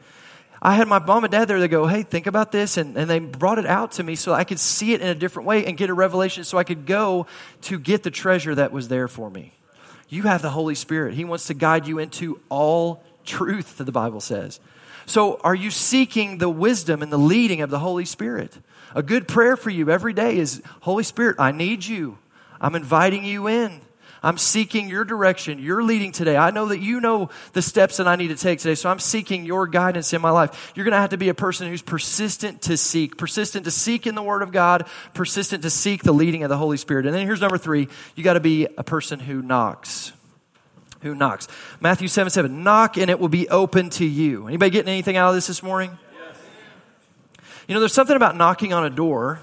I 0.65 0.73
had 0.73 0.87
my 0.87 0.97
mom 0.97 1.23
and 1.23 1.31
dad 1.31 1.47
there. 1.47 1.59
They 1.59 1.67
go, 1.67 1.85
hey, 1.85 2.01
think 2.01 2.25
about 2.25 2.51
this. 2.51 2.77
And, 2.77 2.97
and 2.97 3.07
they 3.07 3.19
brought 3.19 3.59
it 3.59 3.67
out 3.67 3.91
to 3.93 4.03
me 4.03 4.15
so 4.15 4.33
I 4.33 4.43
could 4.43 4.59
see 4.59 4.93
it 4.93 5.01
in 5.01 5.07
a 5.07 5.13
different 5.13 5.45
way 5.45 5.63
and 5.63 5.77
get 5.77 5.91
a 5.91 5.93
revelation 5.93 6.43
so 6.43 6.57
I 6.57 6.63
could 6.63 6.87
go 6.87 7.27
to 7.61 7.77
get 7.77 8.01
the 8.01 8.09
treasure 8.09 8.55
that 8.55 8.71
was 8.71 8.87
there 8.87 9.07
for 9.07 9.29
me. 9.29 9.53
You 10.09 10.23
have 10.23 10.41
the 10.41 10.49
Holy 10.49 10.73
Spirit. 10.73 11.13
He 11.13 11.23
wants 11.23 11.45
to 11.47 11.53
guide 11.53 11.85
you 11.85 11.99
into 11.99 12.41
all 12.49 13.03
truth, 13.25 13.77
the 13.77 13.91
Bible 13.91 14.19
says. 14.19 14.59
So, 15.05 15.39
are 15.43 15.53
you 15.53 15.69
seeking 15.69 16.39
the 16.39 16.49
wisdom 16.49 17.03
and 17.03 17.13
the 17.13 17.17
leading 17.17 17.61
of 17.61 17.69
the 17.69 17.77
Holy 17.77 18.05
Spirit? 18.05 18.57
A 18.95 19.03
good 19.03 19.27
prayer 19.27 19.55
for 19.55 19.69
you 19.69 19.91
every 19.91 20.13
day 20.13 20.35
is 20.35 20.63
Holy 20.81 21.03
Spirit, 21.03 21.35
I 21.37 21.51
need 21.51 21.85
you. 21.85 22.17
I'm 22.59 22.73
inviting 22.73 23.23
you 23.23 23.47
in. 23.47 23.81
I'm 24.25 24.39
seeking 24.39 24.89
your 24.89 25.05
direction. 25.05 25.59
You're 25.59 25.83
leading 25.83 26.11
today. 26.11 26.35
I 26.35 26.49
know 26.49 26.65
that 26.69 26.79
you 26.79 26.99
know 26.99 27.29
the 27.53 27.61
steps 27.61 27.97
that 27.97 28.07
I 28.07 28.15
need 28.15 28.29
to 28.29 28.35
take 28.35 28.57
today, 28.57 28.73
so 28.73 28.89
I'm 28.89 28.97
seeking 28.97 29.45
your 29.45 29.67
guidance 29.67 30.13
in 30.13 30.21
my 30.21 30.31
life. 30.31 30.73
You're 30.73 30.83
going 30.83 30.93
to 30.93 30.97
have 30.97 31.11
to 31.11 31.17
be 31.17 31.29
a 31.29 31.35
person 31.35 31.67
who's 31.67 31.83
persistent 31.83 32.63
to 32.63 32.75
seek, 32.75 33.17
persistent 33.17 33.65
to 33.65 33.71
seek 33.71 34.07
in 34.07 34.15
the 34.15 34.23
Word 34.23 34.41
of 34.41 34.51
God, 34.51 34.87
persistent 35.13 35.61
to 35.61 35.69
seek 35.69 36.01
the 36.01 36.11
leading 36.11 36.41
of 36.41 36.49
the 36.49 36.57
Holy 36.57 36.77
Spirit. 36.77 37.05
And 37.05 37.13
then 37.13 37.23
here's 37.23 37.39
number 37.39 37.59
three 37.59 37.87
you 38.15 38.23
got 38.23 38.33
to 38.33 38.39
be 38.39 38.67
a 38.79 38.83
person 38.83 39.19
who 39.19 39.43
knocks. 39.43 40.11
Who 41.01 41.13
knocks? 41.13 41.47
Matthew 41.79 42.07
7 42.07 42.31
7. 42.31 42.63
Knock 42.63 42.97
and 42.97 43.11
it 43.11 43.19
will 43.19 43.29
be 43.29 43.47
open 43.49 43.91
to 43.91 44.05
you. 44.05 44.47
Anybody 44.47 44.71
getting 44.71 44.91
anything 44.91 45.17
out 45.17 45.29
of 45.29 45.35
this 45.35 45.45
this 45.45 45.61
morning? 45.61 45.95
Yes. 46.17 46.37
You 47.67 47.75
know, 47.75 47.79
there's 47.79 47.93
something 47.93 48.15
about 48.15 48.35
knocking 48.35 48.73
on 48.73 48.83
a 48.85 48.89
door 48.89 49.39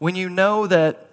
when 0.00 0.16
you 0.16 0.28
know 0.28 0.66
that 0.66 1.08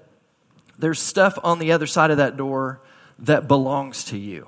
there's 0.80 1.00
stuff 1.00 1.38
on 1.44 1.60
the 1.60 1.74
other 1.74 1.86
side 1.86 2.10
of 2.10 2.18
that 2.18 2.38
door 2.38 2.82
that 3.20 3.48
belongs 3.48 4.06
to 4.06 4.18
you. 4.18 4.48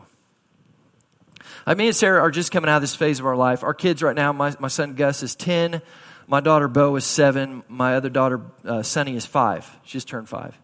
Uh, 1.68 1.76
me 1.76 1.88
and 1.88 1.96
Sarah 1.96 2.22
are 2.22 2.32
just 2.32 2.52
coming 2.52 2.70
out 2.70 2.78
of 2.78 2.82
this 2.82 2.96
phase 2.96 3.20
of 3.20 3.26
our 3.26 3.36
life. 3.36 3.64
Our 3.64 3.74
kids 3.74 4.04
right 4.04 4.16
now, 4.16 4.32
my, 4.32 4.56
my 4.60 4.68
son 4.68 4.94
Gus 4.94 5.24
is 5.24 5.36
10, 5.36 5.82
my 6.28 6.40
daughter 6.40 6.68
Bo 6.68 6.96
is 6.96 7.06
7, 7.06 7.64
my 7.68 7.96
other 7.96 8.10
daughter 8.10 8.42
uh, 8.64 8.84
Sunny 8.84 9.16
is 9.16 9.26
5. 9.26 9.80
She's 9.84 10.06
turned 10.06 10.30
5. 10.30 10.60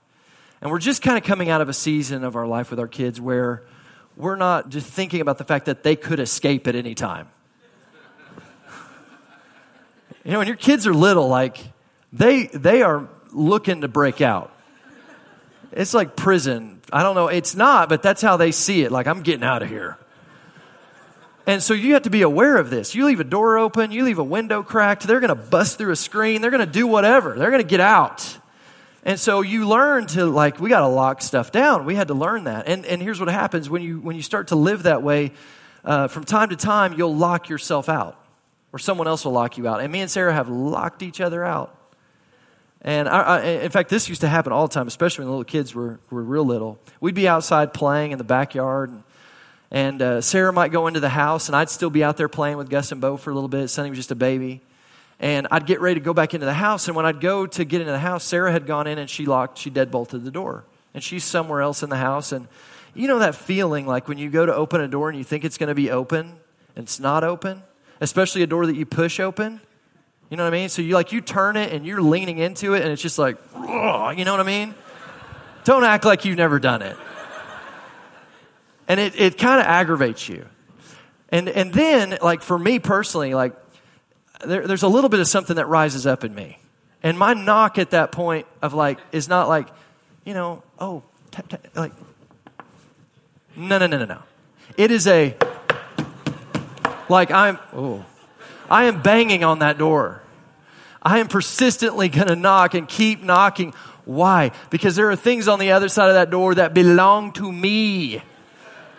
And 0.61 0.69
we're 0.69 0.79
just 0.79 1.01
kind 1.01 1.17
of 1.17 1.23
coming 1.23 1.49
out 1.49 1.61
of 1.61 1.69
a 1.69 1.73
season 1.73 2.23
of 2.23 2.35
our 2.35 2.45
life 2.45 2.69
with 2.69 2.79
our 2.79 2.87
kids 2.87 3.19
where 3.19 3.63
we're 4.15 4.35
not 4.35 4.69
just 4.69 4.87
thinking 4.87 5.21
about 5.21 5.39
the 5.39 5.43
fact 5.43 5.65
that 5.65 5.81
they 5.83 5.95
could 5.95 6.19
escape 6.19 6.67
at 6.67 6.75
any 6.75 6.93
time. 6.93 7.29
you 10.23 10.31
know, 10.31 10.37
when 10.37 10.47
your 10.47 10.55
kids 10.55 10.85
are 10.85 10.93
little, 10.93 11.27
like, 11.27 11.57
they, 12.13 12.45
they 12.47 12.83
are 12.83 13.09
looking 13.31 13.81
to 13.81 13.87
break 13.87 14.21
out. 14.21 14.51
It's 15.71 15.93
like 15.93 16.15
prison. 16.15 16.80
I 16.91 17.03
don't 17.03 17.15
know. 17.15 17.27
It's 17.27 17.55
not, 17.55 17.89
but 17.89 18.03
that's 18.03 18.21
how 18.21 18.37
they 18.37 18.51
see 18.51 18.83
it. 18.83 18.91
Like, 18.91 19.07
I'm 19.07 19.21
getting 19.21 19.43
out 19.43 19.61
of 19.63 19.69
here. 19.69 19.97
And 21.47 21.63
so 21.63 21.73
you 21.73 21.93
have 21.93 22.03
to 22.03 22.09
be 22.09 22.21
aware 22.21 22.57
of 22.57 22.69
this. 22.69 22.93
You 22.93 23.05
leave 23.05 23.19
a 23.19 23.25
door 23.25 23.57
open, 23.57 23.91
you 23.91 24.03
leave 24.03 24.19
a 24.19 24.23
window 24.23 24.61
cracked, 24.61 25.03
they're 25.07 25.19
going 25.19 25.29
to 25.29 25.35
bust 25.35 25.77
through 25.77 25.91
a 25.91 25.95
screen, 25.95 26.41
they're 26.41 26.51
going 26.51 26.65
to 26.65 26.71
do 26.71 26.85
whatever. 26.85 27.35
They're 27.37 27.49
going 27.49 27.63
to 27.63 27.67
get 27.67 27.79
out. 27.79 28.37
And 29.03 29.19
so 29.19 29.41
you 29.41 29.67
learn 29.67 30.05
to 30.07 30.25
like 30.25 30.59
we 30.59 30.69
got 30.69 30.81
to 30.81 30.87
lock 30.87 31.21
stuff 31.23 31.51
down. 31.51 31.85
We 31.85 31.95
had 31.95 32.09
to 32.09 32.13
learn 32.13 32.43
that. 32.43 32.67
And 32.67 32.85
and 32.85 33.01
here's 33.01 33.19
what 33.19 33.29
happens 33.29 33.69
when 33.69 33.81
you 33.81 33.99
when 33.99 34.15
you 34.15 34.21
start 34.21 34.49
to 34.49 34.55
live 34.55 34.83
that 34.83 35.01
way. 35.01 35.31
Uh, 35.83 36.07
from 36.07 36.23
time 36.23 36.49
to 36.49 36.55
time, 36.55 36.93
you'll 36.93 37.15
lock 37.15 37.49
yourself 37.49 37.89
out, 37.89 38.23
or 38.71 38.77
someone 38.77 39.07
else 39.07 39.25
will 39.25 39.31
lock 39.31 39.57
you 39.57 39.67
out. 39.67 39.81
And 39.81 39.91
me 39.91 40.01
and 40.01 40.11
Sarah 40.11 40.31
have 40.31 40.47
locked 40.47 41.01
each 41.01 41.19
other 41.19 41.43
out. 41.43 41.75
And 42.83 43.07
I, 43.07 43.21
I, 43.21 43.41
in 43.41 43.69
fact, 43.69 43.89
this 43.89 44.09
used 44.09 44.21
to 44.21 44.27
happen 44.27 44.51
all 44.51 44.67
the 44.67 44.73
time, 44.73 44.87
especially 44.87 45.23
when 45.23 45.27
the 45.27 45.37
little 45.37 45.43
kids 45.43 45.75
were, 45.75 45.99
were 46.09 46.23
real 46.23 46.45
little. 46.45 46.79
We'd 46.99 47.13
be 47.13 47.27
outside 47.27 47.73
playing 47.73 48.11
in 48.11 48.17
the 48.17 48.23
backyard, 48.23 48.89
and, 48.89 49.03
and 49.69 50.01
uh, 50.01 50.21
Sarah 50.21 50.51
might 50.51 50.71
go 50.71 50.87
into 50.87 50.99
the 50.99 51.09
house, 51.09 51.47
and 51.47 51.55
I'd 51.55 51.69
still 51.69 51.91
be 51.91 52.03
out 52.03 52.17
there 52.17 52.27
playing 52.27 52.57
with 52.57 52.69
Gus 52.69 52.91
and 52.91 52.99
Bo 52.99 53.17
for 53.17 53.29
a 53.29 53.33
little 53.33 53.49
bit. 53.49 53.67
Sunny 53.69 53.89
was 53.89 53.99
just 53.99 54.11
a 54.11 54.15
baby. 54.15 54.61
And 55.19 55.47
I'd 55.51 55.67
get 55.67 55.79
ready 55.81 55.99
to 55.99 56.03
go 56.03 56.15
back 56.15 56.33
into 56.33 56.47
the 56.47 56.53
house, 56.53 56.87
and 56.87 56.95
when 56.95 57.05
I'd 57.05 57.21
go 57.21 57.45
to 57.45 57.63
get 57.63 57.81
into 57.81 57.93
the 57.93 57.99
house, 57.99 58.23
Sarah 58.23 58.51
had 58.51 58.65
gone 58.65 58.87
in 58.87 58.97
and 58.97 59.07
she 59.07 59.27
locked, 59.27 59.59
she 59.59 59.69
deadbolted 59.69 60.23
the 60.23 60.31
door. 60.31 60.63
And 60.95 61.03
she's 61.03 61.23
somewhere 61.23 61.61
else 61.61 61.83
in 61.83 61.91
the 61.91 61.97
house. 61.97 62.31
And 62.31 62.47
you 62.95 63.07
know 63.07 63.19
that 63.19 63.35
feeling 63.35 63.85
like 63.85 64.07
when 64.07 64.17
you 64.17 64.31
go 64.31 64.47
to 64.47 64.53
open 64.53 64.81
a 64.81 64.87
door 64.87 65.09
and 65.09 65.17
you 65.17 65.23
think 65.23 65.45
it's 65.45 65.59
going 65.59 65.69
to 65.69 65.75
be 65.75 65.91
open, 65.91 66.33
and 66.75 66.83
it's 66.83 66.99
not 66.99 67.23
open, 67.23 67.61
especially 68.01 68.41
a 68.41 68.47
door 68.47 68.65
that 68.65 68.75
you 68.75 68.87
push 68.87 69.19
open? 69.19 69.61
You 70.31 70.37
know 70.37 70.45
what 70.45 70.53
I 70.53 70.57
mean? 70.57 70.69
So 70.69 70.81
you 70.81 70.93
like 70.93 71.11
you 71.11 71.19
turn 71.19 71.57
it 71.57 71.73
and 71.73 71.85
you're 71.85 72.01
leaning 72.01 72.37
into 72.37 72.73
it 72.73 72.83
and 72.83 72.91
it's 72.91 73.01
just 73.01 73.19
like, 73.19 73.37
you 73.53 73.59
know 74.23 74.31
what 74.31 74.39
I 74.39 74.43
mean? 74.43 74.73
Don't 75.65 75.83
act 75.83 76.05
like 76.05 76.23
you've 76.23 76.37
never 76.37 76.57
done 76.57 76.81
it. 76.81 76.95
And 78.87 78.97
it, 78.97 79.19
it 79.19 79.37
kind 79.37 79.59
of 79.59 79.67
aggravates 79.67 80.29
you. 80.29 80.45
And 81.27 81.49
and 81.49 81.73
then, 81.73 82.17
like 82.21 82.41
for 82.43 82.57
me 82.57 82.79
personally, 82.79 83.33
like 83.33 83.53
there, 84.45 84.65
there's 84.65 84.83
a 84.83 84.87
little 84.87 85.09
bit 85.09 85.19
of 85.19 85.27
something 85.27 85.57
that 85.57 85.67
rises 85.67 86.07
up 86.07 86.23
in 86.23 86.33
me. 86.33 86.59
And 87.03 87.19
my 87.19 87.33
knock 87.33 87.77
at 87.77 87.91
that 87.91 88.13
point 88.13 88.47
of 88.61 88.73
like 88.73 88.99
is 89.11 89.27
not 89.27 89.49
like, 89.49 89.67
you 90.23 90.33
know, 90.33 90.63
oh, 90.79 91.03
tap, 91.31 91.49
tap, 91.49 91.67
like, 91.75 91.91
no, 93.57 93.77
no, 93.77 93.85
no, 93.85 93.97
no, 93.97 94.05
no. 94.05 94.21
It 94.77 94.91
is 94.91 95.07
a, 95.07 95.35
like 97.09 97.31
I'm, 97.31 97.59
oh, 97.73 98.05
I 98.69 98.85
am 98.85 99.01
banging 99.01 99.43
on 99.43 99.59
that 99.59 99.77
door. 99.77 100.20
I 101.01 101.19
am 101.19 101.27
persistently 101.27 102.09
going 102.09 102.27
to 102.27 102.35
knock 102.35 102.73
and 102.73 102.87
keep 102.87 103.23
knocking. 103.23 103.73
Why? 104.05 104.51
Because 104.69 104.95
there 104.95 105.09
are 105.09 105.15
things 105.15 105.47
on 105.47 105.59
the 105.59 105.71
other 105.71 105.89
side 105.89 106.09
of 106.09 106.15
that 106.15 106.29
door 106.29 106.55
that 106.55 106.73
belong 106.73 107.31
to 107.33 107.51
me. 107.51 108.21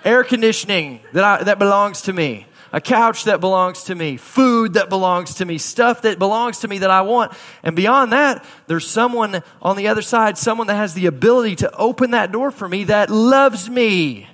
Air 0.05 0.25
conditioning 0.25 1.01
that, 1.13 1.25
I, 1.25 1.45
that 1.45 1.59
belongs 1.59 2.03
to 2.03 2.13
me. 2.13 2.47
A 2.73 2.81
couch 2.81 3.25
that 3.25 3.41
belongs 3.41 3.85
to 3.85 3.95
me. 3.95 4.17
Food 4.17 4.75
that 4.75 4.89
belongs 4.89 5.35
to 5.35 5.45
me. 5.45 5.59
Stuff 5.59 6.03
that 6.03 6.19
belongs 6.19 6.61
to 6.61 6.69
me 6.69 6.79
that 6.79 6.91
I 6.91 7.03
want. 7.03 7.33
And 7.63 7.77
beyond 7.77 8.13
that, 8.13 8.45
there's 8.67 8.87
someone 8.87 9.43
on 9.61 9.77
the 9.77 9.89
other 9.89 10.03
side, 10.03 10.39
someone 10.39 10.69
that 10.69 10.77
has 10.77 10.95
the 10.95 11.07
ability 11.07 11.57
to 11.57 11.73
open 11.77 12.13
that 12.13 12.33
door 12.33 12.51
for 12.51 12.67
me 12.67 12.85
that 12.85 13.11
loves 13.11 13.69
me. 13.69 14.27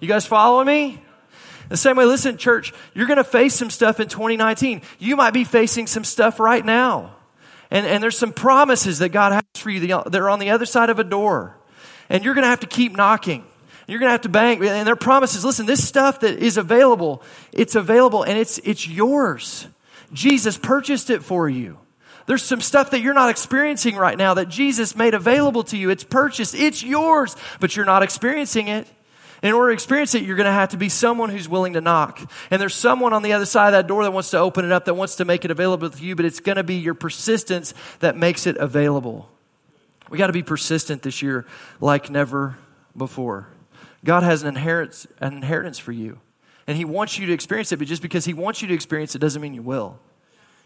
You 0.00 0.08
guys 0.08 0.26
following 0.26 0.66
me? 0.66 1.02
The 1.68 1.76
same 1.76 1.96
way, 1.96 2.04
listen, 2.04 2.36
church, 2.36 2.72
you're 2.94 3.06
going 3.06 3.18
to 3.18 3.24
face 3.24 3.54
some 3.54 3.70
stuff 3.70 4.00
in 4.00 4.08
2019. 4.08 4.82
You 4.98 5.16
might 5.16 5.32
be 5.32 5.44
facing 5.44 5.86
some 5.86 6.04
stuff 6.04 6.40
right 6.40 6.64
now. 6.64 7.14
And, 7.70 7.86
and 7.86 8.02
there's 8.02 8.16
some 8.16 8.32
promises 8.32 9.00
that 9.00 9.10
God 9.10 9.32
has 9.32 9.42
for 9.62 9.70
you 9.70 9.80
that 9.86 10.16
are 10.16 10.30
on 10.30 10.38
the 10.38 10.50
other 10.50 10.66
side 10.66 10.88
of 10.88 10.98
a 10.98 11.04
door. 11.04 11.56
And 12.08 12.24
you're 12.24 12.34
going 12.34 12.44
to 12.44 12.48
have 12.48 12.60
to 12.60 12.66
keep 12.66 12.96
knocking. 12.96 13.44
You're 13.86 13.98
going 13.98 14.08
to 14.08 14.12
have 14.12 14.22
to 14.22 14.28
bang. 14.28 14.64
And 14.64 14.86
their 14.86 14.96
promises, 14.96 15.44
listen, 15.44 15.66
this 15.66 15.86
stuff 15.86 16.20
that 16.20 16.38
is 16.38 16.56
available, 16.56 17.22
it's 17.52 17.74
available 17.74 18.22
and 18.22 18.38
it's, 18.38 18.58
it's 18.64 18.88
yours. 18.88 19.66
Jesus 20.12 20.56
purchased 20.56 21.10
it 21.10 21.22
for 21.22 21.48
you. 21.48 21.78
There's 22.26 22.42
some 22.42 22.60
stuff 22.60 22.90
that 22.90 23.00
you're 23.00 23.14
not 23.14 23.30
experiencing 23.30 23.96
right 23.96 24.16
now 24.16 24.34
that 24.34 24.50
Jesus 24.50 24.94
made 24.94 25.14
available 25.14 25.64
to 25.64 25.78
you. 25.78 25.88
It's 25.88 26.04
purchased, 26.04 26.54
it's 26.54 26.82
yours, 26.82 27.36
but 27.58 27.74
you're 27.74 27.86
not 27.86 28.02
experiencing 28.02 28.68
it. 28.68 28.86
In 29.42 29.52
order 29.52 29.70
to 29.70 29.74
experience 29.74 30.14
it, 30.14 30.24
you're 30.24 30.36
going 30.36 30.46
to 30.46 30.52
have 30.52 30.70
to 30.70 30.76
be 30.76 30.88
someone 30.88 31.30
who's 31.30 31.48
willing 31.48 31.74
to 31.74 31.80
knock. 31.80 32.20
And 32.50 32.60
there's 32.60 32.74
someone 32.74 33.12
on 33.12 33.22
the 33.22 33.32
other 33.32 33.46
side 33.46 33.68
of 33.68 33.72
that 33.72 33.86
door 33.86 34.02
that 34.02 34.12
wants 34.12 34.30
to 34.30 34.38
open 34.38 34.64
it 34.64 34.72
up, 34.72 34.86
that 34.86 34.94
wants 34.94 35.16
to 35.16 35.24
make 35.24 35.44
it 35.44 35.50
available 35.50 35.88
to 35.88 36.04
you, 36.04 36.16
but 36.16 36.24
it's 36.24 36.40
going 36.40 36.56
to 36.56 36.64
be 36.64 36.74
your 36.74 36.94
persistence 36.94 37.72
that 38.00 38.16
makes 38.16 38.46
it 38.46 38.56
available. 38.56 39.28
We 40.10 40.18
got 40.18 40.28
to 40.28 40.32
be 40.32 40.42
persistent 40.42 41.02
this 41.02 41.22
year 41.22 41.46
like 41.80 42.10
never 42.10 42.56
before. 42.96 43.48
God 44.04 44.22
has 44.22 44.42
an 44.42 44.48
inheritance, 44.48 45.06
an 45.20 45.34
inheritance 45.34 45.78
for 45.78 45.92
you. 45.92 46.18
And 46.66 46.76
He 46.76 46.84
wants 46.84 47.18
you 47.18 47.26
to 47.26 47.32
experience 47.32 47.72
it, 47.72 47.78
but 47.78 47.88
just 47.88 48.02
because 48.02 48.24
He 48.24 48.34
wants 48.34 48.60
you 48.60 48.68
to 48.68 48.74
experience 48.74 49.14
it 49.14 49.20
doesn't 49.20 49.40
mean 49.40 49.54
you 49.54 49.62
will. 49.62 49.98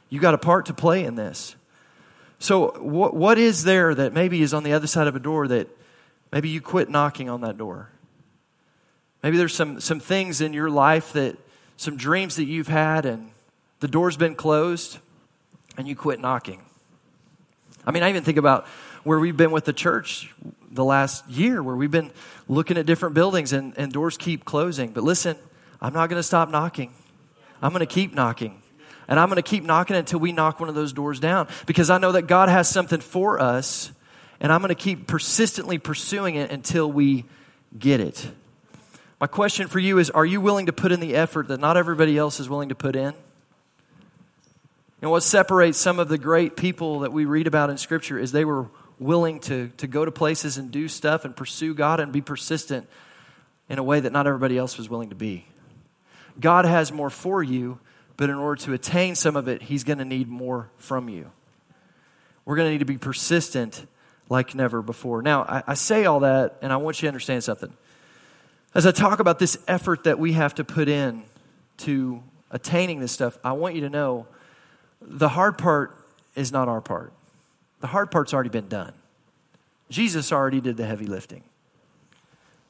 You 0.08 0.20
got 0.20 0.34
a 0.34 0.38
part 0.38 0.66
to 0.66 0.74
play 0.74 1.04
in 1.04 1.14
this. 1.14 1.56
So, 2.38 2.72
what, 2.80 3.14
what 3.14 3.38
is 3.38 3.64
there 3.64 3.94
that 3.94 4.12
maybe 4.12 4.42
is 4.42 4.52
on 4.52 4.64
the 4.64 4.72
other 4.72 4.88
side 4.88 5.06
of 5.06 5.14
a 5.14 5.20
door 5.20 5.46
that 5.48 5.68
maybe 6.32 6.48
you 6.48 6.60
quit 6.60 6.90
knocking 6.90 7.30
on 7.30 7.42
that 7.42 7.56
door? 7.56 7.91
Maybe 9.22 9.36
there's 9.36 9.54
some, 9.54 9.80
some 9.80 10.00
things 10.00 10.40
in 10.40 10.52
your 10.52 10.70
life 10.70 11.12
that, 11.12 11.36
some 11.76 11.96
dreams 11.96 12.36
that 12.36 12.44
you've 12.44 12.68
had, 12.68 13.04
and 13.04 13.30
the 13.80 13.88
door's 13.88 14.16
been 14.16 14.34
closed, 14.34 14.98
and 15.76 15.88
you 15.88 15.96
quit 15.96 16.20
knocking. 16.20 16.62
I 17.84 17.90
mean, 17.90 18.02
I 18.02 18.08
even 18.08 18.22
think 18.22 18.38
about 18.38 18.66
where 19.02 19.18
we've 19.18 19.36
been 19.36 19.50
with 19.50 19.64
the 19.64 19.72
church 19.72 20.32
the 20.70 20.84
last 20.84 21.28
year, 21.28 21.62
where 21.62 21.74
we've 21.74 21.90
been 21.90 22.12
looking 22.48 22.76
at 22.78 22.86
different 22.86 23.14
buildings 23.14 23.52
and, 23.52 23.74
and 23.76 23.92
doors 23.92 24.16
keep 24.16 24.44
closing. 24.44 24.92
But 24.92 25.02
listen, 25.02 25.36
I'm 25.80 25.92
not 25.92 26.08
going 26.08 26.20
to 26.20 26.22
stop 26.22 26.48
knocking. 26.48 26.92
I'm 27.60 27.72
going 27.72 27.80
to 27.80 27.92
keep 27.92 28.14
knocking. 28.14 28.62
And 29.08 29.18
I'm 29.18 29.28
going 29.28 29.36
to 29.36 29.42
keep 29.42 29.64
knocking 29.64 29.96
until 29.96 30.20
we 30.20 30.30
knock 30.30 30.60
one 30.60 30.68
of 30.68 30.74
those 30.74 30.92
doors 30.92 31.18
down 31.18 31.48
because 31.66 31.90
I 31.90 31.98
know 31.98 32.12
that 32.12 32.22
God 32.22 32.48
has 32.48 32.68
something 32.68 33.00
for 33.00 33.40
us, 33.40 33.90
and 34.40 34.52
I'm 34.52 34.60
going 34.60 34.68
to 34.68 34.74
keep 34.74 35.08
persistently 35.08 35.78
pursuing 35.78 36.36
it 36.36 36.50
until 36.50 36.90
we 36.90 37.24
get 37.76 38.00
it. 38.00 38.30
My 39.22 39.28
question 39.28 39.68
for 39.68 39.78
you 39.78 39.98
is 39.98 40.10
Are 40.10 40.26
you 40.26 40.40
willing 40.40 40.66
to 40.66 40.72
put 40.72 40.90
in 40.90 40.98
the 40.98 41.14
effort 41.14 41.46
that 41.46 41.60
not 41.60 41.76
everybody 41.76 42.18
else 42.18 42.40
is 42.40 42.48
willing 42.48 42.70
to 42.70 42.74
put 42.74 42.96
in? 42.96 43.14
And 45.00 45.12
what 45.12 45.22
separates 45.22 45.78
some 45.78 46.00
of 46.00 46.08
the 46.08 46.18
great 46.18 46.56
people 46.56 46.98
that 47.00 47.12
we 47.12 47.24
read 47.24 47.46
about 47.46 47.70
in 47.70 47.78
Scripture 47.78 48.18
is 48.18 48.32
they 48.32 48.44
were 48.44 48.66
willing 48.98 49.38
to, 49.42 49.68
to 49.76 49.86
go 49.86 50.04
to 50.04 50.10
places 50.10 50.58
and 50.58 50.72
do 50.72 50.88
stuff 50.88 51.24
and 51.24 51.36
pursue 51.36 51.72
God 51.72 52.00
and 52.00 52.10
be 52.10 52.20
persistent 52.20 52.88
in 53.68 53.78
a 53.78 53.82
way 53.84 54.00
that 54.00 54.10
not 54.10 54.26
everybody 54.26 54.58
else 54.58 54.76
was 54.76 54.90
willing 54.90 55.10
to 55.10 55.14
be. 55.14 55.46
God 56.40 56.64
has 56.64 56.90
more 56.90 57.08
for 57.08 57.44
you, 57.44 57.78
but 58.16 58.28
in 58.28 58.34
order 58.34 58.60
to 58.62 58.72
attain 58.72 59.14
some 59.14 59.36
of 59.36 59.46
it, 59.46 59.62
He's 59.62 59.84
going 59.84 59.98
to 59.98 60.04
need 60.04 60.26
more 60.26 60.68
from 60.78 61.08
you. 61.08 61.30
We're 62.44 62.56
going 62.56 62.66
to 62.66 62.72
need 62.72 62.78
to 62.78 62.84
be 62.84 62.98
persistent 62.98 63.86
like 64.28 64.56
never 64.56 64.82
before. 64.82 65.22
Now, 65.22 65.42
I, 65.42 65.62
I 65.68 65.74
say 65.74 66.06
all 66.06 66.18
that, 66.20 66.58
and 66.60 66.72
I 66.72 66.76
want 66.76 67.00
you 67.00 67.06
to 67.06 67.08
understand 67.08 67.44
something. 67.44 67.72
As 68.74 68.86
I 68.86 68.90
talk 68.90 69.20
about 69.20 69.38
this 69.38 69.58
effort 69.68 70.04
that 70.04 70.18
we 70.18 70.32
have 70.32 70.54
to 70.54 70.64
put 70.64 70.88
in 70.88 71.24
to 71.78 72.22
attaining 72.50 73.00
this 73.00 73.12
stuff, 73.12 73.38
I 73.44 73.52
want 73.52 73.74
you 73.74 73.82
to 73.82 73.90
know 73.90 74.26
the 75.00 75.28
hard 75.28 75.58
part 75.58 75.96
is 76.34 76.52
not 76.52 76.68
our 76.68 76.80
part. 76.80 77.12
The 77.80 77.88
hard 77.88 78.10
part's 78.10 78.32
already 78.32 78.50
been 78.50 78.68
done. 78.68 78.92
Jesus 79.90 80.32
already 80.32 80.60
did 80.60 80.76
the 80.76 80.86
heavy 80.86 81.06
lifting. 81.06 81.42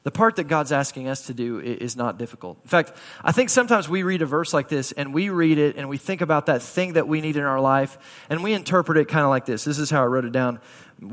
The 0.03 0.11
part 0.11 0.35
that 0.37 0.49
God's 0.49 0.73
asking 0.73 1.07
us 1.07 1.27
to 1.27 1.35
do 1.35 1.61
is 1.61 1.95
not 1.95 2.19
difficult. 2.19 2.59
In 2.65 2.69
fact, 2.69 2.93
I 3.23 3.31
think 3.31 3.51
sometimes 3.51 3.89
we 3.89 4.03
read 4.03 4.21
a 4.21 4.27
verse 4.27 4.53
like 4.53 4.69
this 4.69 4.91
and 4.91 5.15
we 5.15 5.29
read 5.29 5.59
it 5.59 5.77
and 5.77 5.89
we 5.89 5.97
think 5.97 6.21
about 6.21 6.47
that 6.47 6.61
thing 6.61 6.95
that 6.95 7.07
we 7.07 7.21
need 7.21 7.37
in 7.37 7.45
our 7.45 7.61
life 7.61 8.25
and 8.29 8.43
we 8.43 8.53
interpret 8.53 8.99
it 8.99 9.07
kind 9.07 9.23
of 9.23 9.31
like 9.31 9.47
this. 9.47 9.63
This 9.63 9.79
is 9.79 9.91
how 9.91 10.03
I 10.03 10.07
wrote 10.07 10.25
it 10.25 10.33
down. 10.33 10.59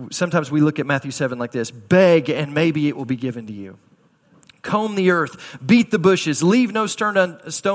Sometimes 0.10 0.50
we 0.50 0.62
look 0.62 0.80
at 0.80 0.88
Matthew 0.88 1.12
7 1.12 1.38
like 1.38 1.52
this 1.52 1.70
beg 1.70 2.32
and 2.32 2.56
maybe 2.56 2.88
it 2.88 2.98
will 2.98 3.06
be 3.06 3.16
given 3.16 3.46
to 3.46 3.54
you. 3.54 3.78
Comb 4.62 4.96
the 4.96 5.12
earth, 5.12 5.58
beat 5.66 5.92
the 5.92 6.00
bushes, 6.00 6.44
leave 6.44 6.72
no 6.72 6.86
stone 6.86 7.18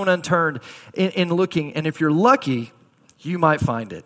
unturned 0.08 0.60
in, 0.92 1.10
in 1.10 1.28
looking. 1.30 1.72
And 1.74 1.86
if 1.86 2.00
you're 2.00 2.10
lucky, 2.10 2.72
you 3.20 3.38
might 3.38 3.60
find 3.60 3.92
it. 3.92 4.04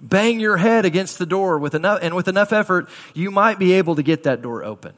Bang 0.00 0.40
your 0.40 0.56
head 0.56 0.84
against 0.84 1.18
the 1.18 1.26
door 1.26 1.58
with 1.58 1.74
enough, 1.74 1.98
and 2.02 2.14
with 2.14 2.28
enough 2.28 2.52
effort, 2.52 2.88
you 3.12 3.30
might 3.30 3.58
be 3.58 3.72
able 3.72 3.96
to 3.96 4.02
get 4.02 4.22
that 4.22 4.40
door 4.40 4.64
open. 4.64 4.94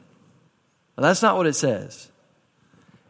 That's 0.95 1.21
not 1.21 1.35
what 1.35 1.47
it 1.47 1.53
says. 1.53 2.11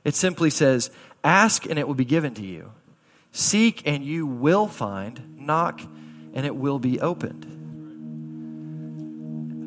It 0.03 0.15
simply 0.15 0.49
says, 0.49 0.89
Ask 1.23 1.65
and 1.65 1.77
it 1.77 1.87
will 1.87 1.95
be 1.95 2.05
given 2.05 2.33
to 2.35 2.45
you. 2.45 2.71
Seek 3.31 3.81
and 3.85 4.03
you 4.03 4.25
will 4.25 4.67
find. 4.67 5.37
Knock 5.39 5.81
and 6.33 6.45
it 6.45 6.55
will 6.55 6.79
be 6.79 6.99
opened. 6.99 7.52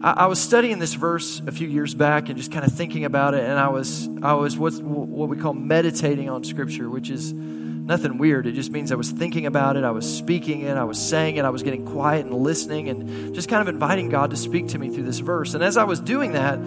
I, 0.06 0.12
I 0.12 0.26
was 0.26 0.38
studying 0.40 0.78
this 0.78 0.94
verse 0.94 1.42
a 1.48 1.50
few 1.50 1.66
years 1.66 1.92
back 1.92 2.28
and 2.28 2.38
just 2.38 2.52
kind 2.52 2.64
of 2.64 2.72
thinking 2.72 3.04
about 3.04 3.34
it, 3.34 3.42
and 3.42 3.58
I 3.58 3.68
was, 3.68 4.08
I 4.22 4.34
was 4.34 4.56
what 4.56 5.28
we 5.28 5.36
call 5.36 5.52
meditating 5.52 6.30
on 6.30 6.44
Scripture, 6.44 6.88
which 6.88 7.10
is 7.10 7.32
nothing 7.32 8.16
weird. 8.16 8.46
It 8.46 8.52
just 8.52 8.70
means 8.70 8.92
I 8.92 8.94
was 8.94 9.10
thinking 9.10 9.46
about 9.46 9.76
it, 9.76 9.82
I 9.82 9.90
was 9.90 10.06
speaking 10.06 10.60
it, 10.60 10.76
I 10.76 10.84
was 10.84 10.96
saying 10.96 11.36
it, 11.36 11.44
I 11.44 11.50
was 11.50 11.64
getting 11.64 11.84
quiet 11.84 12.24
and 12.24 12.36
listening, 12.36 12.88
and 12.88 13.34
just 13.34 13.48
kind 13.48 13.60
of 13.60 13.66
inviting 13.66 14.08
God 14.08 14.30
to 14.30 14.36
speak 14.36 14.68
to 14.68 14.78
me 14.78 14.90
through 14.90 15.02
this 15.02 15.18
verse. 15.18 15.54
And 15.54 15.64
as 15.64 15.76
I 15.76 15.82
was 15.82 15.98
doing 15.98 16.32
that, 16.32 16.60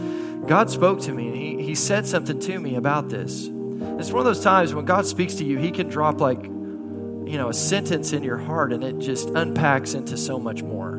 God 0.45 0.69
spoke 0.69 0.99
to 1.01 1.13
me 1.13 1.27
and 1.27 1.37
he, 1.37 1.63
he 1.63 1.75
said 1.75 2.05
something 2.07 2.39
to 2.41 2.59
me 2.59 2.75
about 2.75 3.07
this. 3.07 3.45
It's 3.45 4.11
one 4.11 4.19
of 4.19 4.25
those 4.25 4.43
times 4.43 4.73
when 4.73 4.83
God 4.83 5.05
speaks 5.05 5.35
to 5.35 5.45
you, 5.45 5.57
He 5.57 5.71
can 5.71 5.87
drop 5.87 6.19
like, 6.19 6.43
you 6.43 7.37
know, 7.37 7.47
a 7.49 7.53
sentence 7.53 8.11
in 8.11 8.23
your 8.23 8.37
heart 8.37 8.73
and 8.73 8.83
it 8.83 8.99
just 8.99 9.29
unpacks 9.29 9.93
into 9.93 10.17
so 10.17 10.39
much 10.39 10.61
more. 10.61 10.98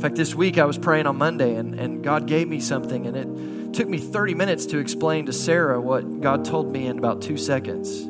In 0.00 0.04
fact, 0.04 0.16
this 0.16 0.34
week 0.34 0.56
I 0.56 0.64
was 0.64 0.78
praying 0.78 1.06
on 1.06 1.18
Monday 1.18 1.56
and, 1.56 1.78
and 1.78 2.02
God 2.02 2.26
gave 2.26 2.48
me 2.48 2.58
something 2.58 3.06
and 3.06 3.14
it 3.14 3.74
took 3.74 3.86
me 3.86 3.98
30 3.98 4.32
minutes 4.32 4.64
to 4.64 4.78
explain 4.78 5.26
to 5.26 5.32
Sarah 5.34 5.78
what 5.78 6.22
God 6.22 6.46
told 6.46 6.72
me 6.72 6.86
in 6.86 6.96
about 6.96 7.20
two 7.20 7.36
seconds. 7.36 8.06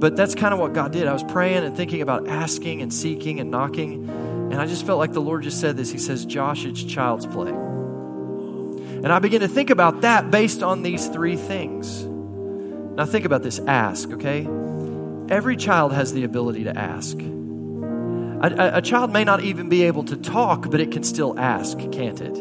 But 0.00 0.16
that's 0.16 0.34
kind 0.34 0.52
of 0.52 0.58
what 0.58 0.72
God 0.72 0.90
did. 0.90 1.06
I 1.06 1.12
was 1.12 1.22
praying 1.22 1.62
and 1.62 1.76
thinking 1.76 2.02
about 2.02 2.26
asking 2.26 2.82
and 2.82 2.92
seeking 2.92 3.38
and 3.38 3.48
knocking. 3.48 4.10
And 4.50 4.56
I 4.56 4.66
just 4.66 4.84
felt 4.84 4.98
like 4.98 5.12
the 5.12 5.20
Lord 5.20 5.44
just 5.44 5.60
said 5.60 5.76
this. 5.76 5.92
He 5.92 5.98
says, 5.98 6.26
Josh, 6.26 6.64
it's 6.64 6.82
child's 6.82 7.26
play. 7.26 7.50
And 7.50 9.12
I 9.12 9.20
began 9.20 9.42
to 9.42 9.48
think 9.48 9.70
about 9.70 10.00
that 10.00 10.32
based 10.32 10.64
on 10.64 10.82
these 10.82 11.06
three 11.06 11.36
things. 11.36 12.02
Now, 12.02 13.06
think 13.06 13.24
about 13.24 13.44
this 13.44 13.60
ask, 13.60 14.10
okay? 14.10 14.48
Every 15.32 15.56
child 15.56 15.92
has 15.92 16.12
the 16.12 16.24
ability 16.24 16.64
to 16.64 16.76
ask. 16.76 17.16
A, 18.42 18.50
a, 18.50 18.78
a, 18.78 18.82
child 18.82 19.12
may 19.12 19.22
not 19.22 19.42
even 19.42 19.68
be 19.68 19.84
able 19.84 20.02
to 20.04 20.16
talk, 20.16 20.68
but 20.70 20.80
it 20.80 20.90
can 20.90 21.04
still 21.04 21.38
ask, 21.38 21.78
can't 21.92 22.20
it? 22.20 22.36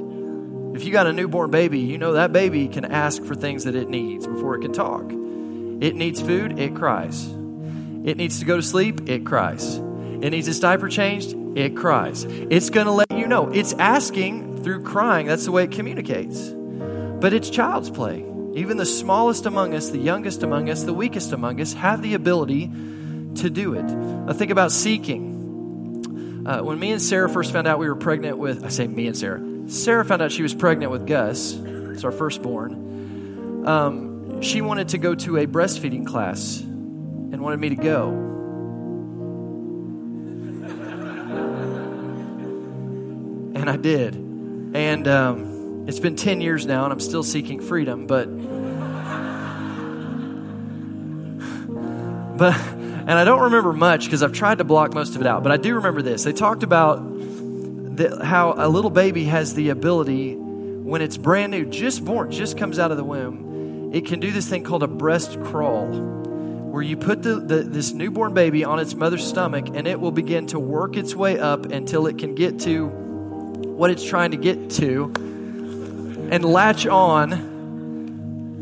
If 0.75 0.83
you 0.83 0.91
got 0.91 1.05
a 1.05 1.13
newborn 1.13 1.51
baby, 1.51 1.79
you 1.79 1.99
know 1.99 2.13
that 2.13 2.33
baby 2.33 2.67
can 2.67 2.85
ask 2.85 3.23
for 3.23 3.35
things 3.35 3.65
that 3.65 3.75
it 3.75 3.87
needs 3.87 4.25
before 4.25 4.55
it 4.55 4.61
can 4.61 4.73
talk. 4.73 5.11
It 5.11 5.95
needs 5.95 6.19
food, 6.19 6.57
it 6.57 6.75
cries. 6.75 7.27
It 8.03 8.17
needs 8.17 8.39
to 8.39 8.45
go 8.45 8.55
to 8.55 8.63
sleep, 8.63 9.09
it 9.09 9.25
cries. 9.25 9.75
It 9.75 10.31
needs 10.31 10.47
its 10.47 10.59
diaper 10.59 10.89
changed, 10.89 11.35
it 11.55 11.75
cries. 11.75 12.23
It's 12.23 12.71
going 12.71 12.87
to 12.87 12.91
let 12.91 13.11
you 13.11 13.27
know. 13.27 13.49
It's 13.49 13.73
asking 13.73 14.63
through 14.63 14.83
crying. 14.83 15.27
That's 15.27 15.45
the 15.45 15.51
way 15.51 15.65
it 15.65 15.71
communicates. 15.71 16.49
But 16.49 17.33
it's 17.33 17.49
child's 17.49 17.91
play. 17.91 18.25
Even 18.55 18.77
the 18.77 18.85
smallest 18.85 19.45
among 19.45 19.75
us, 19.75 19.89
the 19.89 19.99
youngest 19.99 20.41
among 20.41 20.69
us, 20.69 20.83
the 20.83 20.93
weakest 20.93 21.31
among 21.31 21.61
us 21.61 21.73
have 21.73 22.01
the 22.01 22.15
ability 22.15 22.71
to 23.35 23.49
do 23.49 23.75
it. 23.75 24.33
Think 24.35 24.51
about 24.51 24.71
seeking. 24.71 25.30
Uh, 26.45 26.61
when 26.61 26.79
me 26.79 26.91
and 26.91 27.01
Sarah 27.01 27.29
first 27.29 27.51
found 27.51 27.67
out 27.67 27.77
we 27.77 27.87
were 27.87 27.95
pregnant 27.95 28.39
with, 28.39 28.65
I 28.65 28.69
say 28.69 28.87
me 28.87 29.07
and 29.07 29.15
Sarah, 29.15 29.41
Sarah 29.67 30.03
found 30.03 30.23
out 30.23 30.31
she 30.31 30.41
was 30.41 30.55
pregnant 30.55 30.91
with 30.91 31.05
Gus, 31.05 31.53
it's 31.53 32.03
our 32.03 32.11
firstborn. 32.11 33.67
Um, 33.67 34.41
she 34.41 34.61
wanted 34.61 34.89
to 34.89 34.97
go 34.97 35.13
to 35.13 35.37
a 35.37 35.45
breastfeeding 35.45 36.07
class 36.07 36.59
and 36.59 37.39
wanted 37.41 37.59
me 37.59 37.69
to 37.69 37.75
go. 37.75 38.09
And 43.53 43.69
I 43.69 43.77
did. 43.77 44.15
And 44.15 45.07
um, 45.07 45.85
it's 45.87 45.99
been 45.99 46.15
10 46.15 46.41
years 46.41 46.65
now, 46.65 46.85
and 46.85 46.93
I'm 46.93 46.99
still 46.99 47.23
seeking 47.23 47.59
freedom, 47.59 48.07
but. 48.07 48.25
but 52.37 52.80
and 53.01 53.11
I 53.11 53.23
don't 53.23 53.41
remember 53.41 53.73
much 53.73 54.05
because 54.05 54.23
I've 54.23 54.33
tried 54.33 54.59
to 54.59 54.63
block 54.63 54.93
most 54.93 55.15
of 55.15 55.21
it 55.21 55.27
out, 55.27 55.43
but 55.43 55.51
I 55.51 55.57
do 55.57 55.75
remember 55.75 56.01
this. 56.01 56.23
They 56.23 56.33
talked 56.33 56.63
about 56.63 56.97
the, 56.97 58.23
how 58.23 58.53
a 58.57 58.67
little 58.67 58.89
baby 58.89 59.25
has 59.25 59.53
the 59.53 59.69
ability, 59.69 60.35
when 60.35 61.01
it's 61.01 61.17
brand 61.17 61.51
new, 61.51 61.65
just 61.65 62.05
born, 62.05 62.31
just 62.31 62.57
comes 62.57 62.79
out 62.79 62.91
of 62.91 62.97
the 62.97 63.03
womb, 63.03 63.91
it 63.93 64.05
can 64.05 64.19
do 64.19 64.31
this 64.31 64.47
thing 64.47 64.63
called 64.63 64.83
a 64.83 64.87
breast 64.87 65.39
crawl, 65.43 65.87
where 65.87 66.81
you 66.81 66.95
put 66.95 67.23
the, 67.23 67.35
the, 67.35 67.63
this 67.63 67.91
newborn 67.91 68.33
baby 68.33 68.63
on 68.63 68.79
its 68.79 68.93
mother's 68.95 69.27
stomach 69.27 69.67
and 69.73 69.87
it 69.87 69.99
will 69.99 70.11
begin 70.11 70.47
to 70.47 70.59
work 70.59 70.95
its 70.95 71.13
way 71.13 71.37
up 71.37 71.65
until 71.65 72.07
it 72.07 72.17
can 72.17 72.33
get 72.33 72.59
to 72.59 72.87
what 72.87 73.89
it's 73.89 74.05
trying 74.05 74.31
to 74.31 74.37
get 74.37 74.69
to 74.69 75.11
and 76.31 76.45
latch 76.45 76.87
on 76.87 77.33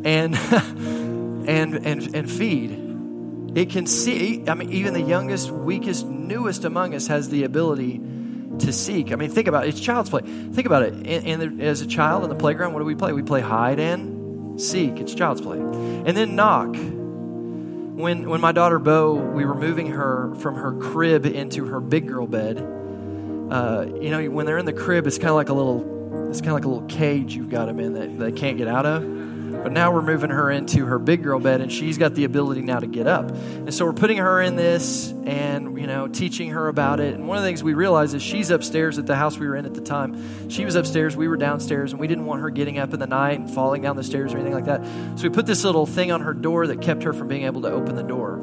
and 0.03 0.35
and 1.47 1.75
and 1.85 2.15
and 2.15 2.31
feed. 2.31 2.88
It 3.55 3.69
can 3.69 3.87
see, 3.87 4.43
I 4.47 4.53
mean, 4.53 4.71
even 4.71 4.93
the 4.93 5.01
youngest, 5.01 5.49
weakest, 5.51 6.05
newest 6.05 6.65
among 6.65 6.93
us 6.93 7.07
has 7.07 7.29
the 7.29 7.43
ability 7.43 7.99
to 8.59 8.73
seek. 8.73 9.11
I 9.11 9.15
mean, 9.15 9.29
think 9.29 9.47
about 9.47 9.65
it. 9.65 9.69
It's 9.69 9.79
child's 9.79 10.09
play. 10.09 10.21
Think 10.21 10.67
about 10.67 10.83
it. 10.83 11.03
The, 11.03 11.65
as 11.65 11.81
a 11.81 11.87
child 11.87 12.23
in 12.23 12.29
the 12.29 12.35
playground, 12.35 12.73
what 12.73 12.79
do 12.79 12.85
we 12.85 12.95
play? 12.95 13.13
We 13.13 13.23
play 13.23 13.41
hide 13.41 13.79
and 13.79 14.61
seek. 14.61 14.99
It's 14.99 15.13
child's 15.15 15.41
play. 15.41 15.57
And 15.57 16.15
then 16.15 16.35
knock. 16.35 16.75
When, 16.75 18.29
when 18.29 18.39
my 18.39 18.51
daughter 18.51 18.79
Bo, 18.79 19.13
we 19.13 19.45
were 19.45 19.55
moving 19.55 19.87
her 19.87 20.33
from 20.35 20.55
her 20.55 20.73
crib 20.73 21.25
into 21.25 21.65
her 21.65 21.79
big 21.79 22.07
girl 22.07 22.27
bed, 22.27 22.59
uh, 23.51 23.87
you 23.99 24.09
know, 24.09 24.23
when 24.29 24.45
they're 24.45 24.57
in 24.57 24.65
the 24.65 24.73
crib, 24.73 25.07
it's 25.07 25.17
kind 25.17 25.29
of 25.29 25.35
like 25.35 25.49
a 25.49 25.53
little, 25.53 26.29
it's 26.29 26.39
kind 26.39 26.51
of 26.51 26.55
like 26.55 26.65
a 26.65 26.69
little 26.69 26.87
cage 26.87 27.35
you've 27.35 27.49
got 27.49 27.65
them 27.65 27.79
in 27.79 27.93
that 27.93 28.17
they 28.19 28.31
can't 28.31 28.57
get 28.57 28.67
out 28.67 28.85
of. 28.85 29.03
But 29.61 29.73
now 29.73 29.91
we're 29.91 30.01
moving 30.01 30.29
her 30.29 30.49
into 30.49 30.85
her 30.85 30.97
big 30.97 31.21
girl 31.21 31.39
bed, 31.39 31.59
and 31.61 31.71
she's 31.71 31.97
got 31.97 32.15
the 32.15 32.23
ability 32.23 32.61
now 32.61 32.79
to 32.79 32.87
get 32.87 33.07
up. 33.07 33.29
And 33.29 33.73
so 33.73 33.85
we're 33.85 33.93
putting 33.93 34.17
her 34.17 34.41
in 34.41 34.55
this 34.55 35.11
and, 35.25 35.77
you 35.79 35.85
know, 35.85 36.07
teaching 36.07 36.51
her 36.51 36.69
about 36.69 36.99
it. 36.99 37.13
And 37.13 37.27
one 37.27 37.37
of 37.37 37.43
the 37.43 37.49
things 37.49 37.61
we 37.61 37.73
realized 37.73 38.15
is 38.15 38.23
she's 38.23 38.51
upstairs 38.51 38.97
at 38.97 39.05
the 39.05 39.15
house 39.15 39.37
we 39.37 39.47
were 39.47 39.55
in 39.55 39.65
at 39.65 39.73
the 39.73 39.81
time. 39.81 40.49
She 40.49 40.63
was 40.63 40.75
upstairs, 40.75 41.17
we 41.17 41.27
were 41.27 41.37
downstairs, 41.37 41.91
and 41.91 41.99
we 41.99 42.07
didn't 42.07 42.25
want 42.25 42.41
her 42.41 42.49
getting 42.49 42.79
up 42.79 42.93
in 42.93 42.99
the 42.99 43.07
night 43.07 43.39
and 43.39 43.49
falling 43.49 43.81
down 43.81 43.97
the 43.97 44.03
stairs 44.03 44.33
or 44.33 44.37
anything 44.37 44.53
like 44.53 44.65
that. 44.65 44.83
So 45.19 45.23
we 45.23 45.29
put 45.29 45.45
this 45.45 45.63
little 45.63 45.85
thing 45.85 46.11
on 46.11 46.21
her 46.21 46.33
door 46.33 46.67
that 46.67 46.81
kept 46.81 47.03
her 47.03 47.13
from 47.13 47.27
being 47.27 47.43
able 47.43 47.61
to 47.63 47.69
open 47.69 47.95
the 47.95 48.03
door. 48.03 48.35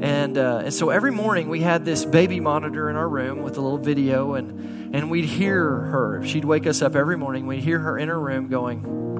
And, 0.00 0.36
uh, 0.36 0.62
and 0.64 0.74
so 0.74 0.90
every 0.90 1.10
morning 1.10 1.48
we 1.48 1.60
had 1.60 1.84
this 1.84 2.04
baby 2.04 2.38
monitor 2.38 2.90
in 2.90 2.96
our 2.96 3.08
room 3.08 3.42
with 3.42 3.56
a 3.56 3.60
little 3.60 3.78
video, 3.78 4.34
and, 4.34 4.94
and 4.94 5.10
we'd 5.10 5.24
hear 5.24 5.64
her. 5.64 6.18
If 6.18 6.26
she'd 6.26 6.44
wake 6.44 6.66
us 6.66 6.82
up 6.82 6.94
every 6.94 7.16
morning. 7.16 7.46
We'd 7.46 7.64
hear 7.64 7.78
her 7.78 7.98
in 7.98 8.08
her 8.08 8.20
room 8.20 8.48
going, 8.48 9.15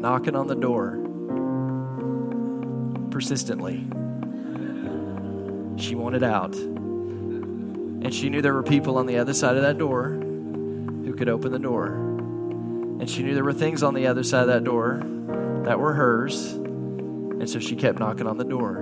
knocking 0.00 0.36
on 0.36 0.46
the 0.46 0.54
door 0.54 0.98
persistently. 3.10 3.86
She 5.82 5.94
wanted 5.94 6.22
out. 6.22 6.54
And 6.54 8.14
she 8.14 8.30
knew 8.30 8.42
there 8.42 8.54
were 8.54 8.62
people 8.62 8.98
on 8.98 9.06
the 9.06 9.18
other 9.18 9.34
side 9.34 9.56
of 9.56 9.62
that 9.62 9.78
door 9.78 10.10
who 10.10 11.14
could 11.16 11.28
open 11.28 11.52
the 11.52 11.58
door. 11.58 11.88
And 11.88 13.08
she 13.08 13.22
knew 13.22 13.34
there 13.34 13.44
were 13.44 13.52
things 13.52 13.82
on 13.82 13.94
the 13.94 14.06
other 14.06 14.22
side 14.22 14.42
of 14.42 14.48
that 14.48 14.64
door 14.64 15.02
that 15.64 15.78
were 15.78 15.94
hers 15.94 16.58
and 17.40 17.48
so 17.48 17.60
she 17.60 17.76
kept 17.76 18.00
knocking 18.00 18.26
on 18.26 18.36
the 18.36 18.44
door 18.44 18.78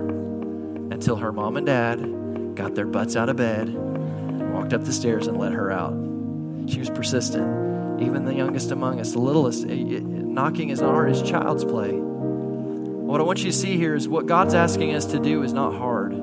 until 0.91 1.15
her 1.17 1.31
mom 1.31 1.57
and 1.57 1.65
dad 1.67 2.55
got 2.55 2.73
their 2.73 2.87
butts 2.87 3.15
out 3.15 3.29
of 3.29 3.35
bed, 3.35 3.69
walked 4.51 4.73
up 4.73 4.83
the 4.83 4.91
stairs, 4.91 5.27
and 5.27 5.37
let 5.37 5.51
her 5.53 5.71
out. 5.71 5.93
She 6.67 6.79
was 6.79 6.89
persistent. 6.89 8.01
Even 8.01 8.25
the 8.25 8.33
youngest 8.33 8.71
among 8.71 8.99
us, 8.99 9.11
the 9.11 9.19
littlest, 9.19 9.63
it, 9.65 9.79
it, 9.79 10.03
knocking 10.37 10.69
is 10.69 10.79
hard, 10.79 11.09
it's 11.09 11.27
child's 11.27 11.65
play. 11.65 11.89
What 11.89 13.19
I 13.19 13.23
want 13.23 13.39
you 13.39 13.45
to 13.45 13.57
see 13.57 13.75
here 13.75 13.95
is 13.95 14.07
what 14.07 14.27
God's 14.27 14.53
asking 14.53 14.93
us 14.93 15.07
to 15.07 15.19
do 15.19 15.41
is 15.41 15.51
not 15.51 15.73
hard. 15.73 16.13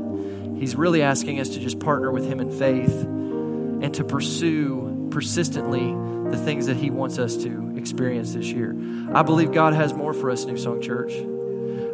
He's 0.57 0.77
really 0.77 1.03
asking 1.03 1.41
us 1.41 1.49
to 1.49 1.59
just 1.59 1.81
partner 1.81 2.13
with 2.13 2.25
Him 2.25 2.39
in 2.39 2.49
faith 2.49 3.03
and 3.03 3.93
to 3.97 4.05
pursue 4.05 5.09
persistently 5.11 5.93
the 6.31 6.37
things 6.37 6.67
that 6.67 6.77
He 6.77 6.91
wants 6.91 7.19
us 7.19 7.37
to 7.39 7.75
experience 7.77 8.35
this 8.35 8.47
year. 8.47 8.77
I 9.13 9.23
believe 9.23 9.51
God 9.51 9.75
has 9.75 9.93
more 9.93 10.15
for 10.15 10.31
us, 10.31 10.45
New 10.45 10.59
Song 10.59 10.81
Church. 10.81 11.13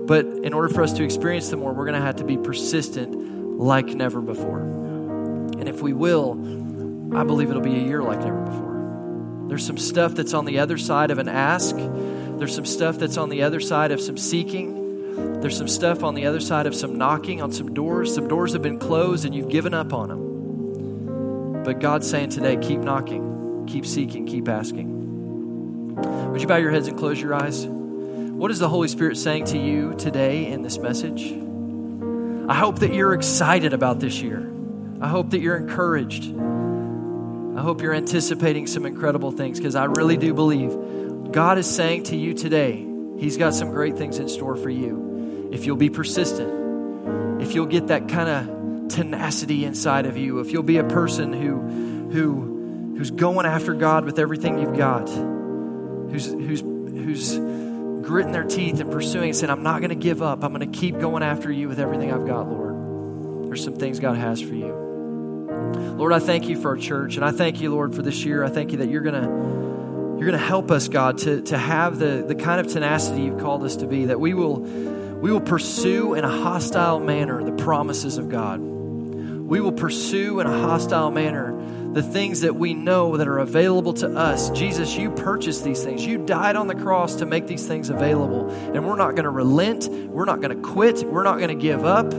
But 0.06 0.26
in 0.26 0.52
order 0.52 0.68
for 0.68 0.82
us 0.82 0.92
to 0.92 1.02
experience 1.02 1.48
them 1.48 1.60
more, 1.60 1.72
we're 1.72 1.86
going 1.86 1.98
to 1.98 2.04
have 2.04 2.16
to 2.16 2.24
be 2.24 2.36
persistent 2.36 3.58
like 3.58 3.86
never 3.86 4.20
before. 4.20 4.60
And 4.60 5.70
if 5.70 5.80
we 5.80 5.94
will, 5.94 6.32
I 7.16 7.24
believe 7.24 7.48
it'll 7.48 7.62
be 7.62 7.76
a 7.76 7.82
year 7.82 8.02
like 8.02 8.18
never 8.18 8.42
before. 8.42 9.46
There's 9.48 9.66
some 9.66 9.78
stuff 9.78 10.14
that's 10.14 10.34
on 10.34 10.44
the 10.44 10.58
other 10.58 10.76
side 10.76 11.10
of 11.10 11.18
an 11.18 11.28
ask 11.28 11.74
There's 12.40 12.54
some 12.54 12.64
stuff 12.64 12.98
that's 12.98 13.18
on 13.18 13.28
the 13.28 13.42
other 13.42 13.60
side 13.60 13.92
of 13.92 14.00
some 14.00 14.16
seeking. 14.16 15.42
There's 15.42 15.58
some 15.58 15.68
stuff 15.68 16.02
on 16.02 16.14
the 16.14 16.24
other 16.24 16.40
side 16.40 16.64
of 16.64 16.74
some 16.74 16.96
knocking 16.96 17.42
on 17.42 17.52
some 17.52 17.74
doors. 17.74 18.14
Some 18.14 18.28
doors 18.28 18.54
have 18.54 18.62
been 18.62 18.78
closed 18.78 19.26
and 19.26 19.34
you've 19.34 19.50
given 19.50 19.74
up 19.74 19.92
on 19.92 20.08
them. 20.08 21.62
But 21.64 21.80
God's 21.80 22.08
saying 22.08 22.30
today, 22.30 22.56
keep 22.56 22.80
knocking, 22.80 23.66
keep 23.68 23.84
seeking, 23.84 24.24
keep 24.24 24.48
asking. 24.48 25.96
Would 26.32 26.40
you 26.40 26.46
bow 26.46 26.56
your 26.56 26.70
heads 26.70 26.88
and 26.88 26.96
close 26.98 27.20
your 27.20 27.34
eyes? 27.34 27.66
What 27.66 28.50
is 28.50 28.58
the 28.58 28.70
Holy 28.70 28.88
Spirit 28.88 29.18
saying 29.18 29.44
to 29.46 29.58
you 29.58 29.94
today 29.98 30.46
in 30.46 30.62
this 30.62 30.78
message? 30.78 31.30
I 32.48 32.54
hope 32.54 32.78
that 32.78 32.94
you're 32.94 33.12
excited 33.12 33.74
about 33.74 34.00
this 34.00 34.22
year. 34.22 34.50
I 35.02 35.08
hope 35.08 35.28
that 35.32 35.40
you're 35.40 35.58
encouraged. 35.58 36.24
I 36.24 37.60
hope 37.60 37.82
you're 37.82 37.92
anticipating 37.92 38.66
some 38.66 38.86
incredible 38.86 39.30
things 39.30 39.58
because 39.58 39.74
I 39.74 39.84
really 39.84 40.16
do 40.16 40.32
believe 40.32 40.72
God 41.32 41.58
is 41.58 41.68
saying 41.68 42.04
to 42.04 42.16
you 42.16 42.34
today, 42.34 42.86
He's 43.18 43.36
got 43.36 43.54
some 43.54 43.70
great 43.70 43.98
things 43.98 44.18
in 44.18 44.28
store 44.28 44.56
for 44.56 44.70
you. 44.70 45.50
If 45.52 45.66
you'll 45.66 45.76
be 45.76 45.90
persistent, 45.90 47.42
if 47.42 47.54
you'll 47.54 47.66
get 47.66 47.88
that 47.88 48.08
kind 48.08 48.28
of 48.28 48.88
tenacity 48.88 49.64
inside 49.64 50.06
of 50.06 50.16
you, 50.16 50.40
if 50.40 50.50
you'll 50.52 50.62
be 50.62 50.78
a 50.78 50.84
person 50.84 51.32
who, 51.32 51.60
who, 52.10 52.94
who's 52.96 53.10
going 53.10 53.46
after 53.46 53.74
God 53.74 54.04
with 54.04 54.18
everything 54.18 54.58
you've 54.58 54.76
got, 54.76 55.08
who's, 55.08 56.26
who's, 56.26 56.60
who's 56.60 57.38
gritting 58.06 58.32
their 58.32 58.44
teeth 58.44 58.80
and 58.80 58.90
pursuing 58.90 59.28
and 59.28 59.36
saying, 59.36 59.50
I'm 59.50 59.62
not 59.62 59.80
going 59.80 59.90
to 59.90 59.94
give 59.94 60.22
up. 60.22 60.42
I'm 60.42 60.52
going 60.54 60.70
to 60.70 60.78
keep 60.78 60.98
going 60.98 61.22
after 61.22 61.52
you 61.52 61.68
with 61.68 61.78
everything 61.78 62.12
I've 62.12 62.26
got, 62.26 62.48
Lord. 62.48 63.48
There's 63.48 63.62
some 63.62 63.76
things 63.76 64.00
God 64.00 64.16
has 64.16 64.40
for 64.40 64.54
you. 64.54 64.72
Lord, 65.96 66.12
I 66.12 66.18
thank 66.18 66.48
you 66.48 66.60
for 66.60 66.68
our 66.68 66.76
church, 66.76 67.16
and 67.16 67.24
I 67.24 67.30
thank 67.32 67.60
you, 67.60 67.70
Lord, 67.70 67.94
for 67.94 68.02
this 68.02 68.24
year. 68.24 68.42
I 68.42 68.48
thank 68.48 68.72
you 68.72 68.78
that 68.78 68.88
you're 68.88 69.02
going 69.02 69.22
to 69.22 69.59
you're 70.20 70.28
going 70.28 70.38
to 70.38 70.46
help 70.46 70.70
us, 70.70 70.88
God, 70.88 71.16
to, 71.20 71.40
to 71.44 71.56
have 71.56 71.98
the, 71.98 72.22
the 72.28 72.34
kind 72.34 72.60
of 72.60 72.70
tenacity 72.70 73.22
you've 73.22 73.40
called 73.40 73.64
us 73.64 73.76
to 73.76 73.86
be, 73.86 74.04
that 74.04 74.20
we 74.20 74.34
will, 74.34 74.60
we 74.60 75.32
will 75.32 75.40
pursue 75.40 76.12
in 76.12 76.24
a 76.24 76.28
hostile 76.28 77.00
manner 77.00 77.42
the 77.42 77.52
promises 77.52 78.18
of 78.18 78.28
God. 78.28 78.60
We 78.60 79.62
will 79.62 79.72
pursue 79.72 80.40
in 80.40 80.46
a 80.46 80.60
hostile 80.60 81.10
manner 81.10 81.56
the 81.94 82.02
things 82.02 82.42
that 82.42 82.54
we 82.54 82.74
know 82.74 83.16
that 83.16 83.28
are 83.28 83.38
available 83.38 83.94
to 83.94 84.14
us. 84.14 84.50
Jesus, 84.50 84.94
you 84.94 85.10
purchased 85.10 85.64
these 85.64 85.82
things. 85.82 86.04
You 86.04 86.18
died 86.18 86.54
on 86.54 86.66
the 86.66 86.74
cross 86.74 87.14
to 87.16 87.24
make 87.24 87.46
these 87.46 87.66
things 87.66 87.88
available. 87.88 88.50
And 88.50 88.86
we're 88.86 88.96
not 88.96 89.12
going 89.12 89.24
to 89.24 89.30
relent. 89.30 89.88
We're 89.88 90.26
not 90.26 90.42
going 90.42 90.54
to 90.54 90.68
quit. 90.68 91.02
We're 91.02 91.24
not 91.24 91.38
going 91.38 91.48
to 91.48 91.54
give 91.54 91.86
up. 91.86 92.12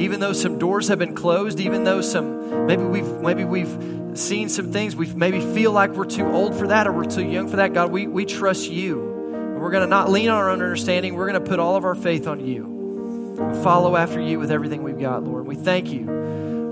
Even 0.00 0.20
though 0.20 0.32
some 0.32 0.58
doors 0.58 0.88
have 0.88 0.98
been 0.98 1.14
closed, 1.14 1.60
even 1.60 1.84
though 1.84 2.00
some 2.00 2.66
maybe 2.66 2.82
we've 2.82 3.20
maybe 3.20 3.44
we've 3.44 3.95
seen 4.18 4.48
some 4.48 4.72
things, 4.72 4.96
we 4.96 5.06
maybe 5.06 5.40
feel 5.40 5.72
like 5.72 5.90
we're 5.90 6.04
too 6.04 6.26
old 6.26 6.54
for 6.54 6.68
that 6.68 6.86
or 6.86 6.92
we're 6.92 7.04
too 7.04 7.24
young 7.24 7.48
for 7.48 7.56
that. 7.56 7.72
God, 7.72 7.90
we, 7.90 8.06
we 8.06 8.24
trust 8.24 8.68
you. 8.68 9.00
And 9.34 9.60
we're 9.60 9.70
going 9.70 9.82
to 9.82 9.88
not 9.88 10.10
lean 10.10 10.28
on 10.28 10.36
our 10.36 10.50
own 10.50 10.62
understanding. 10.62 11.14
We're 11.14 11.30
going 11.30 11.42
to 11.42 11.48
put 11.48 11.58
all 11.58 11.76
of 11.76 11.84
our 11.84 11.94
faith 11.94 12.26
on 12.26 12.40
you. 12.40 13.36
And 13.38 13.56
follow 13.62 13.96
after 13.96 14.20
you 14.20 14.38
with 14.38 14.50
everything 14.50 14.82
we've 14.82 14.98
got, 14.98 15.24
Lord. 15.24 15.46
We 15.46 15.56
thank 15.56 15.92
you 15.92 16.06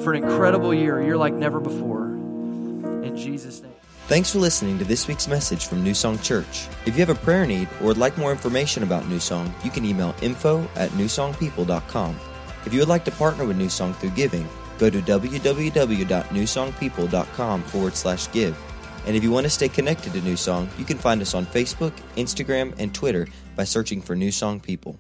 for 0.03 0.13
an 0.13 0.23
incredible 0.23 0.75
year. 0.75 1.03
You're 1.03 1.17
like 1.17 1.35
never 1.35 1.61
before. 1.61 2.07
In 2.07 3.17
Jesus' 3.17 3.63
name. 3.63 3.73
Thanks 4.07 4.31
for 4.31 4.39
listening 4.39 4.79
to 4.79 4.85
this 4.85 5.09
week's 5.09 5.27
message 5.27 5.67
from 5.67 5.83
New 5.83 5.95
Song 5.95 6.19
Church. 6.19 6.69
If 6.85 6.89
you 6.95 7.05
have 7.05 7.09
a 7.09 7.15
prayer 7.15 7.47
need 7.47 7.69
or 7.81 7.87
would 7.87 7.97
like 7.97 8.19
more 8.19 8.33
information 8.33 8.83
about 8.83 9.09
New 9.09 9.19
Song, 9.19 9.55
you 9.65 9.71
can 9.71 9.85
email 9.85 10.15
info 10.21 10.69
at 10.77 10.91
newsongpeople.com. 10.91 12.21
If 12.67 12.75
you 12.75 12.81
would 12.81 12.89
like 12.89 13.07
to 13.07 13.11
partner 13.11 13.47
with 13.47 13.57
New 13.57 13.71
Song 13.71 13.95
through 13.95 14.11
giving, 14.11 14.47
go 14.79 14.91
to 14.91 15.01
www.newsongpeople.com 15.01 17.63
forward 17.63 17.95
slash 17.95 18.31
give. 18.33 18.59
And 19.07 19.17
if 19.17 19.23
you 19.23 19.31
want 19.31 19.45
to 19.45 19.51
stay 19.51 19.69
connected 19.69 20.15
to 20.15 20.21
New 20.23 20.37
Song, 20.37 20.69
you 20.79 20.85
can 20.85 20.99
find 20.99 21.21
us 21.21 21.35
on 21.35 21.47
Facebook, 21.47 21.93
Instagram, 22.17 22.75
and 22.79 22.93
Twitter 22.95 23.29
by 23.55 23.65
searching 23.65 24.01
for 24.01 24.17
New 24.17 24.33
Song 24.33 24.61
People. 24.61 24.99